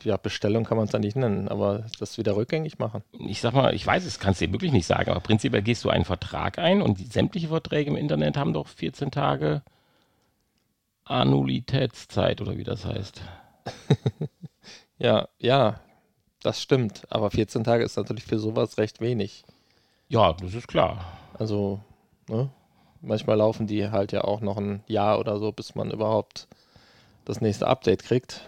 ja, 0.04 0.16
Bestellung 0.16 0.64
kann 0.64 0.76
man 0.76 0.86
es 0.86 0.92
da 0.92 0.98
nicht 0.98 1.16
nennen, 1.16 1.48
aber 1.48 1.86
das 1.98 2.18
wieder 2.18 2.36
rückgängig 2.36 2.78
machen. 2.78 3.02
Ich 3.26 3.40
sag 3.40 3.52
mal, 3.52 3.74
ich 3.74 3.86
weiß 3.86 4.04
es, 4.04 4.20
kannst 4.20 4.40
du 4.40 4.46
dir 4.46 4.52
wirklich 4.52 4.72
nicht 4.72 4.86
sagen, 4.86 5.10
aber 5.10 5.20
prinzipiell 5.20 5.62
gehst 5.62 5.84
du 5.84 5.90
einen 5.90 6.04
Vertrag 6.04 6.58
ein 6.58 6.80
und 6.80 7.00
die 7.00 7.06
sämtliche 7.06 7.48
Verträge 7.48 7.90
im 7.90 7.96
Internet 7.96 8.36
haben 8.36 8.52
doch 8.52 8.68
14 8.68 9.10
Tage 9.10 9.62
Annuitätszeit 11.04 12.40
oder 12.40 12.56
wie 12.56 12.64
das 12.64 12.84
heißt. 12.84 13.22
ja, 14.98 15.28
ja, 15.38 15.80
das 16.42 16.62
stimmt, 16.62 17.02
aber 17.10 17.30
14 17.30 17.64
Tage 17.64 17.84
ist 17.84 17.96
natürlich 17.96 18.24
für 18.24 18.38
sowas 18.38 18.78
recht 18.78 19.00
wenig. 19.00 19.44
Ja, 20.08 20.32
das 20.34 20.54
ist 20.54 20.68
klar. 20.68 21.04
Also, 21.38 21.80
ne? 22.28 22.50
manchmal 23.00 23.36
laufen 23.36 23.66
die 23.66 23.90
halt 23.90 24.12
ja 24.12 24.22
auch 24.22 24.40
noch 24.40 24.56
ein 24.56 24.82
Jahr 24.86 25.18
oder 25.18 25.38
so, 25.38 25.52
bis 25.52 25.74
man 25.74 25.90
überhaupt 25.90 26.48
das 27.24 27.40
nächste 27.40 27.66
Update 27.66 28.04
kriegt. 28.04 28.42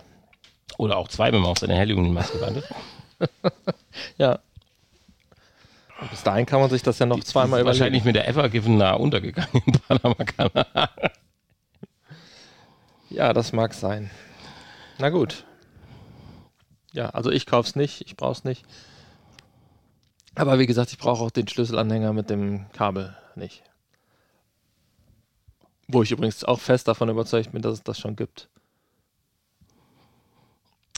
Oder 0.79 0.97
auch 0.97 1.09
zwei, 1.09 1.33
wenn 1.33 1.41
man 1.41 1.51
auf 1.51 1.59
seine 1.59 1.77
Halloween-Maske 1.77 2.39
landet. 2.39 2.65
ja. 4.19 4.39
Und 6.01 6.11
bis 6.11 6.23
dahin 6.23 6.45
kann 6.45 6.61
man 6.61 6.69
sich 6.69 6.83
das 6.83 6.99
ja 6.99 7.07
noch 7.07 7.17
die, 7.17 7.25
zweimal 7.25 7.61
überlegen. 7.61 7.81
Wahrscheinlich 7.81 8.05
mit 8.05 8.17
der 8.17 8.29
Evergiven 8.29 8.77
nah 8.77 8.93
untergegangen 8.93 9.63
im 9.67 9.73
Panama-Kanal. 9.73 10.91
ja, 13.09 13.33
das 13.33 13.53
mag 13.53 13.73
sein. 13.73 14.11
Na 14.99 15.09
gut. 15.09 15.45
Ja, 16.93 17.11
also 17.11 17.31
ich 17.31 17.47
kaufe 17.47 17.69
es 17.69 17.77
nicht, 17.77 18.03
ich 18.03 18.17
brauche 18.17 18.33
es 18.33 18.45
nicht. 18.45 18.65
Aber 20.35 20.59
wie 20.59 20.67
gesagt, 20.67 20.93
ich 20.93 20.99
brauche 20.99 21.25
auch 21.25 21.31
den 21.31 21.49
Schlüsselanhänger 21.49 22.13
mit 22.13 22.29
dem 22.29 22.71
Kabel 22.73 23.17
nicht. 23.35 23.63
Wo 25.89 26.03
ich 26.03 26.11
übrigens 26.11 26.45
auch 26.45 26.61
fest 26.61 26.89
davon 26.89 27.09
überzeugt 27.09 27.53
bin, 27.53 27.63
dass 27.63 27.75
es 27.75 27.83
das 27.83 27.99
schon 27.99 28.17
gibt. 28.17 28.51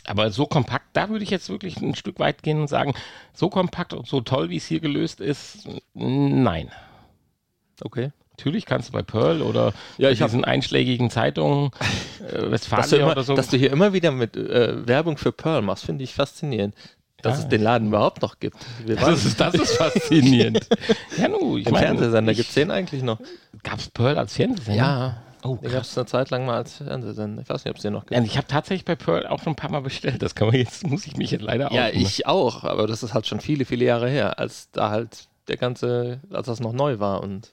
Aber 0.08 0.30
so 0.30 0.46
kompakt, 0.46 0.86
da 0.94 1.10
würde 1.10 1.22
ich 1.22 1.30
jetzt 1.30 1.50
wirklich 1.50 1.76
ein 1.82 1.94
Stück 1.94 2.18
weit 2.18 2.42
gehen 2.42 2.60
und 2.60 2.68
sagen, 2.68 2.94
so 3.34 3.50
kompakt 3.50 3.92
und 3.92 4.06
so 4.06 4.22
toll, 4.22 4.48
wie 4.48 4.56
es 4.56 4.64
hier 4.64 4.80
gelöst 4.80 5.20
ist, 5.20 5.68
nein. 5.94 6.70
Okay. 7.82 8.10
Natürlich 8.30 8.64
kannst 8.64 8.88
du 8.88 8.92
bei 8.92 9.02
Pearl 9.02 9.42
oder 9.42 9.74
ja, 9.98 10.10
ich 10.10 10.20
diesen 10.20 10.44
einschlägigen 10.44 11.10
Zeitungen 11.10 11.72
äh, 12.32 12.50
Westfalia 12.50 13.10
oder 13.10 13.22
so. 13.22 13.34
Dass 13.34 13.48
du 13.48 13.56
hier 13.58 13.70
immer 13.70 13.92
wieder 13.92 14.10
mit 14.10 14.36
äh, 14.36 14.86
Werbung 14.86 15.18
für 15.18 15.32
Pearl 15.32 15.60
machst, 15.60 15.84
finde 15.84 16.04
ich 16.04 16.14
faszinierend. 16.14 16.74
Dass 17.20 17.38
ja. 17.38 17.44
es 17.44 17.48
den 17.48 17.62
Laden 17.62 17.88
überhaupt 17.88 18.22
noch 18.22 18.38
gibt. 18.38 18.56
Das 18.86 19.24
ist, 19.24 19.40
das 19.40 19.54
ist, 19.54 19.76
faszinierend. 19.76 20.68
ja, 21.18 21.28
nu, 21.28 21.58
ich 21.58 21.68
meine. 21.68 21.84
Fernsehsender 21.86 22.32
gibt 22.32 22.48
es 22.48 22.54
den 22.54 22.70
eigentlich 22.70 23.02
noch? 23.02 23.18
Gab 23.64 23.80
es 23.80 23.88
Pearl 23.90 24.16
als 24.16 24.36
Fernsehsender? 24.36 24.78
Ja. 24.78 25.22
Oh, 25.44 25.56
den 25.56 25.70
gab 25.70 25.82
es 25.82 25.96
eine 25.96 26.06
Zeit 26.06 26.30
lang 26.30 26.46
mal 26.46 26.56
als 26.56 26.78
Fernsehsender. 26.78 27.42
Ich 27.42 27.48
weiß 27.48 27.64
nicht, 27.64 27.70
ob 27.70 27.76
es 27.76 27.82
den 27.82 27.92
noch 27.92 28.06
gibt. 28.06 28.12
Ja, 28.12 28.22
ich 28.22 28.36
habe 28.36 28.46
tatsächlich 28.46 28.84
bei 28.84 28.96
Pearl 28.96 29.26
auch 29.26 29.42
schon 29.42 29.52
ein 29.52 29.56
paar 29.56 29.70
Mal 29.70 29.82
bestellt. 29.82 30.22
Das 30.22 30.34
kann 30.34 30.48
man 30.48 30.56
jetzt, 30.56 30.86
muss 30.86 31.06
ich 31.06 31.16
mich 31.16 31.30
jetzt 31.30 31.42
leider 31.42 31.70
auch. 31.70 31.74
Ja, 31.74 31.88
ich 31.88 32.26
auch, 32.26 32.64
aber 32.64 32.86
das 32.86 33.02
ist 33.02 33.14
halt 33.14 33.26
schon 33.26 33.40
viele, 33.40 33.64
viele 33.64 33.84
Jahre 33.84 34.08
her, 34.08 34.38
als 34.38 34.70
da 34.72 34.90
halt 34.90 35.28
der 35.46 35.56
ganze, 35.56 36.20
als 36.30 36.46
das 36.46 36.60
noch 36.60 36.72
neu 36.72 36.98
war 36.98 37.22
und 37.22 37.52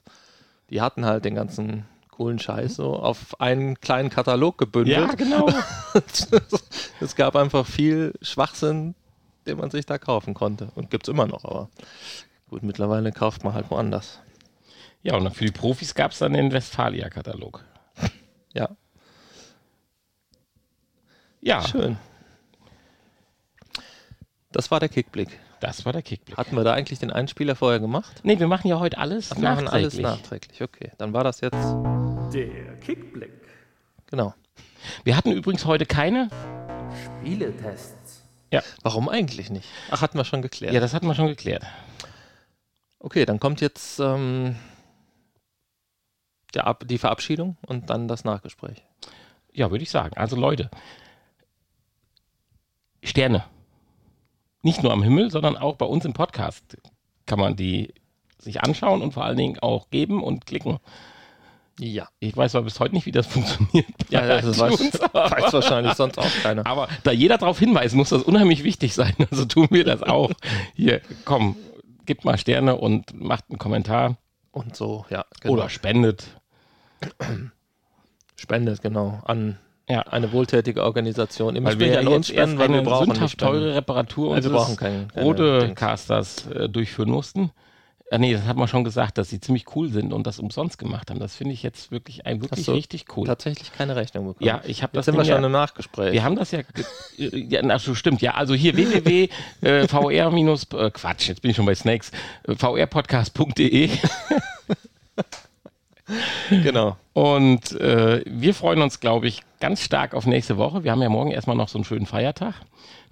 die 0.70 0.80
hatten 0.80 1.06
halt 1.06 1.24
den 1.24 1.34
ganzen 1.34 1.84
coolen 2.10 2.38
Scheiß 2.38 2.76
so 2.76 2.94
auf 2.96 3.40
einen 3.40 3.80
kleinen 3.80 4.10
Katalog 4.10 4.58
gebündelt. 4.58 4.96
Ja, 4.96 5.14
genau. 5.14 5.48
es 7.00 7.14
gab 7.14 7.36
einfach 7.36 7.66
viel 7.66 8.14
Schwachsinn, 8.22 8.94
den 9.46 9.58
man 9.58 9.70
sich 9.70 9.86
da 9.86 9.98
kaufen 9.98 10.34
konnte. 10.34 10.68
Und 10.74 10.90
gibt 10.90 11.06
es 11.06 11.12
immer 11.12 11.26
noch, 11.26 11.44
aber 11.44 11.68
gut, 12.50 12.62
mittlerweile 12.62 13.12
kauft 13.12 13.44
man 13.44 13.54
halt 13.54 13.70
woanders. 13.70 14.20
Ja, 15.02 15.14
und 15.14 15.30
für 15.34 15.44
die 15.44 15.52
Profis 15.52 15.94
gab 15.94 16.12
es 16.12 16.18
dann 16.18 16.32
den 16.32 16.52
Westfalia-Katalog. 16.52 17.64
Ja. 18.56 18.70
Ja. 21.42 21.62
Schön. 21.62 21.98
Das 24.50 24.70
war 24.70 24.80
der 24.80 24.88
Kickblick. 24.88 25.28
Das 25.60 25.84
war 25.84 25.92
der 25.92 26.02
Kickblick. 26.02 26.36
Hatten 26.38 26.56
wir 26.56 26.64
da 26.64 26.72
eigentlich 26.72 26.98
den 26.98 27.12
Einspieler 27.12 27.54
vorher 27.54 27.80
gemacht? 27.80 28.20
Nee, 28.22 28.38
wir 28.38 28.48
machen 28.48 28.68
ja 28.68 28.78
heute 28.78 28.98
alles 28.98 29.32
Ach, 29.32 29.36
wir 29.36 29.42
machen 29.42 29.64
nachträglich. 29.64 30.04
alles 30.04 30.20
nachträglich. 30.20 30.62
Okay, 30.62 30.92
dann 30.96 31.12
war 31.12 31.24
das 31.24 31.40
jetzt. 31.40 31.56
Der 32.32 32.76
Kickblick. 32.80 33.32
Genau. 34.06 34.34
Wir 35.04 35.16
hatten 35.16 35.32
übrigens 35.32 35.66
heute 35.66 35.84
keine. 35.84 36.30
Spieletests. 37.20 38.22
Warum 38.82 39.10
eigentlich 39.10 39.50
nicht? 39.50 39.68
Ach, 39.90 40.00
hatten 40.00 40.16
wir 40.16 40.24
schon 40.24 40.40
geklärt. 40.40 40.72
Ja, 40.72 40.80
das 40.80 40.94
hatten 40.94 41.06
wir 41.06 41.14
schon 41.14 41.26
geklärt. 41.26 41.62
Okay, 43.00 43.26
dann 43.26 43.38
kommt 43.38 43.60
jetzt 43.60 44.00
ähm, 44.00 44.56
der 46.56 46.66
Ab 46.66 46.84
die 46.86 46.98
Verabschiedung 46.98 47.56
und 47.66 47.90
dann 47.90 48.08
das 48.08 48.24
Nachgespräch. 48.24 48.82
Ja, 49.52 49.70
würde 49.70 49.84
ich 49.84 49.90
sagen. 49.90 50.16
Also 50.16 50.36
Leute, 50.36 50.70
Sterne. 53.02 53.44
Nicht 54.62 54.82
nur 54.82 54.92
am 54.92 55.02
Himmel, 55.02 55.30
sondern 55.30 55.56
auch 55.56 55.76
bei 55.76 55.86
uns 55.86 56.04
im 56.04 56.12
Podcast 56.12 56.76
kann 57.24 57.38
man 57.38 57.56
die 57.56 57.94
sich 58.38 58.62
anschauen 58.62 59.02
und 59.02 59.12
vor 59.12 59.24
allen 59.24 59.36
Dingen 59.36 59.58
auch 59.60 59.90
geben 59.90 60.22
und 60.22 60.46
klicken. 60.46 60.78
Ja. 61.78 62.08
Ich 62.20 62.36
weiß 62.36 62.54
aber 62.54 62.64
bis 62.64 62.80
heute 62.80 62.94
nicht, 62.94 63.06
wie 63.06 63.12
das 63.12 63.26
funktioniert. 63.28 63.86
Ja, 64.08 64.26
das 64.26 64.46
weiß, 64.58 64.74
iTunes, 64.74 65.00
weiß 65.00 65.52
wahrscheinlich 65.52 65.94
sonst 65.94 66.18
auch 66.18 66.30
keiner. 66.42 66.66
Aber 66.66 66.88
da 67.04 67.12
jeder 67.12 67.38
darauf 67.38 67.58
hinweisen 67.58 67.96
muss, 67.96 68.08
das 68.10 68.22
unheimlich 68.22 68.64
wichtig 68.64 68.94
sein. 68.94 69.14
Also 69.30 69.44
tun 69.44 69.68
wir 69.70 69.84
das 69.84 70.02
auch. 70.02 70.30
Hier, 70.74 71.00
komm, 71.24 71.56
gebt 72.06 72.24
mal 72.24 72.38
Sterne 72.38 72.76
und 72.76 73.12
macht 73.20 73.44
einen 73.50 73.58
Kommentar 73.58 74.16
Und 74.52 74.74
so, 74.76 75.04
ja. 75.10 75.24
Genau. 75.40 75.54
oder 75.54 75.68
spendet. 75.68 76.26
spendet, 78.36 78.82
genau, 78.82 79.20
an 79.24 79.58
Ja. 79.88 80.00
eine 80.02 80.32
wohltätige 80.32 80.84
Organisation. 80.84 81.54
Ihr 81.54 81.60
müsst 81.60 81.74
Weil 81.74 81.80
wir 81.80 81.98
nicht 81.98 82.06
an 82.06 82.08
uns 82.08 82.28
spenden, 82.28 82.58
weil 82.58 82.72
wir 82.72 82.82
brauchen 82.82 83.06
sündhaft 83.06 83.38
teure 83.38 83.74
Reparatur 83.74 84.34
Also 84.34 84.50
wir 84.50 84.56
unseres 84.56 84.76
brauchen 84.76 84.76
keinen 84.76 85.08
keine 85.08 85.26
rote. 85.26 85.72
Casters 85.74 86.46
äh, 86.48 86.68
durchführen 86.68 87.10
mussten. 87.10 87.50
Ah, 88.08 88.18
nee, 88.18 88.32
das 88.32 88.44
hat 88.44 88.56
man 88.56 88.68
schon 88.68 88.84
gesagt, 88.84 89.18
dass 89.18 89.30
sie 89.30 89.40
ziemlich 89.40 89.74
cool 89.74 89.88
sind 89.88 90.12
und 90.12 90.28
das 90.28 90.38
umsonst 90.38 90.78
gemacht 90.78 91.10
haben. 91.10 91.18
Das 91.18 91.34
finde 91.34 91.54
ich 91.54 91.64
jetzt 91.64 91.90
wirklich 91.90 92.24
ein 92.24 92.40
wirklich 92.40 92.68
richtig 92.68 93.16
cool. 93.16 93.26
Tatsächlich 93.26 93.72
keine 93.72 93.96
Rechnung 93.96 94.26
bekommen. 94.28 94.46
Ja, 94.46 94.60
ich 94.64 94.84
habe 94.84 94.92
das 94.94 95.06
sind 95.06 95.16
wir 95.16 95.24
schon 95.24 95.40
ja, 95.40 95.46
im 95.46 95.50
Nachgespräch. 95.50 96.12
wir 96.12 96.22
haben 96.22 96.36
das 96.36 96.52
ja, 96.52 96.60
ja 97.16 97.62
ach 97.68 97.80
so, 97.80 97.96
stimmt, 97.96 98.22
ja, 98.22 98.34
also 98.34 98.54
hier 98.54 98.76
www 98.76 99.28
äh, 99.62 99.80
äh, 99.80 100.90
Quatsch, 100.90 101.28
jetzt 101.28 101.42
bin 101.42 101.50
ich 101.50 101.56
schon 101.56 101.66
bei 101.66 101.74
Snakes, 101.74 102.12
äh, 102.46 102.54
vrpodcast.de 102.54 103.90
genau. 106.50 106.96
und 107.12 107.72
äh, 107.80 108.22
wir 108.26 108.54
freuen 108.54 108.82
uns, 108.82 109.00
glaube 109.00 109.26
ich, 109.26 109.42
ganz 109.60 109.82
stark 109.82 110.14
auf 110.14 110.26
nächste 110.26 110.56
Woche. 110.56 110.84
Wir 110.84 110.92
haben 110.92 111.02
ja 111.02 111.08
morgen 111.08 111.30
erstmal 111.30 111.56
noch 111.56 111.68
so 111.68 111.78
einen 111.78 111.84
schönen 111.84 112.06
Feiertag. 112.06 112.54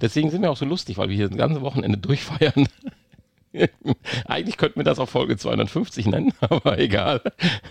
Deswegen 0.00 0.30
sind 0.30 0.42
wir 0.42 0.50
auch 0.50 0.56
so 0.56 0.64
lustig, 0.64 0.98
weil 0.98 1.08
wir 1.08 1.16
hier 1.16 1.28
das 1.28 1.38
ganze 1.38 1.62
Wochenende 1.62 1.98
durchfeiern. 1.98 2.68
Eigentlich 4.26 4.56
könnten 4.56 4.80
wir 4.80 4.84
das 4.84 4.98
auch 4.98 5.08
Folge 5.08 5.36
250 5.36 6.06
nennen, 6.06 6.32
aber 6.40 6.78
egal. 6.78 7.20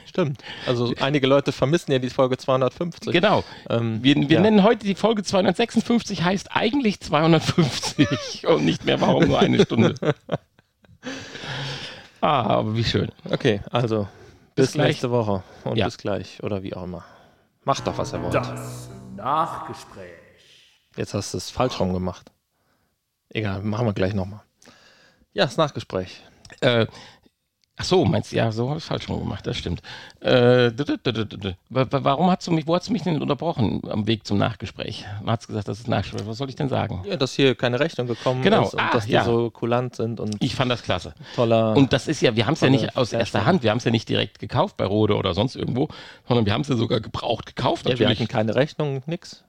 Stimmt. 0.06 0.42
Also 0.66 0.94
einige 1.02 1.28
Leute 1.28 1.52
vermissen 1.52 1.92
ja 1.92 2.00
die 2.00 2.10
Folge 2.10 2.38
250. 2.38 3.12
Genau. 3.12 3.44
Ähm, 3.70 4.00
Wir, 4.02 4.16
wir 4.16 4.28
ja. 4.30 4.40
nennen 4.40 4.64
heute 4.64 4.86
die 4.86 4.96
Folge 4.96 5.24
256, 5.24 6.24
heißt 6.24 6.56
eigentlich 6.56 7.02
250 7.02 8.48
und 8.48 8.64
nicht 8.64 8.86
mehr, 8.86 9.02
warum 9.02 9.28
nur 9.28 9.40
eine 9.40 9.62
Stunde. 9.62 9.96
Ah, 12.22 12.44
aber 12.44 12.78
wie 12.78 12.86
schön. 12.86 13.10
Okay, 13.30 13.60
also 13.70 14.08
bis, 14.56 14.68
Bis 14.68 14.74
gleich. 14.74 14.88
nächste 14.88 15.12
Woche 15.12 15.44
und 15.64 15.78
Ja. 15.78 15.86
bis 15.86 15.98
gleich 15.98 16.42
oder 16.44 16.64
wie 16.64 16.74
auch 16.76 16.84
immer. 16.84 17.04
Macht 17.64 17.86
doch, 17.88 17.98
was 17.98 18.14
ihr 18.14 18.22
wollt. 18.22 18.34
Das 18.34 18.90
Nachgespräch. 19.16 20.12
Jetzt 20.96 21.14
hast 21.14 21.34
du 21.34 21.38
es 21.38 21.50
falsch 21.50 21.80
rum 21.80 21.94
gemacht. 21.94 22.32
Egal, 23.30 23.62
machen 23.64 23.86
wir 23.88 23.94
gleich 23.94 24.14
nochmal. 24.14 24.42
Ja, 25.34 25.46
das 25.46 25.58
Nachgespräch. 25.58 26.22
Äh, 26.62 26.86
ach 27.76 27.84
so, 27.86 28.06
meinst 28.06 28.32
du, 28.32 28.36
ja, 28.36 28.52
so 28.52 28.70
habe 28.70 28.78
ich 28.80 28.84
falsch 28.86 29.10
rum 29.10 29.20
gemacht, 29.20 29.46
das 29.48 29.58
stimmt. 29.58 29.82
Äh, 30.20 30.72
warum 31.70 32.30
hast 32.32 32.46
du 32.48 32.52
mich, 32.52 32.68
wo 32.68 32.76
hast 32.76 32.88
du 32.88 32.94
mich 32.94 33.02
denn 33.04 33.22
unterbrochen 33.22 33.82
am 33.90 34.08
Weg 34.08 34.26
zum 34.28 34.38
Nachgespräch? 34.38 35.06
Du 35.22 35.28
hast 35.30 35.48
gesagt, 35.48 35.68
das 35.68 35.80
ist 35.80 35.88
Nachgespräch. 35.88 36.28
Was 36.28 36.38
soll 36.38 36.50
ich 36.50 36.56
denn 36.56 36.70
sagen? 36.70 37.04
Ja, 37.08 37.18
dass 37.18 37.34
hier 37.34 37.56
keine 37.56 37.80
Rechnung 37.80 38.08
gekommen 38.08 38.42
Genau. 38.42 38.64
ist 38.64 38.74
und 38.74 38.80
Ah, 38.80 38.92
dass 38.92 39.06
die 39.06 39.12
ja. 39.14 39.24
so 39.24 39.50
kulant 39.50 39.96
sind 39.96 40.20
und 40.20 40.36
Ich 40.40 40.56
fand 40.56 40.72
das 40.72 40.84
klasse. 40.84 41.14
toller. 41.36 41.76
Und 41.76 41.94
das 41.94 42.08
ist 42.08 42.22
ja, 42.22 42.36
wir 42.36 42.46
haben 42.46 42.54
es 42.54 42.62
ja 42.62 42.70
nicht 42.70 42.96
aus 42.96 43.12
erster. 43.14 43.46
Hand, 43.46 43.64
wir 43.64 43.72
haben 43.72 43.80
es 43.80 43.84
ja 43.84 43.92
nicht 43.92 44.08
direkt 44.08 44.40
gekauft 44.40 44.78
bei 44.78 44.86
Rode 44.86 45.16
oder 45.16 45.34
sonst 45.34 45.56
irgendwo, 45.56 45.90
sondern 46.28 46.46
wir 46.46 46.54
haben 46.54 46.62
es 46.62 46.68
ja 46.70 46.76
sogar 46.76 47.00
gebraucht 47.02 47.48
gekauft. 47.56 47.86
ja, 47.86 47.90
wir 47.98 48.06
Natürlich. 48.08 48.20
hatten 48.20 48.28
keine 48.28 48.56
Rechnung, 48.56 49.02
nix. 49.06 49.44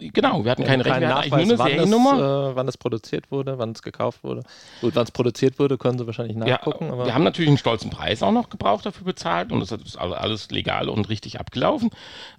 Genau, 0.00 0.44
wir 0.44 0.50
hatten 0.50 0.64
keine 0.64 0.82
Kein 0.84 0.92
Rechnung, 0.92 1.08
wir 1.10 1.16
hatten 1.16 1.30
Nachweis, 1.30 1.32
eigentlich 1.32 1.48
nur 1.48 1.58
wann 1.58 1.66
eine 1.72 1.82
es, 1.82 1.88
Seriennummer. 1.90 2.50
äh, 2.50 2.56
wann 2.56 2.68
es 2.68 2.76
produziert 2.76 3.30
wurde, 3.30 3.58
wann 3.58 3.72
es 3.72 3.82
gekauft 3.82 4.24
wurde. 4.24 4.42
Gut, 4.80 4.94
wann 4.94 5.04
es 5.04 5.10
produziert 5.10 5.58
wurde, 5.58 5.78
können 5.78 5.98
sie 5.98 6.06
wahrscheinlich 6.06 6.36
Ja, 6.36 6.44
nachgucken. 6.46 6.90
aber 6.90 7.06
wir 7.06 7.14
haben 7.14 7.24
natürlich 7.24 7.48
einen 7.48 7.58
stolzen 7.58 7.90
Preis 7.90 8.22
auch 8.22 8.32
noch 8.32 8.50
gebraucht 8.50 8.86
dafür 8.86 9.04
bezahlt 9.04 9.52
und 9.52 9.60
das 9.60 9.72
ist 9.72 9.96
all- 9.96 10.14
alles 10.14 10.50
legal 10.50 10.88
und 10.88 11.08
richtig 11.08 11.40
abgelaufen, 11.40 11.90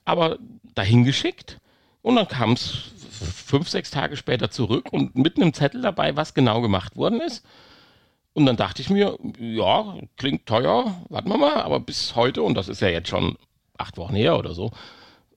aber 0.06 0.38
dahin 0.76 1.04
geschickt 1.04 1.60
und 2.02 2.16
dann 2.16 2.28
kam 2.28 2.54
es 2.54 2.92
fünf, 3.46 3.70
sechs 3.70 3.92
Tage 3.92 4.18
später 4.18 4.52
zurück 4.52 4.92
und 4.92 5.16
mit 5.16 5.38
einem 5.38 5.54
Zettel 5.54 5.82
dabei, 5.82 6.16
was 6.16 6.34
genau 6.34 6.62
gemacht 6.62 6.96
worden 6.98 7.22
ist. 7.22 7.46
Und 8.34 8.46
dann 8.46 8.58
dachte 8.58 8.82
ich 8.82 8.90
mir, 8.90 9.18
ja, 9.40 9.96
klingt 10.18 10.46
teuer, 10.46 10.94
warten 11.08 11.30
wir 11.30 11.38
mal, 11.38 11.62
aber 11.62 11.80
bis 11.80 12.18
heute, 12.18 12.44
und 12.44 12.56
das 12.56 12.68
ist 12.68 12.82
ja 12.82 12.90
jetzt 12.90 13.08
schon 13.08 13.38
acht 13.78 13.96
Wochen 13.98 14.14
her 14.14 14.38
oder 14.38 14.54
so, 14.54 14.72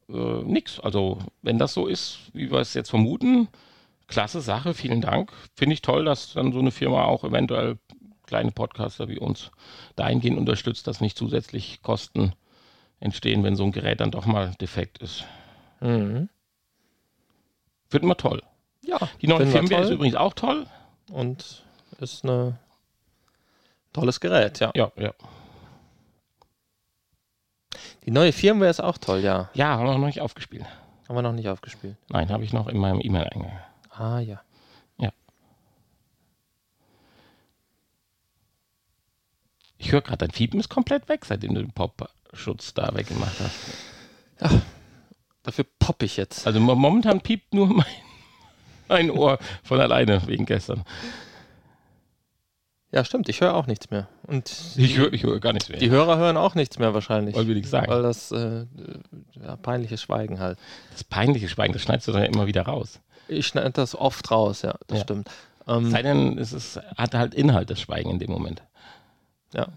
äh, 0.09 0.43
nix. 0.45 0.81
Also, 0.81 1.19
wenn 1.43 1.59
das 1.59 1.75
so 1.75 1.87
ist, 1.87 2.19
wie 2.33 2.51
wir 2.51 2.59
es 2.59 2.75
jetzt 2.75 2.91
vermuten, 2.91 3.49
klasse 4.07 4.41
Sache, 4.41 4.75
vielen 4.75 5.01
Dank. 5.01 5.33
Finde 5.55 5.75
ich 5.75 5.83
toll, 5.83 6.05
dass 6.05 6.33
dann 6.33 6.53
so 6.53 6.59
eine 6.59 6.71
Firma 6.71 7.05
auch 7.05 7.25
eventuell 7.25 7.79
kleine 8.27 8.51
Podcaster 8.51 9.09
wie 9.09 9.19
uns 9.19 9.51
dahingehend 9.97 10.39
unterstützt, 10.39 10.87
dass 10.87 11.01
nicht 11.01 11.17
zusätzlich 11.17 11.81
Kosten 11.83 12.33
entstehen, 13.01 13.43
wenn 13.45 13.57
so 13.57 13.65
ein 13.65 13.73
Gerät 13.73 14.01
dann 14.01 14.11
doch 14.11 14.27
mal 14.27 14.55
defekt 14.61 14.99
ist. 14.99 15.25
Mhm. 15.81 16.29
Finden 17.89 18.09
wir 18.09 18.17
toll. 18.17 18.43
Ja, 18.85 18.99
Die 19.23 19.27
neue 19.29 19.47
Firmware 19.47 19.83
ist 19.83 19.91
übrigens 19.91 20.17
auch 20.17 20.35
toll. 20.35 20.67
und 21.11 21.65
ist 22.01 22.25
ein 22.25 22.59
tolles 23.93 24.21
Gerät, 24.21 24.61
ja. 24.61 24.73
Ja, 24.75 24.93
ja. 24.97 25.13
Die 28.09 28.15
neue 28.15 28.33
Firmware 28.33 28.71
ist 28.71 28.81
auch 28.81 28.97
toll, 28.97 29.21
ja. 29.21 29.51
Ja, 29.53 29.77
haben 29.77 29.85
wir 29.85 29.99
noch 29.99 30.07
nicht 30.07 30.23
aufgespielt. 30.23 30.65
Haben 31.07 31.15
wir 31.17 31.21
noch 31.21 31.35
nicht 31.35 31.47
aufgespielt. 31.51 31.95
Nein, 32.09 32.31
habe 32.31 32.43
ich 32.43 32.55
noch 32.55 32.67
in 32.67 32.79
meinem 32.79 33.01
E-Mail-Eingang. 33.03 33.53
Ah, 33.91 34.19
ja. 34.21 34.41
Ich 39.77 39.93
höre 39.93 40.01
gerade, 40.01 40.19
dein 40.19 40.31
Fiepen 40.31 40.59
ist 40.59 40.69
komplett 40.71 41.09
weg, 41.09 41.25
seitdem 41.25 41.55
du 41.55 41.61
den 41.61 41.71
Pop-Schutz 41.73 42.75
da 42.75 42.91
weggemacht 42.95 43.37
hast. 43.41 44.63
Dafür 45.45 45.67
popp 45.79 46.03
ich 46.03 46.17
jetzt. 46.17 46.47
Also 46.47 46.61
mo- 46.61 46.75
momentan 46.75 47.21
piept 47.21 47.55
nur 47.55 47.69
mein, 47.69 47.87
mein 48.89 49.11
Ohr 49.11 49.39
von 49.63 49.81
alleine 49.81 50.27
wegen 50.27 50.47
gestern. 50.47 50.85
Ja, 52.91 53.05
stimmt, 53.05 53.29
ich 53.29 53.41
höre 53.43 53.55
auch 53.55 53.67
nichts 53.67 53.91
mehr. 53.91 54.09
Und 54.27 54.51
Ich 54.77 54.97
höre 54.97 55.11
hör 55.13 55.41
gar 55.41 55.53
nichts 55.53 55.69
mehr. 55.69 55.79
die 55.79 55.91
Hörer 55.91 56.17
hören 56.17 56.39
auch 56.39 56.55
nichts 56.55 56.79
mehr 56.79 56.95
wahrscheinlich. 56.95 57.35
Wollen 57.37 57.47
wir 57.49 57.55
nichts 57.55 57.71
sagen. 57.71 57.91
Weil 57.91 58.03
das 58.03 58.33
äh, 58.33 58.65
ja, 59.43 59.57
peinliches 59.57 60.01
Schweigen 60.01 60.39
halt. 60.41 60.59
Das 60.93 61.05
peinliche 61.05 61.49
Schweigen, 61.51 61.75
das 61.75 61.83
schneidest 61.83 62.09
du 62.09 62.13
dann 62.13 62.23
immer 62.25 62.47
wieder 62.47 62.63
raus. 62.63 63.01
Ich 63.29 63.47
schneide 63.47 63.73
das 63.73 63.95
oft 63.95 64.31
raus, 64.31 64.63
ja, 64.63 64.75
das 64.87 64.99
Ja. 64.99 65.05
stimmt. 65.05 65.29
Ähm, 65.67 65.91
Sei 65.91 66.01
denn, 66.01 66.39
es 66.39 66.55
ist, 66.55 66.81
hat 66.97 67.15
halt 67.15 67.35
Inhalt, 67.35 67.69
das 67.69 67.79
Schweigen 67.81 68.09
in 68.11 68.19
dem 68.19 68.31
Moment. 68.31 68.63
ja. 69.55 69.69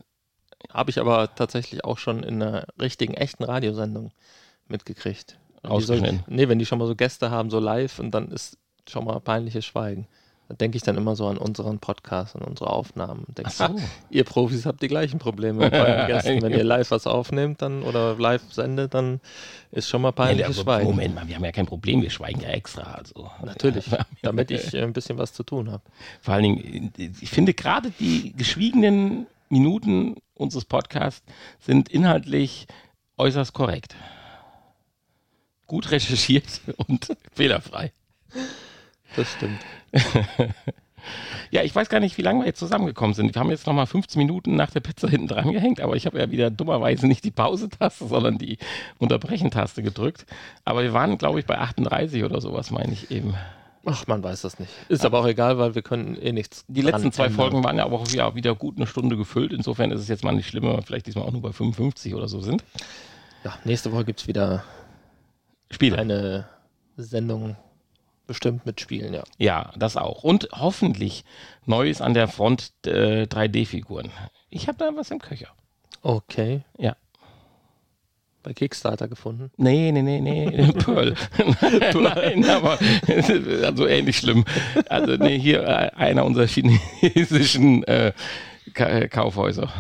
Habe 0.72 0.92
ich 0.92 1.00
aber 1.00 1.34
tatsächlich 1.36 1.84
auch 1.84 1.98
schon 1.98 2.22
in 2.22 2.42
einer 2.42 2.66
richtigen, 2.80 3.16
echten 3.16 3.44
Radiosendung 3.44 4.12
mitgekriegt. 4.68 5.38
Wenn 5.64 5.72
die 5.78 5.82
so, 5.84 5.94
Rausgeschnitten. 5.94 6.24
nee, 6.34 6.48
wenn 6.48 6.60
die 6.60 6.68
schon 6.68 6.78
mal 6.78 6.86
so 6.88 6.96
Gäste 6.96 7.32
haben, 7.32 7.50
so 7.50 7.60
live 7.60 7.98
und 8.00 8.12
dann 8.12 8.32
ist 8.32 8.58
schon 8.88 9.04
mal 9.06 9.20
peinliches 9.20 9.66
Schweigen. 9.66 10.08
Denke 10.60 10.78
ich 10.78 10.84
dann 10.84 10.98
immer 10.98 11.16
so 11.16 11.28
an 11.28 11.38
unseren 11.38 11.80
Podcast, 11.80 12.36
an 12.36 12.42
unsere 12.44 12.70
Aufnahmen. 12.72 13.26
Denke, 13.30 13.52
so. 13.52 13.64
"Ah, 13.66 13.76
ihr 14.10 14.24
Profis 14.24 14.66
habt 14.66 14.82
die 14.82 14.88
gleichen 14.88 15.20
Probleme 15.20 15.72
euren 15.72 16.08
Gästen. 16.08 16.42
Wenn 16.42 16.52
ihr 16.52 16.64
live 16.64 16.92
was 16.92 17.08
aufnehmt 17.08 17.62
dann 17.62 17.84
oder 17.84 18.16
live 18.18 18.42
sendet, 18.52 18.94
dann 18.94 19.20
ist 19.72 19.88
schon 19.88 20.02
mal 20.02 20.10
Nee, 20.10 20.16
peinliches 20.16 20.60
aber 20.60 20.74
Schweigen. 20.76 20.90
Moment 20.90 21.16
mal, 21.16 21.28
wir 21.28 21.36
haben 21.36 21.46
ja 21.46 21.52
kein 21.52 21.66
Problem, 21.66 22.02
wir 22.02 22.10
schweigen 22.10 22.42
ja 22.42 22.50
extra. 22.50 22.84
Also. 22.94 23.30
Natürlich, 23.44 23.88
Ja, 23.92 24.06
damit 24.22 24.52
ich 24.52 24.74
äh, 24.74 24.82
ein 24.84 24.94
bisschen 24.94 25.18
was 25.18 25.34
zu 25.34 25.44
tun 25.44 25.72
habe. 25.72 25.84
Vor 26.22 26.34
allen 26.34 26.44
Dingen, 26.44 26.94
ich 27.22 27.30
finde 27.30 27.54
gerade 27.54 27.92
die 28.00 28.34
geschwiegenen 28.36 29.28
Minuten 29.50 30.16
unseres 30.34 30.66
Podcasts 30.66 31.24
sind 31.60 31.90
inhaltlich 31.90 32.68
äußerst 33.18 33.54
korrekt. 33.54 33.96
Gut 35.68 35.92
recherchiert 35.92 36.62
und 36.88 37.16
fehlerfrei. 37.34 37.92
Das 39.16 39.32
stimmt. 39.34 39.60
Ja, 41.50 41.64
ich 41.64 41.76
weiß 41.76 41.90
gar 41.90 42.00
nicht, 42.00 42.18
wie 42.18 42.22
lange 42.22 42.42
wir 42.42 42.48
jetzt 42.48 42.60
zusammengekommen 42.60 43.14
sind. 43.14 43.34
Wir 43.34 43.40
haben 43.40 43.50
jetzt 43.50 43.68
nochmal 43.68 43.86
15 43.86 44.20
Minuten 44.20 44.56
nach 44.56 44.72
der 44.72 44.80
Pizza 44.80 45.10
hinten 45.10 45.28
dran 45.28 45.52
gehängt, 45.52 45.82
aber 45.82 45.96
ich 45.96 46.06
habe 46.06 46.20
ja 46.20 46.32
wieder 46.32 46.50
dummerweise 46.50 47.08
nicht 47.08 47.24
die 47.26 47.32
Pause-Taste, 47.32 48.08
sondern 48.08 48.38
die 48.38 48.58
Unterbrechen-Taste 49.00 49.84
gedrückt. 49.84 50.26
Aber 50.64 50.84
wir 50.84 50.94
waren, 50.94 51.18
glaube 51.18 51.40
ich, 51.40 51.46
bei 51.46 51.58
38 51.58 52.24
oder 52.24 52.40
sowas, 52.40 52.72
meine 52.72 52.94
ich 52.94 53.12
eben. 53.12 53.36
Ach, 53.84 54.06
man 54.08 54.24
weiß 54.24 54.42
das 54.42 54.60
nicht. 54.60 54.72
Ist 54.90 55.06
aber 55.06 55.20
auch 55.20 55.28
egal, 55.28 55.58
weil 55.58 55.74
wir 55.74 55.82
können 55.82 56.16
eh 56.16 56.32
nichts. 56.32 56.64
Die 56.68 56.82
letzten 56.82 57.12
zwei 57.12 57.26
ändern. 57.26 57.38
Folgen 57.38 57.64
waren 57.64 57.78
ja 57.78 57.86
aber 57.86 58.00
auch 58.00 58.12
wieder, 58.12 58.36
wieder 58.36 58.56
gut 58.56 58.78
eine 58.78 58.86
Stunde 58.86 59.18
gefüllt. 59.18 59.52
Insofern 59.52 59.92
ist 59.92 60.02
es 60.02 60.08
jetzt 60.08 60.24
mal 60.24 60.34
nicht 60.34 60.48
schlimm, 60.48 60.64
wenn 60.64 60.76
wir 60.76 60.84
vielleicht 60.84 61.08
diesmal 61.08 61.26
auch 61.26 61.32
nur 61.32 61.42
bei 61.42 61.52
55 61.52 62.14
oder 62.14 62.28
so 62.28 62.42
sind. 62.42 62.64
Ja, 63.44 63.58
nächste 63.66 63.92
Woche 63.92 64.06
gibt 64.06 64.22
es 64.22 64.28
wieder 64.28 64.64
Spiele. 65.72 65.98
eine 65.98 66.48
Sendung 66.96 67.58
bestimmt 68.28 68.66
mit 68.66 68.80
Spielen, 68.82 69.14
ja. 69.14 69.24
Ja, 69.38 69.72
das 69.76 69.98
auch. 69.98 70.24
Und 70.24 70.50
hoffentlich 70.54 71.24
Neues 71.66 72.02
an 72.02 72.14
der 72.14 72.28
Front 72.28 72.72
äh, 72.86 73.24
3D-Figuren. 73.24 74.12
Ich 74.50 74.68
habe 74.68 74.78
da 74.78 74.92
was 74.96 75.12
im 75.12 75.20
Köcher. 75.20 75.50
Okay. 76.02 76.62
Ja. 76.78 76.96
Bei 78.44 78.54
Kickstarter 78.54 79.08
gefunden. 79.08 79.52
Nee, 79.58 79.92
nee, 79.92 80.02
nee, 80.02 80.20
nee, 80.20 80.72
Pearl. 80.80 81.16
Nein, 81.94 82.46
aber 82.50 82.80
also 83.64 83.86
ähnlich 83.86 84.18
schlimm. 84.18 84.46
Also 84.90 85.16
nee, 85.16 85.38
hier 85.38 85.62
äh, 85.64 85.92
einer 85.96 86.26
unserer 86.26 86.48
chinesischen 86.48 87.84
äh, 87.84 88.14
Ka 88.74 89.08
Kaufhäuser. 89.08 89.72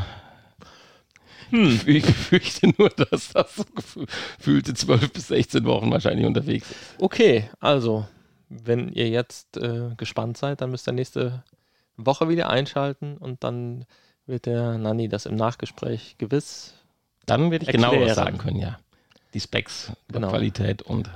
Hm. 1.49 1.81
Ich 1.85 2.05
fürchte 2.05 2.71
nur, 2.77 2.89
dass 2.89 3.33
das 3.33 3.55
so 3.55 3.63
gefühlte 3.75 4.73
12 4.73 5.11
bis 5.11 5.27
16 5.27 5.65
Wochen 5.65 5.91
wahrscheinlich 5.91 6.25
unterwegs 6.25 6.71
ist. 6.71 6.77
Okay, 6.99 7.49
also, 7.59 8.05
wenn 8.53 8.89
ihr 8.89 9.07
jetzt 9.09 9.55
äh, 9.57 9.91
gespannt 9.95 10.37
seid, 10.37 10.59
dann 10.61 10.71
müsst 10.71 10.87
ihr 10.87 10.91
nächste 10.93 11.43
Woche 11.95 12.27
wieder 12.27 12.49
einschalten 12.49 13.17
und 13.17 13.43
dann 13.43 13.85
wird 14.25 14.45
der 14.45 14.77
Nanni 14.77 15.07
das 15.07 15.25
im 15.25 15.35
Nachgespräch 15.35 16.15
gewiss. 16.17 16.73
Dann 17.25 17.49
werde 17.51 17.65
ich 17.65 17.71
genau 17.71 17.91
Erklären. 17.93 18.15
sagen 18.15 18.37
können, 18.37 18.57
ja. 18.57 18.77
Die 19.33 19.39
Specs, 19.39 19.93
Genau. 20.09 20.29
Qualität 20.29 20.81
und 20.81 21.09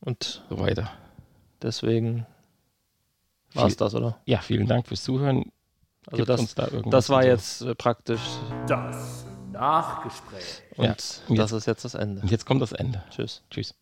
Und 0.00 0.42
so 0.50 0.58
weiter. 0.58 0.90
deswegen 1.62 2.26
war 3.54 3.66
es 3.66 3.76
das, 3.76 3.94
oder? 3.94 4.18
Ja, 4.26 4.40
vielen 4.40 4.66
Dank 4.66 4.86
fürs 4.88 5.02
Zuhören. 5.02 5.50
Also 6.06 6.16
Gibt 6.18 6.28
das, 6.28 6.40
uns 6.40 6.54
da 6.54 6.66
das 6.66 7.08
war 7.08 7.24
jetzt 7.24 7.62
äh, 7.62 7.74
praktisch 7.74 8.20
Das 8.66 9.24
Nachgespräch. 9.52 10.62
und 10.76 10.84
Ja. 10.84 10.94
Und 11.28 11.38
das 11.38 11.52
ist 11.52 11.66
jetzt 11.66 11.84
das 11.84 11.94
Ende. 11.94 12.20
Und 12.20 12.30
jetzt 12.30 12.44
kommt 12.44 12.60
das 12.60 12.72
Ende. 12.72 13.02
Tschüss. 13.10 13.42
Tschüss. 13.50 13.74